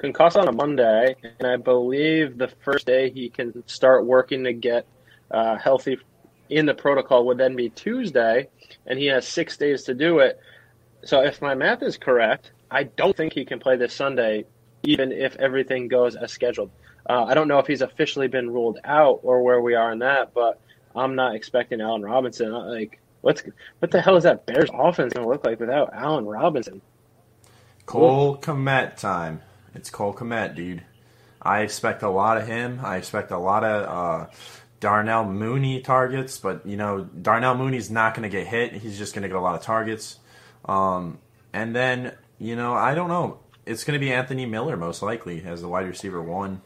Concussed 0.00 0.38
on 0.38 0.48
a 0.48 0.52
Monday, 0.52 1.14
and 1.38 1.46
I 1.46 1.56
believe 1.56 2.38
the 2.38 2.48
first 2.48 2.86
day 2.86 3.10
he 3.10 3.28
can 3.28 3.62
start 3.68 4.06
working 4.06 4.44
to 4.44 4.54
get 4.54 4.86
uh, 5.30 5.58
healthy 5.58 5.98
in 6.48 6.64
the 6.64 6.72
protocol 6.72 7.26
would 7.26 7.36
then 7.36 7.54
be 7.54 7.68
Tuesday, 7.68 8.48
and 8.86 8.98
he 8.98 9.06
has 9.06 9.28
six 9.28 9.58
days 9.58 9.84
to 9.84 9.94
do 9.94 10.20
it. 10.20 10.40
So 11.04 11.22
if 11.22 11.42
my 11.42 11.54
math 11.54 11.82
is 11.82 11.98
correct, 11.98 12.52
I 12.70 12.84
don't 12.84 13.14
think 13.14 13.34
he 13.34 13.44
can 13.44 13.58
play 13.58 13.76
this 13.76 13.92
Sunday, 13.92 14.46
even 14.84 15.12
if 15.12 15.36
everything 15.36 15.88
goes 15.88 16.16
as 16.16 16.32
scheduled. 16.32 16.70
Uh, 17.08 17.24
I 17.24 17.34
don't 17.34 17.48
know 17.48 17.58
if 17.58 17.66
he's 17.66 17.82
officially 17.82 18.28
been 18.28 18.50
ruled 18.50 18.78
out 18.84 19.20
or 19.22 19.42
where 19.42 19.60
we 19.60 19.74
are 19.74 19.92
in 19.92 19.98
that, 19.98 20.32
but 20.32 20.60
I'm 20.96 21.14
not 21.14 21.34
expecting 21.34 21.82
Allen 21.82 22.02
Robinson. 22.02 22.54
Uh, 22.54 22.64
Like, 22.64 23.00
what's 23.20 23.42
what 23.80 23.90
the 23.90 24.00
hell 24.00 24.16
is 24.16 24.24
that 24.24 24.46
Bears 24.46 24.70
offense 24.72 25.12
going 25.12 25.26
to 25.26 25.30
look 25.30 25.44
like 25.44 25.60
without 25.60 25.92
Allen 25.92 26.24
Robinson? 26.24 26.80
Cole 27.84 28.38
Kmet 28.38 28.96
time. 28.96 29.42
It's 29.74 29.90
Cole 29.90 30.14
Kmet, 30.14 30.54
dude. 30.54 30.82
I 31.42 31.60
expect 31.60 32.02
a 32.02 32.10
lot 32.10 32.36
of 32.36 32.46
him. 32.46 32.80
I 32.82 32.96
expect 32.96 33.30
a 33.30 33.38
lot 33.38 33.64
of 33.64 33.86
uh, 33.88 34.30
Darnell 34.80 35.24
Mooney 35.24 35.80
targets, 35.80 36.38
but 36.38 36.66
you 36.66 36.76
know 36.76 37.04
Darnell 37.04 37.56
Mooney's 37.56 37.90
not 37.90 38.14
going 38.14 38.28
to 38.28 38.34
get 38.34 38.46
hit. 38.46 38.72
He's 38.74 38.98
just 38.98 39.14
going 39.14 39.22
to 39.22 39.28
get 39.28 39.36
a 39.36 39.40
lot 39.40 39.54
of 39.54 39.62
targets. 39.62 40.18
Um, 40.64 41.18
and 41.52 41.74
then 41.74 42.12
you 42.38 42.56
know 42.56 42.74
I 42.74 42.94
don't 42.94 43.08
know. 43.08 43.38
It's 43.66 43.84
going 43.84 43.98
to 43.98 44.04
be 44.04 44.12
Anthony 44.12 44.46
Miller 44.46 44.76
most 44.76 45.02
likely 45.02 45.42
as 45.44 45.60
the 45.60 45.68
wide 45.68 45.86
receiver 45.86 46.20
one. 46.20 46.62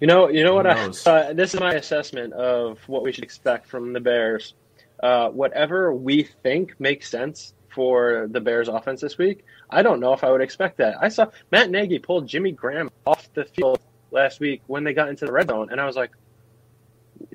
You 0.00 0.06
know, 0.06 0.28
you 0.28 0.44
know 0.44 0.54
what? 0.54 0.66
I, 0.66 0.86
uh, 1.06 1.32
this 1.34 1.54
is 1.54 1.60
my 1.60 1.74
assessment 1.74 2.32
of 2.32 2.78
what 2.88 3.02
we 3.02 3.12
should 3.12 3.24
expect 3.24 3.66
from 3.66 3.92
the 3.92 4.00
Bears. 4.00 4.54
Uh, 5.02 5.28
whatever 5.28 5.94
we 5.94 6.22
think 6.42 6.78
makes 6.78 7.08
sense 7.08 7.54
for 7.68 8.26
the 8.30 8.40
Bears 8.40 8.68
offense 8.68 9.00
this 9.00 9.18
week, 9.18 9.44
I 9.72 9.82
don't 9.82 10.00
know 10.00 10.12
if 10.12 10.24
I 10.24 10.30
would 10.30 10.40
expect 10.40 10.78
that. 10.78 10.96
I 11.00 11.08
saw 11.08 11.26
Matt 11.50 11.70
Nagy 11.70 11.98
pulled 11.98 12.26
Jimmy 12.26 12.52
Graham 12.52 12.90
off 13.06 13.32
the 13.34 13.44
field 13.44 13.80
last 14.10 14.40
week 14.40 14.62
when 14.66 14.84
they 14.84 14.92
got 14.92 15.08
into 15.08 15.24
the 15.26 15.32
red 15.32 15.48
zone, 15.48 15.68
and 15.70 15.80
I 15.80 15.86
was 15.86 15.96
like, 15.96 16.10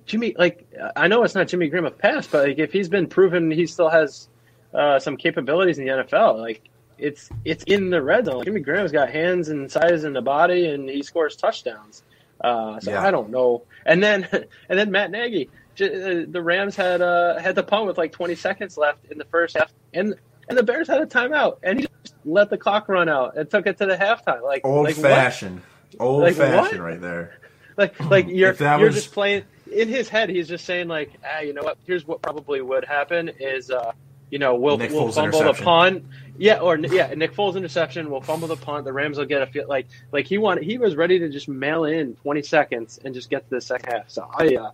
Jimmy, 0.06 0.36
like 0.38 0.68
I 0.96 1.08
know 1.08 1.24
it's 1.24 1.36
not 1.36 1.48
Jimmy 1.48 1.70
Graham 1.70 1.86
of 1.86 1.98
past, 1.98 2.32
but 2.32 2.48
like 2.48 2.60
if 2.60 2.72
he's 2.72 2.90
been 2.90 3.08
proven 3.08 3.50
he 3.52 3.66
still 3.66 3.90
has 3.90 4.28
uh, 4.74 5.00
some 5.00 5.18
capabilities 5.18 5.78
in 5.78 5.86
the 5.86 5.92
NFL, 5.92 6.40
like 6.40 6.70
it's 6.98 7.30
it's 7.44 7.64
in 7.66 7.90
the 7.90 8.02
red 8.02 8.26
zone. 8.26 8.44
Jimmy 8.44 8.62
Graham's 8.62 8.92
got 8.92 9.10
hands 9.10 9.50
and 9.50 9.72
size 9.72 10.04
in 10.04 10.14
the 10.14 10.22
body, 10.22 10.68
and 10.68 10.90
he 10.90 11.04
scores 11.04 11.36
touchdowns. 11.36 12.04
Uh, 12.42 12.80
so 12.80 12.92
Yeah. 12.92 13.02
I 13.02 13.12
don't 13.12 13.30
know. 13.30 13.64
And 13.86 14.04
then 14.04 14.28
and 14.70 14.80
then 14.80 14.92
Matt 14.92 15.12
Nagy, 15.12 15.50
uh, 15.82 16.26
the 16.28 16.42
Rams 16.42 16.76
had 16.76 17.02
uh, 17.02 17.40
had 17.40 17.56
the 17.56 17.64
punt 17.64 17.88
with 17.88 17.98
like 17.98 18.12
20 18.12 18.36
seconds 18.36 18.78
left 18.78 19.06
in 19.12 19.18
the 19.18 19.26
first 19.26 19.58
half, 19.58 19.72
and 19.94 20.16
and 20.48 20.58
the 20.58 20.64
Bears 20.64 20.88
had 20.88 21.02
a 21.02 21.06
timeout, 21.06 21.58
and 21.64 21.80
he 21.80 21.88
let 22.26 22.50
the 22.50 22.58
clock 22.58 22.90
run 22.90 23.08
out 23.08 23.38
and 23.38 23.50
took 23.50 23.68
it 23.68 23.78
to 23.78 23.86
the 23.86 23.96
halftime. 23.96 24.42
Like 24.42 24.66
Old 24.66 24.86
like 24.86 24.96
what? 24.98 25.04
fashioned, 25.06 25.62
old 26.00 26.24
Like, 26.24 26.36
fashioned 26.36 26.82
what? 26.82 26.90
right 26.90 27.02
there. 27.02 27.38
Like 27.78 28.00
like 28.10 28.28
you're 28.30 28.54
you're 28.54 28.80
was- 28.80 28.96
just 28.96 29.14
playing 29.14 29.44
in 29.72 29.88
his 29.90 30.10
head. 30.10 30.30
He's 30.30 30.48
just 30.48 30.66
saying 30.66 30.88
like, 30.88 31.12
ah, 31.26 31.40
you 31.42 31.54
know 31.54 31.64
what? 31.64 31.78
Here's 31.86 32.06
what 32.08 32.22
probably 32.22 32.62
would 32.62 32.86
happen 32.86 33.30
is, 33.40 33.70
uh, 33.72 33.92
you 34.30 34.40
know, 34.40 34.56
we'll 34.56 34.78
Nick 34.78 34.92
we'll 34.92 35.08
Foles 35.10 35.16
fumble 35.16 35.44
the 35.44 35.54
punt. 35.54 36.06
Yeah, 36.38 36.60
or 36.60 36.78
yeah, 36.78 37.14
Nick 37.16 37.34
Foles 37.34 37.56
interception. 37.56 38.10
We'll 38.10 38.22
fumble 38.22 38.48
the 38.48 38.58
punt. 38.58 38.86
The 38.86 38.92
Rams 38.94 39.18
will 39.18 39.26
get 39.26 39.42
a 39.42 39.48
feel 39.48 39.68
like 39.68 39.88
like 40.12 40.26
he 40.26 40.38
wanted. 40.38 40.64
He 40.66 40.78
was 40.78 40.96
ready 40.96 41.20
to 41.20 41.30
just 41.30 41.48
mail 41.48 41.86
in 41.86 42.16
20 42.18 42.42
seconds 42.42 43.00
and 43.04 43.14
just 43.14 43.30
get 43.30 43.48
to 43.48 43.56
the 43.56 43.62
second 43.62 43.94
half. 43.94 44.10
So 44.10 44.30
I, 44.34 44.56
uh, 44.56 44.72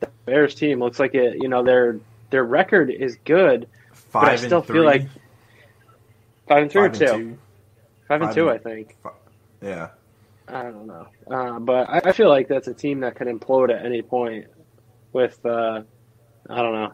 the 0.00 0.08
Bears 0.24 0.54
team 0.54 0.80
looks 0.80 0.98
like 1.00 1.14
it. 1.14 1.36
You 1.42 1.48
know, 1.48 1.62
their 1.64 1.98
their 2.30 2.44
record 2.44 2.90
is 2.90 3.16
good. 3.24 3.68
Five 3.92 4.24
I 4.28 4.32
and 4.32 4.40
still 4.40 4.62
feel 4.62 4.84
like 4.84 5.06
Five 6.48 6.62
and 6.62 6.70
three 6.70 6.82
Five 6.82 6.82
or 6.82 6.86
and 6.86 6.94
two? 6.94 7.06
two. 7.30 7.38
Five 8.08 8.22
and 8.22 8.34
two, 8.34 8.48
and- 8.48 8.58
I 8.60 8.62
think. 8.62 8.96
Yeah. 9.62 9.88
I 10.48 10.62
don't 10.62 10.86
know, 10.86 11.08
uh, 11.28 11.58
but 11.58 11.88
I, 11.90 12.00
I 12.10 12.12
feel 12.12 12.28
like 12.28 12.46
that's 12.46 12.68
a 12.68 12.74
team 12.74 13.00
that 13.00 13.16
could 13.16 13.26
implode 13.26 13.68
at 13.76 13.84
any 13.84 14.00
point. 14.02 14.46
With 15.12 15.44
uh, 15.44 15.82
I 16.48 16.56
don't 16.62 16.72
know, 16.72 16.92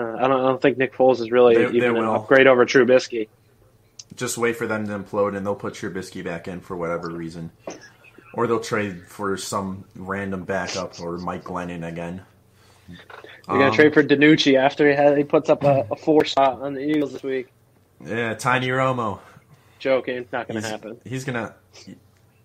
uh, 0.00 0.16
I 0.16 0.28
don't. 0.28 0.40
I 0.40 0.48
don't 0.48 0.62
think 0.62 0.78
Nick 0.78 0.94
Foles 0.94 1.20
is 1.20 1.30
really 1.30 1.56
They- 1.56 1.64
they 1.66 1.76
even 1.76 1.90
an 1.90 2.06
will. 2.06 2.14
upgrade 2.14 2.46
over 2.46 2.64
Trubisky. 2.64 3.28
Just 4.14 4.38
wait 4.38 4.56
for 4.56 4.66
them 4.66 4.86
to 4.86 4.98
implode, 4.98 5.36
and 5.36 5.44
they'll 5.44 5.54
put 5.54 5.74
Trubisky 5.74 6.24
back 6.24 6.48
in 6.48 6.60
for 6.60 6.74
whatever 6.74 7.10
reason, 7.10 7.50
or 8.32 8.46
they'll 8.46 8.60
trade 8.60 9.02
for 9.08 9.36
some 9.36 9.84
random 9.94 10.44
backup 10.44 10.98
or 11.00 11.18
Mike 11.18 11.44
Glennon 11.44 11.86
again. 11.86 12.22
You're 12.88 12.96
gonna 13.46 13.64
Um, 13.66 13.74
trade 13.74 13.92
for 13.92 14.02
DiNucci 14.02 14.56
after 14.58 14.88
he 14.88 14.94
had 14.96 15.18
he 15.18 15.24
puts 15.24 15.50
up 15.50 15.64
a, 15.64 15.86
a 15.90 15.96
four 15.96 16.24
shot 16.24 16.62
on 16.62 16.72
the 16.72 16.80
Eagles 16.80 17.12
this 17.12 17.22
week. 17.22 17.48
Yeah, 18.04 18.34
Tiny 18.34 18.68
Romo. 18.68 19.20
Joking, 19.78 20.26
not 20.32 20.48
gonna 20.48 20.60
He's, 20.60 20.68
happen. 20.70 21.00
he's 21.04 21.24
gonna. 21.24 21.54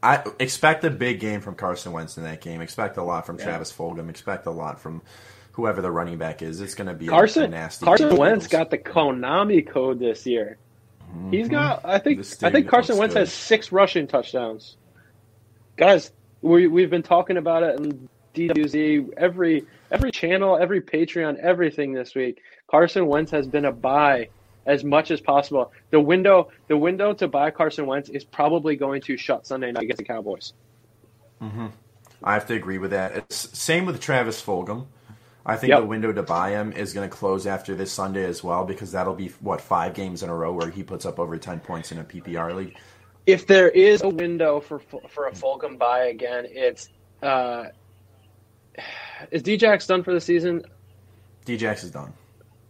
I 0.04 0.24
expect 0.40 0.84
a 0.84 0.90
big 0.90 1.20
game 1.20 1.42
from 1.42 1.56
Carson 1.56 1.92
Wentz 1.92 2.18
in 2.18 2.24
that 2.24 2.42
game. 2.42 2.62
Expect 2.62 2.98
a 2.98 3.04
lot 3.04 3.26
from 3.26 3.38
Yeah. 3.38 3.46
Travis 3.46 3.72
Fulgham. 3.72 4.10
Expect 4.10 4.46
a 4.48 4.52
lot 4.52 4.80
from 4.80 5.02
whoever 5.54 5.82
the 5.82 5.92
running 5.92 6.18
back 6.18 6.42
is. 6.42 6.60
It's 6.62 6.76
gonna 6.76 6.94
be 6.94 7.08
a, 7.08 7.10
a 7.10 7.14
Carson 7.14 7.52
nasty. 7.52 7.86
Carson 7.86 8.10
for 8.10 8.16
Wentz 8.18 8.48
got 8.48 8.70
the 8.70 8.78
Konami 8.78 9.68
code 9.68 10.00
this 10.00 10.26
year. 10.26 10.58
Mm-hmm. 11.10 11.32
He's 11.32 11.50
got. 11.50 11.82
I 11.86 12.00
think. 12.00 12.20
I 12.42 12.50
think 12.50 12.68
Carson 12.68 12.98
Wentz 12.98 13.14
good. 13.14 13.22
has 13.22 13.34
six 13.34 13.72
rushing 13.72 14.08
touchdowns. 14.08 14.78
Guys, 15.78 16.12
we 16.42 16.68
we've 16.68 16.90
been 16.90 17.04
talking 17.04 17.38
about 17.38 17.64
it 17.64 17.80
in 17.80 18.10
DWZ 18.34 19.14
every 19.18 19.66
every 19.92 20.12
channel, 20.12 20.58
every 20.58 20.82
Patreon, 20.82 21.38
everything 21.40 21.94
this 21.94 22.16
week. 22.16 22.42
Carson 22.70 23.08
Wentz 23.08 23.32
has 23.32 23.48
been 23.48 23.66
a 23.66 23.72
buy 23.72 24.30
as 24.66 24.84
much 24.84 25.12
as 25.12 25.20
possible. 25.22 25.72
The 25.90 26.00
window 26.00 26.50
the 26.68 26.78
window 26.78 27.14
to 27.14 27.28
buy 27.28 27.52
Carson 27.52 27.86
Wentz 27.86 28.10
is 28.10 28.24
probably 28.24 28.76
going 28.76 29.02
to 29.04 29.18
shut 29.18 29.48
Sunday 29.48 29.72
night 29.72 29.84
against 29.84 29.98
the 30.00 30.04
Cowboys. 30.04 30.54
I 32.24 32.34
have 32.34 32.46
to 32.48 32.54
agree 32.54 32.78
with 32.78 32.92
that. 32.92 33.16
It's 33.16 33.58
same 33.58 33.86
with 33.86 34.00
Travis 34.00 34.42
Fulgham. 34.42 34.86
I 35.44 35.56
think 35.56 35.72
Yep. 35.72 35.80
the 35.80 35.86
window 35.88 36.14
to 36.14 36.22
buy 36.22 36.52
him 36.52 36.72
is 36.72 36.94
going 36.94 37.10
to 37.10 37.16
close 37.16 37.48
after 37.48 37.74
this 37.74 37.92
Sunday 37.92 38.26
as 38.26 38.44
well 38.44 38.64
because 38.64 38.92
that'll 38.92 39.16
be 39.16 39.30
what 39.40 39.60
five 39.60 39.96
games 39.96 40.22
in 40.22 40.30
a 40.30 40.36
row 40.36 40.54
where 40.54 40.70
he 40.70 40.84
puts 40.84 41.04
up 41.06 41.18
over 41.18 41.36
ten 41.38 41.60
points 41.60 41.92
in 41.92 41.98
a 41.98 42.04
PPR 42.04 42.56
league. 42.56 42.78
if 43.26 43.48
there 43.48 43.70
is 43.70 44.04
a 44.04 44.10
window 44.10 44.60
for 44.60 44.80
for 45.10 45.28
a 45.28 45.32
Fulgham 45.32 45.80
buy 45.80 46.06
again, 46.06 46.46
it's 46.48 46.90
uh, 47.24 47.66
is 49.32 49.42
Djax 49.42 49.88
done 49.88 50.04
for 50.04 50.14
the 50.14 50.22
season? 50.22 50.64
Djax 51.48 51.84
is 51.84 51.90
done. 51.92 52.14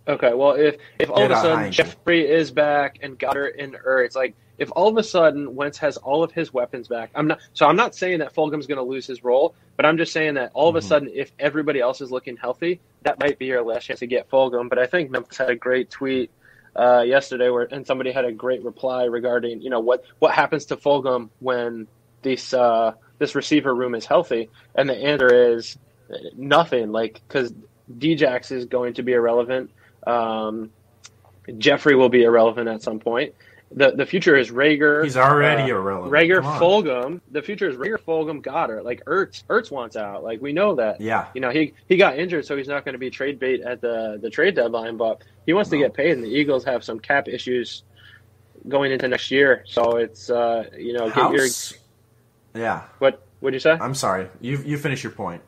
Okay, 0.10 0.34
well 0.34 0.54
if 0.54 0.78
if 1.00 1.10
all 1.10 1.24
of 1.26 1.30
Get 1.30 1.32
a 1.32 1.36
a 1.36 1.42
sudden. 1.42 1.72
Jeffery 1.72 2.28
is 2.30 2.52
back 2.52 2.98
and 3.02 3.18
Goedert 3.20 3.52
and 3.60 3.76
Ertz, 3.88 4.16
like 4.16 4.36
if 4.60 4.70
all 4.76 4.90
of 4.90 4.98
a 4.98 5.04
sudden 5.04 5.56
Wentz 5.56 5.80
has 5.80 5.98
all 5.98 6.24
of 6.24 6.32
his 6.34 6.54
weapons 6.54 6.88
back, 6.90 7.12
I'm 7.16 7.28
not 7.28 7.40
so 7.54 7.68
I'm 7.68 7.78
not 7.78 7.96
saying 7.96 8.20
that 8.20 8.36
Fulgham's 8.36 8.68
going 8.68 8.78
to 8.78 8.84
lose 8.84 9.08
his 9.08 9.24
role, 9.24 9.56
but 9.78 9.86
I'm 9.88 9.98
just 9.98 10.14
saying 10.14 10.36
that 10.36 10.52
all 10.54 10.70
of 10.70 10.76
a 10.76 10.80
Mhm. 10.80 10.84
sudden 10.84 11.12
if 11.14 11.32
everybody 11.40 11.80
else 11.82 12.02
is 12.02 12.12
looking 12.12 12.38
healthy, 12.38 12.82
that 13.04 13.20
might 13.20 13.40
be 13.40 13.48
your 13.48 13.64
last 13.64 13.86
chance 13.86 14.00
to 14.02 14.08
get 14.08 14.30
Fulgham. 14.30 14.70
But 14.70 14.80
I 14.80 14.88
think 14.88 15.12
Memphis 15.12 15.38
had 15.40 15.50
a 15.50 15.56
great 15.56 15.90
tweet 15.90 16.32
uh, 16.76 17.04
yesterday 17.08 17.50
where 17.50 17.68
and 17.72 17.88
somebody 17.88 18.12
had 18.12 18.26
a 18.26 18.34
great 18.34 18.64
reply 18.64 19.06
regarding 19.06 19.62
you 19.62 19.70
know 19.72 19.80
what 19.82 20.02
what 20.20 20.34
happens 20.34 20.66
to 20.68 20.78
Fulgham 20.78 21.30
when 21.40 21.88
this 22.24 22.54
uh, 22.54 22.94
this 23.20 23.36
receiver 23.36 23.74
room 23.74 23.96
is 23.96 24.06
healthy, 24.06 24.52
and 24.76 24.90
the 24.90 24.96
answer 24.96 25.54
is 25.56 25.78
nothing. 26.36 26.92
Like 26.92 27.22
because 27.28 27.54
Djax 27.98 28.52
is 28.52 28.66
going 28.66 28.96
to 28.96 29.04
be 29.04 29.14
irrelevant. 29.14 29.72
Um, 30.06 30.72
Jeffery 31.58 31.96
will 31.96 32.10
be 32.10 32.24
irrelevant 32.24 32.68
at 32.68 32.82
some 32.82 33.00
point. 33.00 33.34
The 33.74 33.92
the 33.92 34.06
future 34.06 34.36
is 34.36 34.52
Reagor. 34.52 35.04
He's 35.04 35.16
already 35.16 35.72
uh, 35.72 35.78
irrelevant. 35.78 36.12
Reagor. 36.12 36.42
Fulgham. 36.60 37.22
The 37.32 37.42
future 37.42 37.70
is 37.70 37.78
Reagor 37.78 38.00
Fulgham 38.00 38.42
Goedert. 38.42 38.84
Like 38.84 39.04
Ertz. 39.06 39.46
Ertz 39.46 39.72
wants 39.72 39.96
out. 39.96 40.24
Like 40.24 40.42
we 40.42 40.52
know 40.52 40.76
that. 40.76 41.00
Yeah, 41.00 41.28
You 41.34 41.40
know 41.42 41.52
he 41.52 41.74
he 41.88 41.96
got 41.96 42.20
injured, 42.20 42.46
so 42.46 42.58
he's 42.58 42.68
not 42.68 42.84
going 42.84 42.94
to 42.94 43.00
be 43.00 43.10
trade 43.10 43.40
bait 43.40 43.62
at 43.62 43.80
the 43.80 44.20
the 44.22 44.30
trade 44.30 44.56
deadline. 44.56 44.98
But 44.98 45.24
he 45.46 45.54
wants 45.54 45.70
to 45.70 45.78
get 45.78 45.94
paid, 45.94 46.12
and 46.12 46.24
the 46.24 46.30
Eagles 46.30 46.66
have 46.66 46.84
some 46.84 47.00
cap 47.00 47.30
issues 47.30 47.84
going 48.68 48.92
into 48.92 49.08
next 49.08 49.32
year. 49.32 49.64
So 49.68 49.96
it's 49.96 50.30
uh, 50.30 50.66
you 50.78 50.92
know 50.94 51.06
get 51.08 51.16
How 51.16 51.32
your 51.32 51.48
yeah. 52.54 52.84
what 53.00 53.26
would 53.40 53.54
you 53.54 53.60
say? 53.60 53.72
I'm 53.72 53.96
sorry. 53.96 54.28
You 54.42 54.62
you 54.66 54.78
finish 54.78 55.02
your 55.02 55.14
point. 55.14 55.42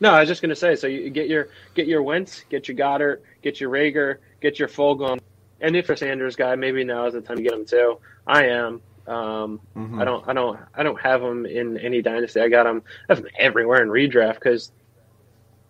No, 0.00 0.10
I 0.10 0.20
was 0.20 0.28
just 0.28 0.42
going 0.42 0.50
to 0.50 0.56
say. 0.56 0.76
So 0.76 0.86
you 0.86 1.10
get 1.10 1.28
your 1.28 1.48
get 1.74 1.86
your 1.86 2.02
Wentz, 2.02 2.44
get 2.48 2.68
your 2.68 2.76
Goedert, 2.76 3.22
get 3.42 3.60
your 3.60 3.70
Reagor, 3.70 4.18
get 4.40 4.58
your 4.58 4.68
Fulgham, 4.68 5.18
and 5.60 5.76
if 5.76 5.88
you're 5.88 5.94
a 5.94 5.98
Sanders 5.98 6.36
guy, 6.36 6.54
maybe 6.54 6.84
now 6.84 7.06
is 7.06 7.14
the 7.14 7.20
time 7.20 7.36
to 7.36 7.42
get 7.42 7.52
him 7.52 7.64
too. 7.64 7.98
I 8.26 8.44
am. 8.46 8.80
Um, 9.06 9.60
Mm-hmm. 9.76 10.00
I 10.00 10.04
don't. 10.04 10.28
I 10.28 10.32
don't. 10.32 10.60
I 10.74 10.82
don't 10.82 11.00
have 11.00 11.22
him 11.22 11.46
in 11.46 11.78
any 11.78 12.02
dynasty. 12.02 12.40
I 12.40 12.48
got 12.48 12.66
him. 12.66 12.82
I 13.08 13.14
have 13.14 13.24
him 13.24 13.30
everywhere 13.38 13.82
in 13.82 13.88
redraft 13.88 14.34
because 14.34 14.70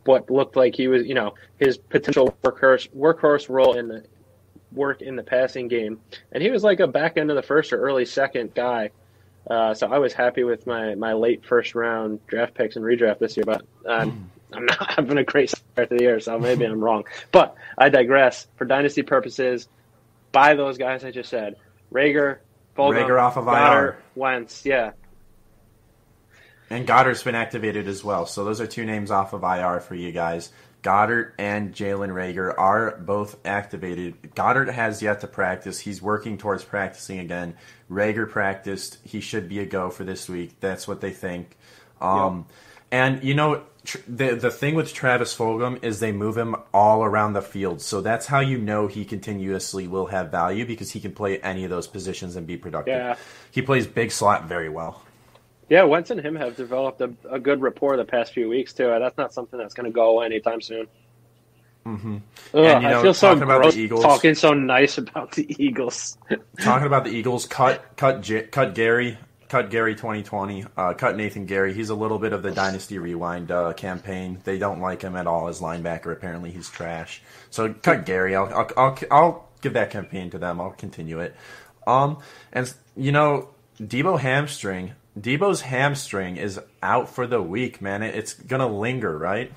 what 0.05 0.31
looked 0.31 0.57
like 0.57 0.75
he 0.75 0.89
was, 0.89 1.07
you 1.07 1.15
know, 1.15 1.35
his 1.59 1.77
potential 1.79 2.37
workhorse 2.43 2.89
workhorse 2.97 3.49
role 3.49 3.75
in 3.79 3.89
the 3.89 4.05
work 4.73 5.03
in 5.03 5.17
the 5.17 5.23
passing 5.23 5.69
game, 5.69 6.01
and 6.33 6.43
he 6.43 6.51
was 6.51 6.65
like 6.65 6.81
a 6.81 6.87
back 6.87 7.17
end 7.17 7.31
of 7.31 7.37
the 7.37 7.43
first 7.43 7.73
or 7.73 7.81
early 7.81 8.05
second 8.05 8.55
guy. 8.55 8.91
Uh, 9.49 9.75
so 9.75 9.91
I 9.91 9.99
was 9.99 10.13
happy 10.13 10.45
with 10.45 10.67
my, 10.67 10.95
my 10.95 11.15
late 11.15 11.45
first 11.45 11.75
round 11.75 12.25
draft 12.27 12.55
picks 12.55 12.77
and 12.77 12.85
redraft 12.85 13.19
this 13.19 13.37
year, 13.37 13.45
but 13.47 13.63
um, 13.87 14.31
I'm 14.53 14.67
not 14.67 14.91
having 14.97 15.19
a 15.19 15.25
great 15.25 15.51
start 15.51 15.89
to 15.89 15.97
the 15.97 16.03
year, 16.03 16.21
so 16.21 16.39
maybe 16.39 16.65
I'm 16.65 16.83
wrong. 16.83 17.05
But 17.33 17.57
I 17.77 17.89
digress. 17.89 18.47
For 18.57 18.65
dynasty 18.65 19.03
purposes, 19.03 19.69
buy 20.33 20.55
those 20.55 20.77
guys 20.79 21.05
I 21.05 21.11
just 21.11 21.31
said: 21.31 21.57
Reagor, 21.93 22.39
Fulgham, 22.77 23.07
Reagor 23.07 23.21
off 23.21 23.37
of 23.37 23.47
Goedert, 23.47 23.73
IR. 23.73 23.99
Wentz. 24.15 24.67
Yeah, 24.67 24.93
And 26.71 26.87
Goedert's 26.87 27.23
been 27.23 27.35
activated 27.35 27.89
as 27.89 28.05
well. 28.05 28.27
So 28.27 28.45
those 28.45 28.61
are 28.61 28.67
two 28.67 28.85
names 28.85 29.11
off 29.11 29.33
of 29.33 29.43
IR 29.43 29.81
for 29.81 29.95
you 29.95 30.13
guys. 30.13 30.51
Goedert 30.83 31.33
and 31.39 31.75
Jalen 31.75 32.11
Reagor 32.11 32.55
are 32.57 32.97
both 32.99 33.37
activated. 33.45 34.35
Goedert 34.35 34.73
has 34.73 35.03
yet 35.03 35.21
to 35.23 35.27
practice. 35.27 35.81
He's 35.81 36.01
working 36.01 36.39
towards 36.39 36.65
practicing 36.65 37.19
again. 37.19 37.57
Reagor 37.91 38.31
practiced. 38.31 38.99
He 39.05 39.21
should 39.21 39.49
be 39.49 39.59
a 39.61 39.67
go 39.67 39.91
for 39.91 40.05
this 40.05 40.29
week. 40.29 40.61
That's 40.61 40.87
what 40.87 41.01
they 41.01 41.11
think. 41.13 41.57
Um, 42.01 42.47
And 42.91 43.23
you 43.23 43.35
know, 43.35 43.65
tr- 43.85 43.99
the 44.09 44.35
the 44.35 44.51
thing 44.51 44.75
with 44.75 44.95
Travis 44.95 45.37
Fulgham 45.37 45.83
is 45.85 46.01
they 46.01 46.13
move 46.13 46.39
him 46.39 46.57
all 46.73 47.05
around 47.05 47.35
the 47.35 47.43
field. 47.43 47.83
So 47.83 48.01
that's 48.01 48.27
how 48.27 48.41
you 48.41 48.57
know 48.57 48.87
he 48.87 49.05
continuously 49.05 49.87
will 49.87 50.07
have 50.07 50.31
value 50.31 50.65
because 50.65 50.91
he 50.93 51.01
can 51.01 51.13
play 51.13 51.39
any 51.41 51.65
of 51.65 51.71
those 51.71 51.87
positions 51.87 52.35
and 52.37 52.47
be 52.47 52.57
productive. 52.57 52.95
Yeah. 52.95 53.17
He 53.51 53.61
plays 53.63 53.87
big 53.87 54.11
slot 54.11 54.45
very 54.49 54.71
well. 54.71 55.03
yeah. 55.69 55.83
Wentz 55.85 56.11
and 56.11 56.21
him 56.21 56.35
have 56.37 56.57
developed 56.57 57.01
a, 57.03 57.13
a 57.31 57.39
good 57.39 57.61
rapport 57.61 57.97
the 57.99 58.05
past 58.07 58.33
few 58.33 58.49
weeks 58.49 58.73
too. 58.73 58.87
That's 58.99 59.19
not 59.19 59.35
something 59.35 59.59
that's 59.59 59.75
going 59.75 59.85
to 59.87 59.93
go 59.93 60.11
away 60.17 60.27
anytime 60.27 60.63
soon. 60.63 60.87
Mm-hmm. 61.87 62.19
And, 62.53 62.83
you 62.83 62.89
know, 62.89 62.99
I 62.99 63.03
feel 63.03 63.15
so 63.15 63.29
talking 63.29 63.43
about 63.43 63.59
the 63.59 63.63
gross 63.63 63.77
Eagles- 63.77 64.03
talking 64.03 64.35
so 64.35 64.53
nice 64.53 64.99
about 64.99 65.33
the 65.33 65.47
Eagles. 65.63 66.19
talking 66.61 66.87
about 66.87 67.05
the 67.05 67.11
Eagles, 67.11 67.47
cut 67.47 67.97
cut 67.97 68.29
cut 68.51 68.75
Gerry, 68.75 69.19
cut 69.49 69.71
Gerry 69.71 69.95
2020, 69.95 70.67
uh, 70.77 70.95
cut 70.95 71.17
Nathan 71.17 71.47
Gerry. 71.47 71.73
He's 71.73 71.91
a 71.91 71.95
little 71.95 72.19
bit 72.19 72.33
of 72.33 72.43
the 72.43 72.51
Dynasty 72.51 72.99
Rewind 72.99 73.51
uh, 73.51 73.73
campaign. 73.73 74.39
They 74.45 74.59
don't 74.59 74.81
like 74.81 75.03
him 75.03 75.17
at 75.17 75.27
all 75.27 75.49
as 75.49 75.61
linebacker. 75.61 76.13
Apparently, 76.13 76.51
he's 76.51 76.69
trash. 76.69 77.23
So 77.51 77.73
cut 77.73 78.05
Gerry. 78.05 78.37
I'll 78.37 78.53
I'll 78.53 78.71
I'll, 78.77 78.99
I'll 79.11 79.49
give 79.63 79.73
that 79.73 79.91
campaign 79.91 80.31
to 80.31 80.39
them. 80.39 80.61
I'll 80.61 80.71
continue 80.71 81.21
it. 81.21 81.35
Um, 81.87 82.19
and 82.53 82.73
you 82.97 83.13
know, 83.13 83.49
Debo 83.81 84.19
hamstring. 84.19 84.93
Debo's 85.19 85.63
hamstring 85.63 86.37
is 86.37 86.61
out 86.83 87.09
for 87.09 87.27
the 87.27 87.43
week, 87.43 87.81
man. 87.81 88.03
It, 88.03 88.15
it's 88.15 88.35
gonna 88.35 88.69
linger, 88.69 89.17
right? 89.17 89.51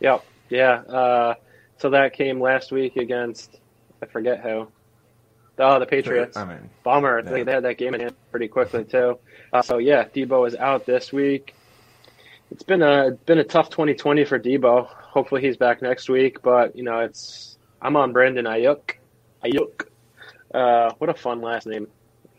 Yep. 0.00 0.24
Yeah. 0.50 0.74
Uh, 0.82 1.34
so 1.82 1.90
that 1.90 2.12
came 2.12 2.40
last 2.40 2.70
week 2.70 2.96
against 2.96 3.58
I 4.00 4.06
forget 4.06 4.40
who. 4.40 4.68
Oh, 5.58 5.78
the 5.78 5.86
Patriots. 5.86 6.36
I 6.36 6.44
mean, 6.44 6.70
Bummer. 6.84 7.22
Yeah. 7.24 7.30
They, 7.30 7.42
they 7.42 7.52
had 7.52 7.64
that 7.64 7.76
game 7.76 7.94
in 7.94 8.00
hand 8.00 8.14
pretty 8.30 8.46
quickly 8.46 8.84
too. 8.84 9.18
Uh, 9.52 9.62
so 9.62 9.78
yeah, 9.78 10.04
Debo 10.04 10.46
is 10.46 10.54
out 10.54 10.86
this 10.86 11.12
week. 11.12 11.54
It's 12.52 12.62
been 12.62 12.82
a 12.82 13.10
been 13.26 13.38
a 13.38 13.44
tough 13.44 13.68
2020 13.70 14.24
for 14.24 14.38
Debo. 14.38 14.86
Hopefully 14.86 15.42
he's 15.42 15.56
back 15.56 15.82
next 15.82 16.08
week. 16.08 16.40
But 16.40 16.76
you 16.76 16.84
know, 16.84 17.00
it's 17.00 17.58
I'm 17.80 17.96
on 17.96 18.12
Brandon 18.12 18.44
Aiyuk. 18.44 18.92
Aiyuk. 19.44 19.86
Uh, 20.54 20.92
what 20.98 21.10
a 21.10 21.14
fun 21.14 21.40
last 21.40 21.66
name. 21.66 21.88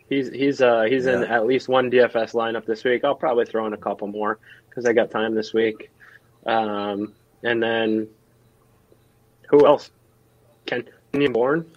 He's 0.08 0.30
he's 0.30 0.62
uh 0.62 0.84
he's 0.84 1.04
in 1.04 1.22
at 1.22 1.46
least 1.46 1.68
one 1.68 1.90
DFS 1.90 2.32
lineup 2.32 2.64
this 2.64 2.82
week. 2.82 3.04
I'll 3.04 3.14
probably 3.14 3.44
throw 3.44 3.66
in 3.66 3.74
a 3.74 3.78
couple 3.78 4.08
more 4.08 4.38
because 4.70 4.86
I 4.86 4.94
got 4.94 5.10
time 5.10 5.34
this 5.34 5.52
week. 5.52 5.90
Um, 6.46 7.12
and 7.42 7.62
then 7.62 8.08
who 9.48 9.66
else? 9.66 9.90
Ken 10.66 10.84
Kenyon 11.12 11.32
Bourne. 11.32 11.70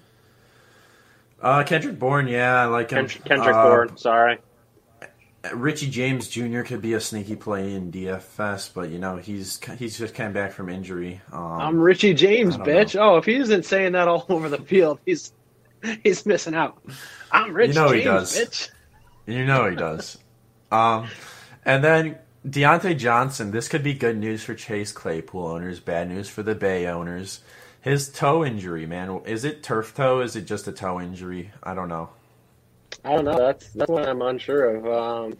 uh, 1.41 1.63
Kendrick 1.63 1.99
Bourne, 1.99 2.27
yeah, 2.27 2.61
I 2.61 2.65
like 2.65 2.89
him. 2.91 3.07
Ken, 3.07 3.21
Kendrick 3.23 3.55
Uh, 3.55 3.63
Bourne. 3.67 3.97
Sorry. 3.97 4.37
Richie 5.53 5.89
James 5.89 6.27
Jr. 6.27 6.61
could 6.63 6.81
be 6.81 6.93
a 6.93 6.99
sneaky 6.99 7.35
play 7.37 7.73
in 7.73 7.89
DFS, 7.91 8.71
but 8.73 8.89
you 8.89 8.99
know 8.99 9.15
he's 9.17 9.59
he's 9.77 9.97
just 9.97 10.13
came 10.13 10.33
back 10.33 10.51
from 10.51 10.67
injury. 10.67 11.21
Um, 11.31 11.41
I'm 11.61 11.79
Richie 11.79 12.13
James, 12.13 12.55
I 12.55 12.57
don't 12.57 12.67
bitch. 12.67 12.99
Oh, 12.99 13.17
if 13.17 13.25
he 13.25 13.35
isn't 13.35 13.63
saying 13.63 13.93
that 13.93 14.07
all 14.09 14.25
over 14.29 14.49
the 14.49 14.57
field, 14.57 14.99
he's 15.05 15.31
he's 16.03 16.25
missing 16.25 16.53
out. 16.55 16.81
I'm 17.31 17.53
Richie 17.53 17.69
You 17.69 17.75
know 17.75 17.91
he 17.91 18.03
does. 18.03 18.35
bitch. 18.35 18.69
you 19.25 19.45
know 19.45 19.69
he 19.69 19.75
does. 19.77 20.17
um, 20.71 21.07
and 21.63 21.81
then 21.83 22.17
Diontae 22.45 22.97
Johnson. 22.97 23.51
This 23.51 23.67
could 23.67 23.83
be 23.83 23.93
good 23.93 24.17
news 24.17 24.43
for 24.43 24.53
Chase 24.53 24.91
Claypool 24.91 25.45
owners, 25.45 25.79
bad 25.79 26.09
news 26.09 26.29
for 26.29 26.43
the 26.43 26.55
Bay 26.55 26.87
owners. 26.87 27.41
His 27.81 28.09
toe 28.09 28.43
injury, 28.45 28.85
man. 28.85 29.21
Is 29.25 29.43
it 29.45 29.63
turf 29.63 29.93
toe? 29.95 30.21
Is 30.21 30.35
it 30.35 30.45
just 30.45 30.67
a 30.67 30.71
toe 30.71 30.99
injury? 30.99 31.51
I 31.63 31.73
don't 31.73 31.87
know. 31.89 32.09
I 33.03 33.15
don't 33.15 33.25
know. 33.25 33.37
That's 33.37 33.69
that's 33.69 33.89
what 33.89 34.07
I'm 34.07 34.21
unsure 34.21 34.75
of. 34.75 34.87
Um, 34.87 35.37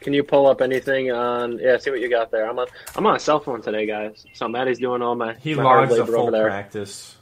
can 0.00 0.12
you 0.14 0.22
pull 0.22 0.46
up 0.46 0.60
anything 0.62 1.10
on? 1.10 1.58
Yeah, 1.58 1.76
see 1.78 1.90
what 1.90 2.00
you 2.00 2.08
got 2.08 2.30
there. 2.30 2.48
I'm 2.48 2.58
on 2.58 2.66
I'm 2.96 3.06
on 3.06 3.16
a 3.16 3.20
cell 3.20 3.40
phone 3.40 3.60
today, 3.62 3.86
guys. 3.86 4.24
So 4.32 4.48
Maddie's 4.48 4.78
doing 4.78 5.02
all 5.02 5.14
my 5.14 5.34
He 5.34 5.54
my 5.54 5.62
logs 5.62 5.92
a 5.96 6.06
full 6.06 6.30
practice. 6.30 7.16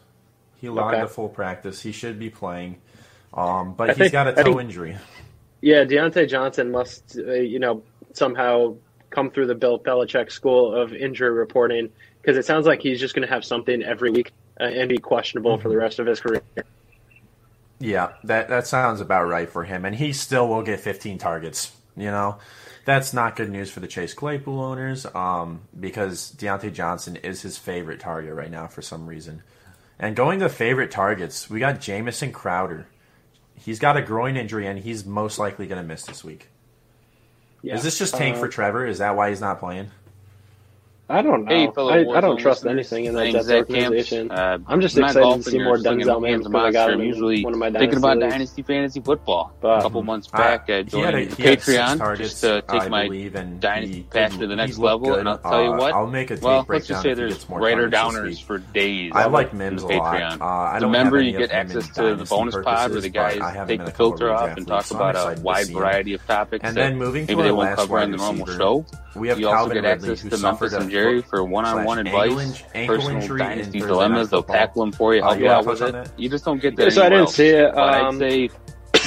He 0.60 0.68
logged 0.68 0.94
Okay. 0.94 1.02
a 1.04 1.08
full 1.08 1.28
practice. 1.28 1.80
He 1.80 1.92
should 1.92 2.18
be 2.18 2.30
playing, 2.30 2.76
um, 3.34 3.74
but 3.74 3.90
I 3.90 3.92
he's 3.92 3.98
think- 3.98 4.12
got 4.12 4.28
a 4.28 4.32
toe 4.32 4.42
think- 4.44 4.60
injury. 4.60 4.96
Yeah, 5.60 5.84
Diontae 5.84 6.28
Johnson 6.28 6.70
must, 6.70 7.18
uh, 7.18 7.32
you 7.32 7.58
know, 7.58 7.82
somehow 8.12 8.76
come 9.10 9.30
through 9.30 9.46
the 9.46 9.54
Bill 9.54 9.78
Belichick 9.78 10.30
school 10.30 10.74
of 10.74 10.92
injury 10.92 11.30
reporting 11.30 11.90
because 12.20 12.36
it 12.36 12.44
sounds 12.44 12.66
like 12.66 12.82
he's 12.82 13.00
just 13.00 13.14
going 13.14 13.26
to 13.26 13.32
have 13.32 13.44
something 13.44 13.82
every 13.82 14.10
week 14.10 14.32
uh, 14.60 14.64
and 14.64 14.88
be 14.88 14.98
questionable 14.98 15.58
for 15.58 15.68
the 15.68 15.76
rest 15.76 15.98
of 15.98 16.06
his 16.06 16.20
career. 16.20 16.42
Yeah, 17.80 18.12
that 18.24 18.48
that 18.48 18.66
sounds 18.66 19.00
about 19.00 19.28
right 19.28 19.48
for 19.48 19.64
him, 19.64 19.84
and 19.84 19.94
he 19.94 20.12
still 20.12 20.48
will 20.48 20.62
get 20.62 20.80
15 20.80 21.18
targets. 21.18 21.72
You 21.96 22.10
know, 22.10 22.38
that's 22.84 23.12
not 23.12 23.36
good 23.36 23.50
news 23.50 23.70
for 23.70 23.80
the 23.80 23.86
Chase 23.86 24.14
Claypool 24.14 24.60
owners, 24.60 25.06
um, 25.14 25.62
because 25.78 26.32
Diontae 26.36 26.72
Johnson 26.72 27.16
is 27.16 27.42
his 27.42 27.56
favorite 27.56 28.00
target 28.00 28.34
right 28.34 28.50
now 28.50 28.66
for 28.66 28.82
some 28.82 29.06
reason. 29.06 29.42
And 29.98 30.14
going 30.14 30.40
to 30.40 30.48
favorite 30.48 30.90
targets, 30.90 31.50
we 31.50 31.60
got 31.60 31.80
Jamison 31.80 32.32
Crowder. 32.32 32.86
He's 33.54 33.78
got 33.80 33.96
a 33.96 34.02
groin 34.02 34.36
injury, 34.36 34.66
and 34.66 34.78
he's 34.78 35.04
most 35.04 35.38
likely 35.38 35.66
going 35.66 35.80
to 35.80 35.86
miss 35.86 36.04
this 36.04 36.22
week. 36.22 36.48
Yeah. 37.62 37.74
Is 37.74 37.82
this 37.82 37.98
just 37.98 38.14
tank 38.14 38.36
Uh, 38.36 38.40
for 38.40 38.48
Trevor? 38.48 38.86
Is 38.86 38.98
that 38.98 39.16
why 39.16 39.30
he's 39.30 39.40
not 39.40 39.58
playing? 39.58 39.90
I 41.10 41.22
don't 41.22 41.46
know. 41.46 41.50
Hey, 41.54 41.66
I, 41.74 42.18
I 42.18 42.20
don't 42.20 42.36
trust 42.38 42.66
anything 42.66 43.06
in 43.06 43.14
that 43.14 43.24
name's 43.24 43.46
Jets 43.46 43.70
organization. 43.70 44.30
Uh, 44.30 44.58
I'm 44.66 44.80
just 44.82 44.94
I'm 44.98 45.04
excited 45.04 45.42
to 45.42 45.50
see 45.50 45.58
more 45.58 45.78
slinging 45.78 46.06
Denzel 46.06 46.22
cans 46.26 46.44
of 46.46 46.52
Mims. 46.52 46.66
I 46.66 46.70
got 46.70 46.72
monster. 46.74 46.92
him 46.92 47.00
I'm 47.00 47.06
usually 47.06 47.44
one 47.44 47.52
of 47.54 47.58
my 47.58 47.70
thinking 47.70 47.96
about 47.96 48.08
dynasty 48.20 48.28
dynasty 48.30 48.62
fantasy 48.62 49.00
football. 49.00 49.54
But- 49.60 49.78
a 49.78 49.82
couple 49.82 50.02
months 50.02 50.28
Uh, 50.34 50.36
back, 50.36 50.64
I 50.68 50.72
he 50.72 50.72
had 50.76 50.88
joined 50.90 51.16
a- 51.16 51.18
he 51.20 51.24
had 51.24 51.62
six 51.62 51.66
Patreon 51.66 51.96
targets, 51.98 52.30
just 52.30 52.42
to 52.42 52.60
take 52.68 52.82
I 52.82 52.88
my 52.88 53.04
believe, 53.04 53.36
and 53.36 53.58
dynasty 53.58 53.94
he 53.96 54.02
pass 54.02 54.32
did- 54.32 54.40
to 54.40 54.46
the 54.48 54.56
next 54.56 54.76
level. 54.76 55.06
good. 55.08 55.20
And 55.20 55.28
I'll 55.30 55.38
tell 55.38 55.64
you 55.64 55.72
Uh, 55.72 55.76
what. 55.78 55.94
I'll 55.94 56.06
make 56.06 56.30
a 56.30 56.34
tape 56.34 56.44
well, 56.44 56.66
let's 56.68 56.86
just 56.86 57.00
say 57.02 57.10
if 57.12 57.16
he 57.16 57.22
there's 57.22 57.34
gets 57.44 57.48
writer 57.50 57.88
downers 57.88 58.42
for 58.42 58.58
days. 58.58 59.12
I 59.14 59.28
like 59.28 59.50
the 59.52 59.56
Mims 59.56 59.84
a 59.84 59.86
Patreon. 59.86 60.40
lot. 60.40 60.42
Uh, 60.42 60.44
I 60.44 60.78
Remember, 60.78 61.22
you 61.22 61.32
get 61.32 61.44
of 61.44 61.50
him 61.50 61.56
in 61.70 61.76
access 61.78 61.88
to 61.94 62.16
the 62.16 62.24
bonus 62.26 62.54
pod 62.56 62.90
where 62.90 63.00
the 63.00 63.08
guys 63.08 63.40
take 63.66 63.82
the 63.82 63.90
filter 63.92 64.30
off 64.30 64.58
and 64.58 64.66
talk 64.66 64.90
about 64.90 65.16
a 65.16 65.40
wide 65.40 65.68
variety 65.68 66.12
of 66.12 66.26
topics. 66.26 66.62
And 66.68 66.76
that 66.76 66.80
then 66.90 66.98
moving 66.98 67.26
to 67.26 67.32
maybe 67.34 67.48
they 67.48 67.52
won't 67.52 67.70
last 67.70 67.78
cover 67.78 67.94
wide 67.94 68.02
on 68.04 68.10
the 68.10 68.16
normal 68.18 68.46
show. 68.46 68.84
we 69.14 69.28
have 69.28 69.38
also 69.38 69.50
Calvin 69.50 69.74
get 69.74 69.82
Ridley, 69.88 70.10
access 70.10 70.20
who 70.22 70.30
to 70.30 70.36
suffered 70.36 70.60
Memphis 70.70 70.72
a 70.74 70.80
and 70.80 70.90
Jerry 71.02 71.22
for 71.22 71.44
one-on-one 71.44 71.98
advice, 72.06 72.62
ankle 72.74 72.96
personal 72.96 73.20
injury 73.20 73.38
dynasty 73.38 73.80
dilemmas. 73.80 74.26
Night 74.26 74.30
They'll 74.30 74.42
tackle 74.42 74.82
them 74.84 74.92
for 74.92 75.14
you, 75.14 75.22
help 75.22 75.36
you 75.38 75.44
you 75.44 75.50
wanna 75.50 75.58
out 75.58 75.66
with 75.66 75.78
touch 75.78 76.06
it. 76.06 76.12
You 76.16 76.28
just 76.28 76.44
don't 76.44 76.60
get 76.60 76.76
that. 76.76 76.84
Yeah, 76.84 76.90
so 76.90 77.02
I 77.02 77.08
didn't 77.08 77.20
else. 77.22 77.34
see 77.34 77.48
it. 77.48 77.76
Um, 77.76 78.20
I'd 78.22 78.30
say 78.30 78.50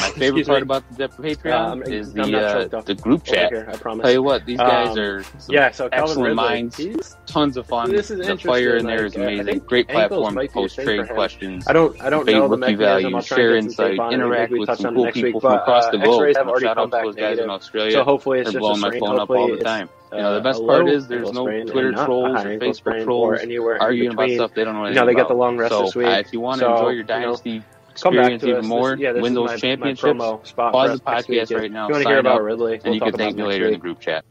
my 0.01 0.09
favorite 0.09 0.47
part 0.47 0.61
about 0.63 0.83
the 0.97 1.07
Patreon 1.09 1.71
Um, 1.71 1.83
is 1.83 2.13
the 2.13 2.21
uh, 2.21 2.81
the 2.81 2.95
group 2.95 3.23
chat. 3.23 3.51
here, 3.51 3.67
I 3.71 3.77
promise. 3.77 4.03
Tell 4.03 4.11
you 4.11 4.23
what, 4.23 4.45
these 4.45 4.57
guys 4.57 4.89
Um, 4.89 4.99
are 4.99 5.23
some 5.23 5.55
yeah, 5.55 5.71
so 5.71 5.89
Calvin 5.89 6.03
excellent 6.03 6.27
Ridley, 6.29 6.35
minds. 6.35 6.77
he's- 6.77 7.15
Tons 7.27 7.55
of 7.55 7.65
fun. 7.65 7.89
This 7.89 8.11
is 8.11 8.27
the 8.27 8.37
fire 8.37 8.75
in 8.75 8.85
there 8.85 9.05
is 9.05 9.15
like, 9.15 9.23
uh, 9.25 9.29
I 9.29 9.33
amazing. 9.35 9.59
Great 9.59 9.87
platform 9.87 10.35
to 10.35 10.47
post 10.49 10.75
trade 10.75 11.07
questions. 11.07 11.65
I 11.67 11.71
don't 11.73 12.01
I 12.01 12.09
don't 12.09 12.25
know 12.25 12.47
the 12.49 12.57
rookie. 12.57 12.75
Value, 12.75 13.21
share 13.21 13.55
and 13.55 13.67
get 13.67 13.75
some 13.75 13.85
tape 13.85 13.91
insight, 13.91 13.99
on 13.99 14.13
it. 14.13 14.17
Maybe 14.17 14.23
interact 14.23 14.51
with 14.51 14.77
some 14.79 14.95
cool 14.95 15.11
people 15.11 15.39
from 15.39 15.53
across 15.53 15.85
uh, 15.85 15.91
the 15.91 15.97
globe. 15.99 16.35
Uh, 16.35 16.39
already 16.41 16.65
Shout 16.65 16.77
out 16.77 16.91
to 16.91 16.99
those 17.03 17.15
guys 17.15 17.39
in. 17.39 17.49
Australia. 17.49 17.91
So 17.91 18.03
hopefully 18.03 18.39
it's 18.39 18.51
just 18.51 18.59
blowing 18.59 18.79
my 18.81 18.97
phone 18.99 19.19
up 19.19 19.29
all 19.29 19.47
the 19.49 19.57
time. 19.63 19.89
You 20.11 20.17
uh, 20.17 20.21
know, 20.23 20.33
the 20.35 20.41
best 20.41 20.65
part 20.65 20.89
is 20.89 21.07
there's 21.07 21.31
no 21.31 21.45
Twitter 21.45 21.87
and 21.87 21.95
not 21.95 22.03
a 22.03 22.05
trolls 22.05 22.43
or 22.45 22.49
Facebook 22.59 23.03
trolls 23.05 23.27
or 23.29 23.35
anywhere 23.39 23.75
in 23.75 23.81
arguing 23.81 24.11
about 24.11 24.29
stuff 24.31 24.53
they 24.53 24.65
don't 24.65 24.73
know 24.73 24.81
You 24.81 24.85
anything 24.87 25.05
know, 25.05 25.07
they 25.07 25.15
got 25.15 25.29
the 25.29 25.33
long 25.35 25.57
rest 25.57 25.73
this 25.79 25.95
week. 25.95 26.07
Uh, 26.07 26.11
if 26.25 26.33
you 26.33 26.41
want 26.41 26.59
to 26.59 26.69
enjoy 26.69 26.89
your 26.89 27.03
dynasty 27.05 27.63
experience 27.91 28.43
even 28.45 28.65
us. 28.65 28.65
more, 28.65 28.97
This, 28.97 28.99
yeah, 28.99 29.13
win 29.13 29.33
those 29.33 29.51
my, 29.51 29.55
championships, 29.55 30.35
my 30.57 30.71
pause 30.71 30.93
the 30.93 30.99
podcast 30.99 31.53
right 31.55 31.71
now, 31.71 31.85
If 31.85 31.89
you 31.89 31.93
want 31.95 32.03
to 32.03 32.07
hear 32.09 32.19
about 32.19 32.41
up, 32.41 32.41
Ridley, 32.41 32.75
and 32.83 32.85
we'll 32.85 32.95
you 32.95 33.01
can 33.01 33.13
thank 33.15 33.35
me 33.35 33.43
later 33.43 33.67
in 33.67 33.71
the 33.71 33.79
group 33.79 33.99
chat. 33.99 34.25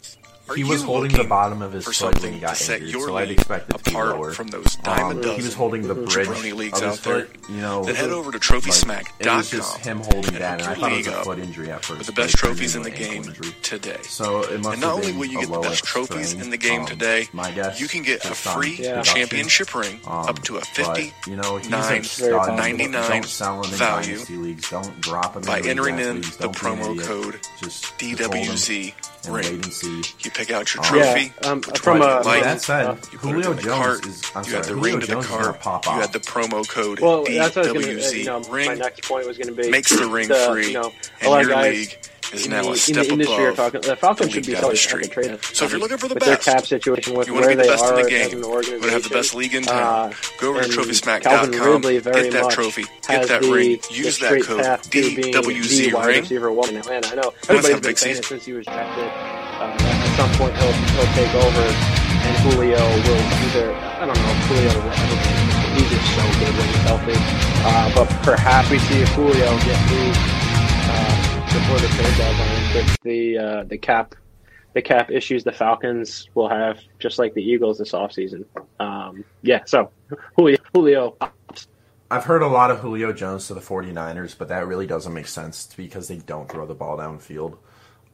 Are 0.50 0.54
he 0.56 0.64
was 0.64 0.82
holding 0.82 1.12
the 1.12 1.24
bottom 1.24 1.62
of 1.62 1.72
his 1.72 1.84
for 1.84 1.92
foot 1.92 2.20
when 2.22 2.32
he 2.32 2.40
got 2.40 2.56
injured, 2.60 2.90
so 3.02 3.16
I'd 3.16 3.28
league 3.28 3.38
expect 3.38 3.70
it 3.70 3.78
to 3.78 3.90
be 3.90 3.96
lower. 3.96 4.32
from 4.32 4.48
those 4.48 4.74
dime 4.76 5.18
Um, 5.18 5.22
he 5.22 5.42
was 5.42 5.54
holding 5.54 5.86
the 5.86 5.94
bridge 5.94 6.26
jabroni 6.28 6.54
leagues 6.54 6.80
of 6.82 6.88
his 6.90 6.98
out 6.98 7.04
there, 7.04 7.20
foot, 7.26 7.50
you 7.50 7.56
know. 7.60 7.84
then 7.84 7.94
head 7.94 8.10
over 8.10 8.32
to 8.32 8.38
like, 8.38 8.42
it 8.42 8.66
was 8.66 8.82
TrophySmack.com 8.84 9.42
just 9.42 9.76
him 9.78 9.98
holding 9.98 10.34
that, 10.34 10.60
and 10.60 10.68
I 10.70 10.74
thought 10.74 10.92
it 10.92 10.96
was 10.98 11.06
a 11.06 11.22
foot 11.24 11.38
injury 11.38 11.70
at 11.70 11.84
first. 11.84 11.98
with 11.98 12.06
the 12.08 12.12
best 12.12 12.36
trophies 12.36 12.74
in 12.76 12.82
the 12.82 12.90
game 12.90 13.22
injury. 13.24 13.54
today. 13.62 13.98
So 14.02 14.42
it 14.42 14.58
must 14.60 14.72
And 14.72 14.80
not 14.80 14.94
only 14.94 15.12
will 15.12 15.26
you 15.26 15.40
get 15.40 15.50
the 15.50 15.58
best 15.60 15.84
trophies 15.84 16.30
strain. 16.30 16.42
in 16.44 16.50
the 16.50 16.56
game 16.58 16.80
Um, 16.82 16.86
today, 16.86 17.28
my 17.32 17.50
guess, 17.52 17.80
you 17.80 17.86
can 17.86 18.02
get 18.02 18.24
a 18.24 18.34
free 18.34 18.76
Yeah. 18.80 19.02
championship 19.02 19.72
ring 19.74 20.00
Um, 20.06 20.26
up 20.28 20.42
to 20.44 20.56
a 20.56 20.60
but, 20.60 20.66
50 20.68 21.12
you 21.28 21.36
know, 21.36 21.58
he's 21.58 21.68
nine 21.70 22.00
a 22.00 22.04
stud. 22.04 22.56
99 22.56 22.92
Don't 23.22 23.24
sell 23.26 23.62
him 23.62 23.70
in 23.70 23.76
value 23.78 24.12
dynasty 24.14 24.36
leagues. 24.36 24.68
Don't 24.70 25.00
drop 25.00 25.36
him 25.36 25.42
by 25.42 25.60
entering 25.60 25.98
in 26.00 26.22
the 26.22 26.28
Don't 26.40 26.60
be 26.60 26.66
an 26.68 26.76
promo 26.76 27.00
code 27.04 27.40
Just, 27.60 27.96
just 27.98 27.98
DWZ 27.98 28.94
and 29.24 29.34
wait 29.34 29.46
and 29.46 29.72
see. 29.72 30.02
You 30.20 30.30
pick 30.30 30.50
out 30.50 30.72
your 30.74 30.82
Um, 30.84 30.90
trophy, 30.90 31.32
Yeah, 31.42 31.48
um, 31.50 31.62
from 31.62 31.98
one 32.00 32.08
a- 32.10 32.18
you 32.18 32.24
like. 32.24 32.42
that 32.44 32.62
said, 32.62 32.86
uh, 32.86 32.94
you 33.12 33.18
put 33.18 33.30
Julio 33.30 33.50
in 33.50 33.56
the 33.56 33.62
Jones 33.62 33.76
cart. 33.84 34.06
is. 34.06 34.22
I'm 34.34 34.44
you 34.44 34.50
sorry, 34.50 34.56
add 34.58 34.64
the 34.64 34.68
Julio 34.74 34.82
ring 34.92 35.00
to 35.00 35.06
the 35.06 35.12
Jones 35.12 35.24
is 35.24 35.30
gonna 35.30 35.44
cart. 35.44 35.60
pop 35.60 35.86
You 35.86 35.92
had 35.92 36.12
the 36.12 36.20
promo 36.20 36.68
code 36.68 37.00
Well, 37.00 37.24
that's 37.24 37.56
what 37.56 37.66
I 37.68 37.72
was 37.72 37.84
going 37.84 37.96
to. 37.96 38.02
DWZ 38.02 38.18
You 38.18 38.24
know, 38.24 38.40
ring. 38.50 38.66
my 38.68 38.74
next 38.74 39.02
point 39.04 39.26
was 39.26 39.36
going 39.36 39.54
to 39.54 39.62
be 39.62 39.70
makes 39.70 39.90
the 39.96 40.06
ring 40.06 40.28
the, 40.28 40.34
free, 40.50 40.68
You 40.68 40.72
know, 40.74 40.92
a 41.20 41.22
and 41.22 41.30
lot 41.30 41.40
of 41.42 41.46
your 41.48 41.56
guys 41.56 41.74
league 41.78 41.98
is 42.32 42.46
in 42.46 42.52
now 42.52 42.62
the, 42.62 42.70
a 42.70 42.76
step 42.76 42.96
in 42.96 43.02
the 43.02 43.12
industry 43.12 43.44
are 43.46 43.52
talking. 43.52 43.80
The 43.80 43.88
the 43.88 43.96
Falcons 43.96 44.32
should 44.32 44.46
be 44.46 44.54
selling 44.54 44.76
street. 44.76 45.10
traded. 45.10 45.44
So 45.44 45.64
if 45.64 45.72
you're 45.72 45.80
looking 45.80 45.98
for 45.98 46.08
the 46.08 46.14
best, 46.14 46.26
their 46.26 46.54
cap 46.54 46.66
situation, 46.66 47.14
with 47.14 47.26
you 47.26 47.34
want 47.34 47.44
to 47.44 47.50
be 47.50 47.56
the 47.56 47.68
best 47.68 47.84
in 47.84 47.94
the 48.02 48.08
game, 48.10 48.30
you 48.38 48.48
want 48.48 48.64
to 48.66 48.90
have 48.90 49.02
the 49.02 49.10
best 49.10 49.34
league 49.34 49.54
in 49.54 49.64
uh, 49.64 49.66
town. 49.66 50.14
Go 50.38 50.50
over 50.50 50.62
to 50.62 50.68
TrophySmack.com, 50.68 51.22
Calvin 51.22 51.60
Ridley 51.60 51.98
very 51.98 52.30
get 52.30 52.32
that 52.32 52.50
trophy, 52.50 52.84
get 53.06 53.28
that 53.28 53.42
the, 53.42 53.50
ring, 53.50 53.80
use 53.90 54.18
that 54.20 54.42
code 54.42 54.64
DWZ 54.90 55.92
ring. 56.06 56.20
receiver 56.20 56.52
one 56.52 56.68
in 56.70 56.76
Atlanta. 56.76 57.08
I 57.08 57.14
know 57.16 57.32
everybody's 57.48 57.70
a 57.70 57.74
been 57.74 57.82
big 57.82 57.98
saying 57.98 58.16
season. 58.16 58.24
it 58.24 58.28
since 58.28 58.44
he 58.44 58.52
was 58.52 58.66
drafted. 58.66 59.04
Uh, 59.60 59.76
at 59.76 60.16
some 60.16 60.30
point 60.38 60.56
he'll 60.56 60.72
he'll 60.72 61.12
take 61.14 61.34
over, 61.34 61.64
and 61.66 62.36
Julio 62.48 62.78
will 62.80 63.24
either 63.50 63.74
I 63.74 64.06
don't 64.06 64.16
know 64.16 64.30
if 64.32 64.40
Julio 64.48 64.72
will 64.80 64.92
ever 64.92 65.16
be. 65.20 65.50
He's 65.76 65.90
just 65.90 66.08
so 66.16 66.24
good 66.40 66.52
when 66.56 66.66
he's 66.68 66.82
healthy. 66.88 67.14
Uh, 67.62 67.94
but 67.94 68.08
perhaps 68.24 68.70
we 68.70 68.78
see 68.78 69.04
Julio 69.14 69.50
get 69.60 69.78
through 69.88 70.12
uh, 70.90 71.19
before 71.52 71.78
the 71.78 71.88
trade 71.88 72.16
deadline 72.16 72.74
with 72.74 73.00
the 73.02 73.38
uh, 73.38 73.64
the 73.64 73.78
cap 73.78 74.14
the 74.72 74.82
cap 74.82 75.10
issues 75.10 75.42
the 75.42 75.52
Falcons 75.52 76.28
will 76.34 76.48
have, 76.48 76.78
just 76.98 77.18
like 77.18 77.34
the 77.34 77.42
Eagles 77.42 77.78
this 77.78 77.92
offseason. 77.92 78.44
Um, 78.78 79.24
yeah, 79.42 79.64
so 79.64 79.90
Julio, 80.36 80.58
Julio 80.72 81.16
I've 82.10 82.24
heard 82.24 82.42
a 82.42 82.48
lot 82.48 82.72
of 82.72 82.80
Julio 82.80 83.12
Jones 83.12 83.46
to 83.46 83.54
the 83.54 83.60
49ers, 83.60 84.36
but 84.36 84.48
that 84.48 84.66
really 84.66 84.86
doesn't 84.86 85.14
make 85.14 85.28
sense 85.28 85.72
because 85.76 86.08
they 86.08 86.16
don't 86.16 86.50
throw 86.50 86.66
the 86.66 86.74
ball 86.74 86.98
downfield. 86.98 87.56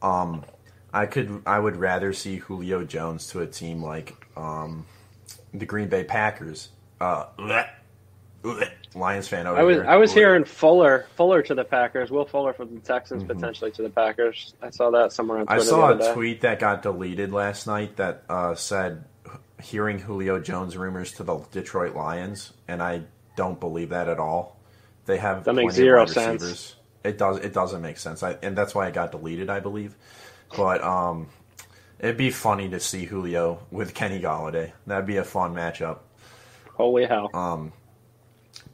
Um, 0.03 0.45
I 0.93 1.07
could, 1.07 1.41
I 1.47 1.57
would 1.57 1.77
rather 1.77 2.13
see 2.13 2.37
Julio 2.37 2.83
Jones 2.83 3.27
to 3.29 3.41
a 3.41 3.47
team 3.47 3.81
like 3.81 4.27
um, 4.37 4.85
the 5.51 5.65
Green 5.65 5.87
Bay 5.87 6.03
Packers. 6.03 6.69
Uh, 7.01 7.25
Lions 8.95 9.27
fan 9.27 9.45
over 9.47 9.59
I 9.59 9.63
was 9.63 9.75
here. 9.77 9.85
I 9.87 9.95
was 9.97 10.13
hearing 10.13 10.43
Fuller 10.45 11.05
Fuller 11.15 11.41
to 11.43 11.53
the 11.55 11.63
Packers, 11.63 12.09
Will 12.11 12.25
Fuller 12.25 12.53
from 12.53 12.73
the 12.75 12.81
Texans 12.81 13.23
potentially 13.23 13.71
to 13.71 13.83
the 13.83 13.89
Packers. 13.89 14.53
I 14.61 14.69
saw 14.69 14.89
that 14.91 15.11
somewhere 15.13 15.39
on 15.39 15.45
Mm-hmm. 15.45 15.59
I 15.59 15.63
saw 15.63 15.91
a 15.91 15.97
day. 15.97 16.13
tweet 16.13 16.41
that 16.41 16.59
got 16.59 16.81
deleted 16.81 17.31
last 17.31 17.67
night 17.67 17.97
that 17.97 18.23
uh, 18.29 18.55
said 18.55 19.03
hearing 19.61 19.99
Julio 19.99 20.39
Jones 20.39 20.77
rumors 20.77 21.13
to 21.13 21.23
the 21.23 21.37
Detroit 21.51 21.95
Lions, 21.95 22.53
and 22.67 22.81
I 22.81 23.01
don't 23.35 23.59
believe 23.59 23.89
that 23.89 24.07
at 24.09 24.19
all. 24.19 24.59
They 25.05 25.17
have 25.17 25.43
That 25.45 25.53
makes 25.53 25.73
zero 25.75 26.05
sense. 26.05 26.41
receivers. 26.41 26.75
It 27.03 27.17
does. 27.17 27.37
It 27.37 27.53
doesn't 27.53 27.81
make 27.81 27.97
sense, 27.97 28.23
I, 28.23 28.37
and 28.41 28.57
that's 28.57 28.75
why 28.75 28.87
it 28.87 28.93
got 28.93 29.11
deleted, 29.11 29.49
I 29.49 29.59
believe. 29.61 29.95
But 30.55 30.83
um, 30.83 31.27
it'd 31.99 32.17
be 32.17 32.31
funny 32.31 32.69
to 32.69 32.79
see 32.79 33.05
Julio 33.05 33.59
with 33.71 33.93
Kenny 33.93 34.19
Golladay. 34.19 34.71
That'd 34.85 35.05
be 35.05 35.17
a 35.17 35.23
fun 35.23 35.53
matchup. 35.53 35.99
Holy 36.73 37.05
hell! 37.05 37.29
Um, 37.33 37.71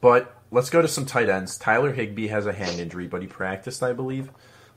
but 0.04 0.36
let's 0.50 0.68
go 0.68 0.82
to 0.82 0.86
some 0.86 1.06
tight 1.06 1.30
ends. 1.30 1.56
Tyler 1.56 1.90
Higbee 1.90 2.26
has 2.26 2.44
a 2.44 2.52
hand 2.52 2.78
injury, 2.78 3.06
but 3.06 3.22
he 3.22 3.26
practiced, 3.26 3.82
I 3.82 3.94
believe. 3.94 4.30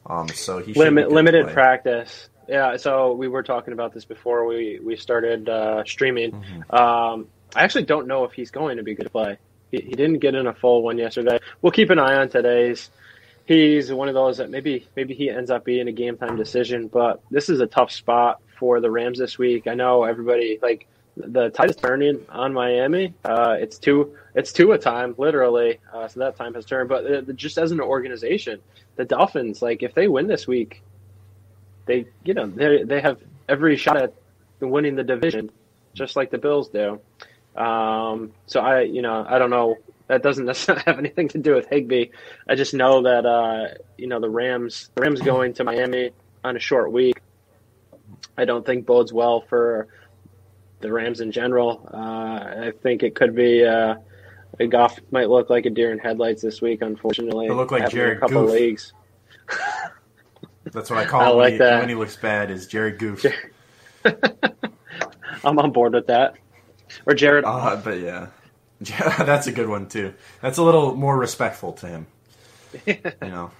Um, 0.06 0.30
so 0.30 0.60
he 0.60 0.72
Limit, 0.72 1.12
limited 1.12 1.50
practice. 1.50 2.30
Yeah, 2.48 2.78
so 2.78 3.12
we 3.12 3.28
were 3.28 3.44
talking 3.44 3.74
about 3.74 3.94
this 3.94 4.06
before 4.06 4.46
we 4.46 4.80
we 4.82 4.96
started 4.96 5.50
uh, 5.50 5.84
streaming. 5.84 6.32
Mm-hmm. 6.32 6.74
Um, 6.74 7.28
I 7.54 7.66
actually 7.66 7.84
don't 7.84 8.08
know 8.08 8.24
if 8.24 8.32
he's 8.32 8.52
going 8.52 8.78
to 8.78 8.84
be 8.84 8.96
good 8.96 9.04
to 9.04 9.10
play. 9.10 9.38
He, 9.70 9.82
he 9.82 9.92
didn't 9.92 10.20
get 10.20 10.34
in 10.34 10.48
a 10.48 10.54
full 10.54 10.82
one 10.82 10.98
yesterday. 10.98 11.40
We'll 11.62 11.74
keep 11.74 11.90
an 11.90 12.00
eye 12.00 12.16
on 12.16 12.30
today's. 12.30 12.90
He's 13.44 13.92
one 13.92 14.08
of 14.08 14.14
those 14.14 14.38
that 14.38 14.50
maybe 14.50 14.88
maybe 14.96 15.14
he 15.14 15.30
ends 15.30 15.52
up 15.52 15.66
being 15.66 15.90
a 15.90 15.92
game 15.92 16.16
time 16.16 16.38
decision, 16.38 16.88
but 16.88 17.22
this 17.32 17.50
is 17.50 17.60
a 17.60 17.68
tough 17.68 17.92
spot 17.92 18.40
for 18.58 18.80
the 18.80 18.90
Rams 18.90 19.20
this 19.20 19.38
week. 19.38 19.68
I 19.68 19.74
know 19.74 20.06
everybody 20.06 20.58
like 20.62 20.88
the 21.18 21.50
tide 21.50 21.70
is 21.70 21.76
turning 21.76 22.26
on 22.30 22.54
Miami. 22.54 23.14
Uh, 23.24 23.56
it's 23.60 23.78
two 23.78 24.16
it's 24.36 24.52
two 24.52 24.72
a 24.72 24.78
time 24.78 25.16
literally, 25.18 25.80
uh, 25.94 26.08
so 26.08 26.20
that 26.20 26.36
time 26.36 26.54
has 26.54 26.66
turned. 26.66 26.90
But 26.90 27.12
uh, 27.12 27.22
just 27.34 27.58
as 27.58 27.72
an 27.72 27.82
organization, 27.82 28.60
the 28.96 29.06
Dolphins 29.06 29.62
like 29.62 29.84
if 29.84 29.94
they 29.94 30.08
win 30.08 30.28
this 30.28 30.48
week, 30.48 30.82
they 31.86 32.06
you 32.24 32.34
know 32.34 32.48
they 32.48 32.84
they 32.84 33.02
have 33.02 33.20
every 33.50 33.78
shot 33.78 33.98
at 33.98 34.14
winning 34.60 34.96
the 34.96 35.04
division, 35.04 35.50
just 35.94 36.16
like 36.16 36.32
the 36.32 36.38
Bills 36.38 36.70
do. 36.70 37.00
Um, 37.56 38.32
so 38.46 38.60
I 38.60 38.82
you 38.82 39.02
know 39.02 39.26
I 39.28 39.40
don't 39.40 39.50
know 39.50 39.78
that 40.08 40.24
doesn't 40.24 40.46
necessarily 40.52 40.84
have 40.86 41.00
anything 41.00 41.30
to 41.30 41.38
do 41.38 41.56
with 41.56 41.68
Higbee. 41.70 42.08
I 42.48 42.56
just 42.56 42.74
know 42.74 43.04
that 43.04 43.26
uh, 43.26 43.76
you 43.98 44.08
know 44.08 44.20
the 44.20 44.30
Rams 44.30 44.90
the 44.96 45.02
Rams 45.02 45.22
going 45.22 45.54
to 45.56 45.64
Miami 45.64 46.12
on 46.44 46.56
a 46.56 46.60
short 46.60 46.92
week. 46.92 47.22
I 48.38 48.46
don't 48.46 48.66
think 48.66 48.86
bodes 48.86 49.12
well 49.12 49.42
for 49.42 49.88
the 50.80 50.92
Rams 50.92 51.22
in 51.22 51.32
general. 51.32 51.90
Uh, 51.94 51.98
I 52.68 52.74
think 52.82 53.04
it 53.04 53.16
could 53.16 53.36
be 53.36 53.66
uh, 53.66 53.96
Goff 54.70 55.00
might 55.12 55.30
look 55.30 55.50
like 55.50 55.66
a 55.66 55.70
deer 55.70 55.92
in 55.92 56.00
headlights 56.00 56.42
this 56.42 56.62
week. 56.62 56.82
Unfortunately, 56.82 57.46
He'll 57.46 57.56
look 57.56 57.72
like 57.72 57.90
Jared 57.90 58.18
a 58.18 58.20
couple 58.22 58.44
Goff. 58.44 58.52
leagues. 58.54 58.94
That's 60.66 60.90
what 60.90 61.00
I 61.00 61.06
call 61.06 61.22
I 61.22 61.30
him 61.30 61.36
like 61.38 61.44
when, 61.44 61.52
he, 61.54 61.58
that. 61.60 61.80
when 61.80 61.90
he 61.90 61.96
looks 61.96 62.16
bad. 62.18 62.52
Is 62.52 62.68
Jared 62.68 63.00
Goof? 63.00 63.26
I'm 65.44 65.60
on 65.60 65.72
board 65.72 65.94
with 65.94 66.08
that. 66.08 66.36
Or 67.06 67.14
Jared. 67.14 67.46
Uh, 67.46 67.80
but 67.84 68.00
yeah, 68.00 68.28
yeah, 68.82 69.24
that's 69.24 69.48
a 69.48 69.52
good 69.52 69.70
one 69.70 69.88
too. 69.88 70.14
That's 70.42 70.58
a 70.58 70.64
little 70.64 70.96
more 70.96 71.18
respectful 71.18 71.74
to 71.74 71.88
him, 71.88 72.08
you 72.86 72.98
know. 73.22 73.52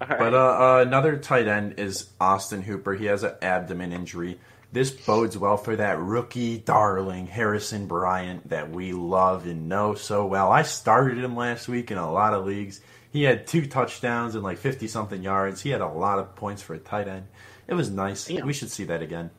Right. 0.00 0.18
But 0.18 0.34
uh, 0.34 0.38
uh, 0.38 0.84
another 0.86 1.16
tight 1.16 1.46
end 1.48 1.78
is 1.78 2.10
Austin 2.20 2.62
Hooper. 2.62 2.94
He 2.94 3.06
has 3.06 3.22
an 3.22 3.34
abdomen 3.40 3.92
injury. 3.92 4.38
This 4.74 4.90
bodes 4.90 5.38
well 5.38 5.56
for 5.56 5.76
that 5.76 6.00
rookie 6.00 6.58
darling 6.58 7.28
Harrison 7.28 7.86
Bryant 7.86 8.48
that 8.48 8.70
we 8.70 8.92
love 8.92 9.46
and 9.46 9.68
know 9.68 9.94
so 9.94 10.26
well. 10.26 10.50
I 10.50 10.62
started 10.62 11.16
him 11.16 11.36
last 11.36 11.68
week 11.68 11.92
in 11.92 11.96
a 11.96 12.10
lot 12.10 12.34
of 12.34 12.44
leagues. 12.44 12.80
He 13.12 13.22
had 13.22 13.46
two 13.46 13.66
touchdowns 13.66 14.34
and 14.34 14.42
like 14.42 14.58
fifty 14.58 14.88
something 14.88 15.22
yards. 15.22 15.62
He 15.62 15.70
had 15.70 15.80
a 15.80 15.86
lot 15.86 16.18
of 16.18 16.34
points 16.34 16.60
for 16.60 16.74
a 16.74 16.80
tight 16.80 17.06
end. 17.06 17.28
It 17.68 17.74
was 17.74 17.88
nice. 17.88 18.28
We 18.28 18.52
should 18.52 18.68
see 18.68 18.82
that 18.86 19.00
again. 19.00 19.30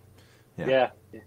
Yeah. 0.57 0.89
Yeah, 1.11 1.19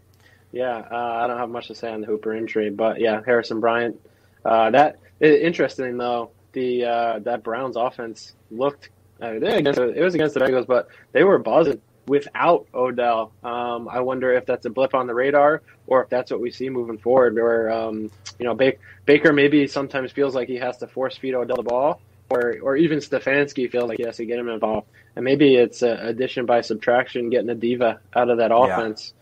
yeah. 0.52 0.88
Uh, 0.90 0.96
I 0.96 1.26
don't 1.26 1.36
have 1.36 1.50
much 1.50 1.66
to 1.66 1.74
say 1.74 1.92
on 1.92 2.00
the 2.00 2.06
Hooper 2.06 2.34
injury, 2.34 2.70
but 2.70 3.00
yeah, 3.00 3.20
Harrison 3.26 3.60
Bryant. 3.60 4.00
Uh, 4.42 4.70
that 4.70 5.00
interesting 5.20 5.98
though. 5.98 6.30
The 6.52 6.86
uh, 6.86 7.18
that 7.18 7.42
Browns 7.42 7.76
offense 7.76 8.32
looked. 8.50 8.88
Uh, 9.20 9.38
they 9.38 9.58
against, 9.58 9.78
it 9.78 10.00
was 10.00 10.14
against 10.14 10.32
the 10.32 10.40
Bengals, 10.40 10.66
but 10.66 10.88
they 11.12 11.24
were 11.24 11.38
buzzing 11.38 11.82
without 12.08 12.66
Odell. 12.74 13.32
Um, 13.44 13.88
I 13.88 14.00
wonder 14.00 14.32
if 14.32 14.46
that's 14.46 14.66
a 14.66 14.70
blip 14.70 14.94
on 14.94 15.06
the 15.06 15.14
radar 15.14 15.62
or 15.86 16.02
if 16.02 16.08
that's 16.08 16.30
what 16.30 16.40
we 16.40 16.50
see 16.50 16.68
moving 16.70 16.98
forward. 16.98 17.34
Where 17.34 17.70
um, 17.70 18.10
you 18.38 18.44
know 18.46 18.54
ba- 18.54 18.74
Baker 19.06 19.32
maybe 19.32 19.66
sometimes 19.68 20.10
feels 20.12 20.34
like 20.34 20.48
he 20.48 20.56
has 20.56 20.78
to 20.78 20.86
force 20.88 21.16
feed 21.16 21.34
Odell 21.34 21.56
the 21.56 21.62
ball, 21.62 22.00
or 22.30 22.56
or 22.62 22.76
even 22.76 22.98
Stefanski 22.98 23.70
feels 23.70 23.88
like 23.88 23.98
he 23.98 24.04
has 24.04 24.16
to 24.16 24.24
get 24.26 24.38
him 24.38 24.48
involved. 24.48 24.88
And 25.14 25.24
maybe 25.24 25.56
it's 25.56 25.82
uh, 25.82 25.98
addition 26.00 26.46
by 26.46 26.60
subtraction, 26.62 27.30
getting 27.30 27.50
a 27.50 27.54
diva 27.54 28.00
out 28.14 28.30
of 28.30 28.38
that 28.38 28.50
Yeah. 28.50 28.64
offense. 28.64 29.12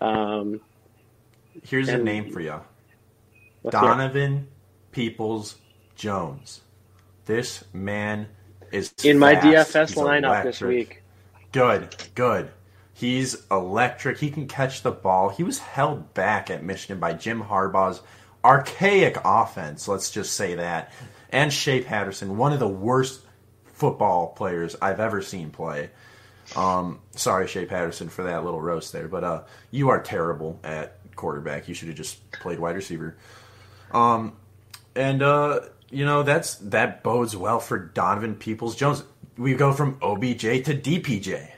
Um, 0.00 0.60
Here's 1.64 1.88
a 1.88 1.98
name 1.98 2.30
for 2.30 2.40
you. 2.40 2.60
Donovan 3.70 4.48
Peoples 4.92 5.56
Jones. 5.96 6.60
This 7.24 7.64
man 7.72 8.28
is 8.70 8.92
in 9.02 9.18
my. 9.18 9.34
DFS 9.34 9.88
He's 9.88 9.96
lineup 9.96 10.42
this 10.44 10.60
week. 10.60 11.02
Good, 11.52 11.94
good. 12.14 12.50
He's 12.92 13.36
electric. 13.50 14.18
He 14.18 14.30
can 14.30 14.48
catch 14.48 14.82
the 14.82 14.90
ball. 14.90 15.28
He 15.28 15.42
was 15.42 15.58
held 15.58 16.14
back 16.14 16.50
at 16.50 16.64
Michigan 16.64 16.98
by 16.98 17.12
Jim 17.12 17.42
Harbaugh's 17.42 18.00
archaic 18.44 19.18
offense. 19.24 19.86
Let's 19.86 20.10
just 20.10 20.32
say 20.34 20.54
that. 20.54 20.92
And 21.30 21.52
Shea 21.52 21.82
Patterson, 21.82 22.38
one 22.38 22.52
of 22.52 22.58
the 22.58 22.68
worst 22.68 23.20
football 23.64 24.28
players 24.28 24.76
I've 24.80 25.00
ever 25.00 25.20
seen 25.20 25.50
play. 25.50 25.90
Um, 26.54 27.00
sorry, 27.12 27.48
Shea 27.48 27.66
Patterson, 27.66 28.08
for 28.08 28.24
that 28.24 28.44
little 28.44 28.60
roast 28.60 28.92
there, 28.92 29.08
but 29.08 29.24
uh, 29.24 29.42
you 29.70 29.90
are 29.90 30.00
terrible 30.00 30.60
at 30.62 30.98
quarterback. 31.16 31.68
You 31.68 31.74
should 31.74 31.88
have 31.88 31.96
just 31.96 32.30
played 32.30 32.58
wide 32.58 32.76
receiver. 32.76 33.16
Um, 33.92 34.36
and 34.94 35.22
uh, 35.22 35.60
you 35.90 36.04
know 36.04 36.22
that's 36.22 36.56
that 36.56 37.02
bodes 37.02 37.36
well 37.36 37.60
for 37.60 37.78
Donovan 37.78 38.36
Peoples 38.36 38.76
Jones. 38.76 39.02
We 39.38 39.54
go 39.54 39.72
from 39.72 39.98
OBJ 40.02 40.64
to 40.64 40.74
DPJ. 40.74 41.50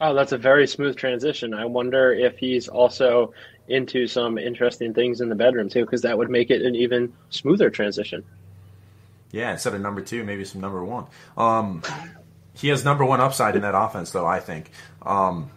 Oh, 0.00 0.14
that's 0.14 0.32
a 0.32 0.38
very 0.38 0.66
smooth 0.66 0.96
transition. 0.96 1.54
I 1.54 1.64
wonder 1.64 2.12
if 2.12 2.38
he's 2.38 2.68
also 2.68 3.34
into 3.68 4.06
some 4.06 4.36
interesting 4.36 4.94
things 4.94 5.20
in 5.20 5.28
the 5.28 5.34
bedroom 5.34 5.68
too, 5.68 5.84
because 5.84 6.02
that 6.02 6.18
would 6.18 6.30
make 6.30 6.50
it 6.50 6.62
an 6.62 6.74
even 6.74 7.12
smoother 7.30 7.70
transition. 7.70 8.24
Yeah, 9.30 9.52
instead 9.52 9.74
of 9.74 9.80
number 9.80 10.00
two, 10.00 10.24
maybe 10.24 10.44
some 10.44 10.60
number 10.60 10.84
one. 10.84 11.06
Um, 11.36 11.82
he 12.54 12.68
has 12.68 12.84
number 12.84 13.04
one 13.04 13.20
upside 13.20 13.56
in 13.56 13.62
that 13.62 13.74
offense, 13.74 14.10
though. 14.10 14.26
I 14.26 14.40
think 14.40 14.70
um, 15.02 15.50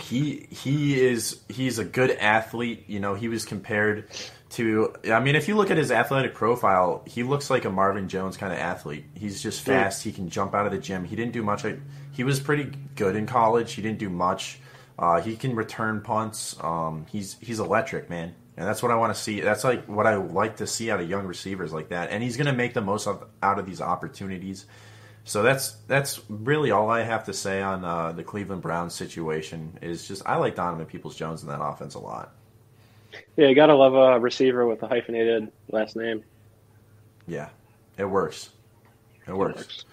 he 0.00 0.46
he 0.50 1.00
is 1.00 1.40
he's 1.48 1.78
a 1.78 1.84
good 1.84 2.10
athlete. 2.12 2.84
You 2.86 3.00
know, 3.00 3.14
he 3.14 3.28
was 3.28 3.44
compared 3.44 4.04
to. 4.50 4.94
I 5.10 5.20
mean, 5.20 5.36
if 5.36 5.48
you 5.48 5.56
look 5.56 5.70
at 5.70 5.76
his 5.76 5.90
athletic 5.90 6.34
profile, 6.34 7.02
he 7.06 7.22
looks 7.22 7.50
like 7.50 7.64
a 7.64 7.70
Marvin 7.70 8.08
Jones 8.08 8.36
kind 8.36 8.52
of 8.52 8.58
athlete. 8.58 9.04
He's 9.14 9.42
just 9.42 9.62
fast. 9.62 10.02
He 10.02 10.12
can 10.12 10.28
jump 10.28 10.54
out 10.54 10.66
of 10.66 10.72
the 10.72 10.78
gym. 10.78 11.04
He 11.04 11.16
didn't 11.16 11.32
do 11.32 11.42
much. 11.42 11.64
Like, 11.64 11.80
he 12.12 12.24
was 12.24 12.40
pretty 12.40 12.72
good 12.96 13.16
in 13.16 13.26
college. 13.26 13.72
He 13.72 13.82
didn't 13.82 13.98
do 13.98 14.10
much. 14.10 14.60
Uh, 14.98 15.20
he 15.20 15.36
can 15.36 15.56
return 15.56 16.02
punts. 16.02 16.56
Um, 16.60 17.06
he's 17.10 17.36
he's 17.40 17.60
electric, 17.60 18.10
man. 18.10 18.34
And 18.56 18.68
that's 18.68 18.82
what 18.82 18.92
I 18.92 18.96
want 18.96 19.14
to 19.14 19.18
see. 19.18 19.40
That's 19.40 19.64
like 19.64 19.86
what 19.86 20.06
I 20.06 20.16
like 20.16 20.56
to 20.56 20.66
see 20.66 20.90
out 20.90 21.00
of 21.00 21.08
young 21.08 21.26
receivers 21.26 21.72
like 21.72 21.88
that. 21.88 22.10
And 22.10 22.22
he's 22.22 22.36
going 22.36 22.46
to 22.46 22.52
make 22.52 22.74
the 22.74 22.82
most 22.82 23.06
of, 23.06 23.24
out 23.42 23.58
of 23.58 23.64
these 23.64 23.80
opportunities. 23.80 24.66
So 25.24 25.42
that's 25.42 25.72
that's 25.86 26.20
really 26.28 26.70
all 26.70 26.90
I 26.90 27.02
have 27.02 27.24
to 27.24 27.32
say 27.32 27.62
on 27.62 27.84
uh, 27.84 28.12
the 28.12 28.22
Cleveland 28.22 28.60
Browns 28.60 28.94
situation. 28.94 29.78
Is 29.80 30.06
just 30.06 30.22
I 30.26 30.36
like 30.36 30.56
Donovan 30.56 30.84
Peoples 30.84 31.16
Jones 31.16 31.42
in 31.42 31.48
that 31.48 31.62
offense 31.62 31.94
a 31.94 32.00
lot. 32.00 32.34
Yeah, 33.36 33.48
you 33.48 33.54
gotta 33.54 33.74
love 33.74 33.94
a 33.94 34.18
receiver 34.20 34.66
with 34.66 34.82
a 34.82 34.88
hyphenated 34.88 35.50
last 35.70 35.96
name. 35.96 36.24
Yeah, 37.26 37.48
it 37.96 38.04
works. 38.04 38.50
It 39.26 39.36
works. 39.36 39.84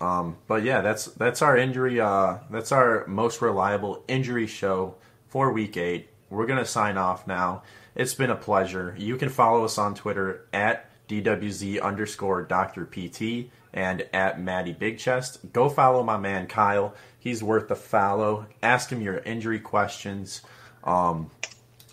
Um, 0.00 0.36
but 0.46 0.64
yeah, 0.64 0.80
that's 0.80 1.06
that's 1.06 1.42
our 1.42 1.56
injury. 1.56 2.00
Uh, 2.00 2.38
that's 2.50 2.72
our 2.72 3.06
most 3.06 3.40
reliable 3.40 4.04
injury 4.08 4.46
show 4.46 4.96
for 5.28 5.52
Week 5.52 5.76
Eight. 5.76 6.08
We're 6.30 6.46
gonna 6.46 6.64
sign 6.64 6.96
off 6.96 7.26
now. 7.26 7.62
It's 7.94 8.14
been 8.14 8.30
a 8.30 8.36
pleasure. 8.36 8.94
You 8.98 9.16
can 9.16 9.28
follow 9.28 9.64
us 9.64 9.78
on 9.78 9.94
Twitter 9.94 10.46
at 10.52 10.90
DWZ 11.08 11.80
underscore 11.80 12.42
Dr. 12.42 12.86
PT 12.86 13.50
and 13.72 14.06
at 14.12 14.40
Maddie 14.40 14.72
Big 14.72 14.98
Chest. 14.98 15.52
Go 15.52 15.68
follow 15.68 16.02
my 16.02 16.16
man 16.16 16.46
Kyle. 16.46 16.94
He's 17.18 17.42
worth 17.42 17.68
the 17.68 17.76
follow. 17.76 18.46
Ask 18.62 18.90
him 18.90 19.00
your 19.00 19.18
injury 19.18 19.60
questions. 19.60 20.42
Um, 20.82 21.30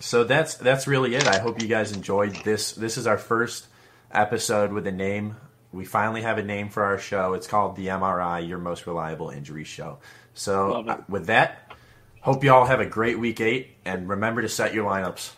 so 0.02 0.24
that's 0.24 0.56
that's 0.56 0.88
really 0.88 1.16
it. 1.16 1.28
I 1.28 1.40
hope 1.40 1.62
you 1.62 1.68
guys 1.68 1.92
enjoyed 1.92 2.36
this. 2.44 2.74
This 2.74 2.98
is 2.98 3.08
our 3.08 3.18
first 3.18 3.68
episode 4.12 4.74
with 4.74 4.86
a 4.88 4.92
name. 4.92 5.38
We 5.72 5.86
finally 5.86 6.22
have 6.24 6.38
a 6.38 6.44
name 6.44 6.70
for 6.70 6.84
our 6.84 6.98
show. 6.98 7.34
It's 7.34 7.48
called 7.48 7.76
the 7.76 7.88
MRI, 7.88 8.48
your 8.48 8.58
most 8.58 8.86
reliable 8.88 9.30
injury 9.30 9.64
show. 9.64 10.00
So 10.34 10.86
uh, 10.88 11.02
with 11.08 11.28
that, 11.28 11.74
hope 12.20 12.44
you 12.44 12.54
all 12.54 12.66
have 12.66 12.80
a 12.80 12.86
great 12.86 13.20
week 13.20 13.40
eight, 13.40 13.78
and 13.86 14.10
remember 14.10 14.42
to 14.42 14.50
set 14.50 14.74
your 14.74 14.90
lineups. 14.90 15.32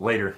Later. 0.00 0.36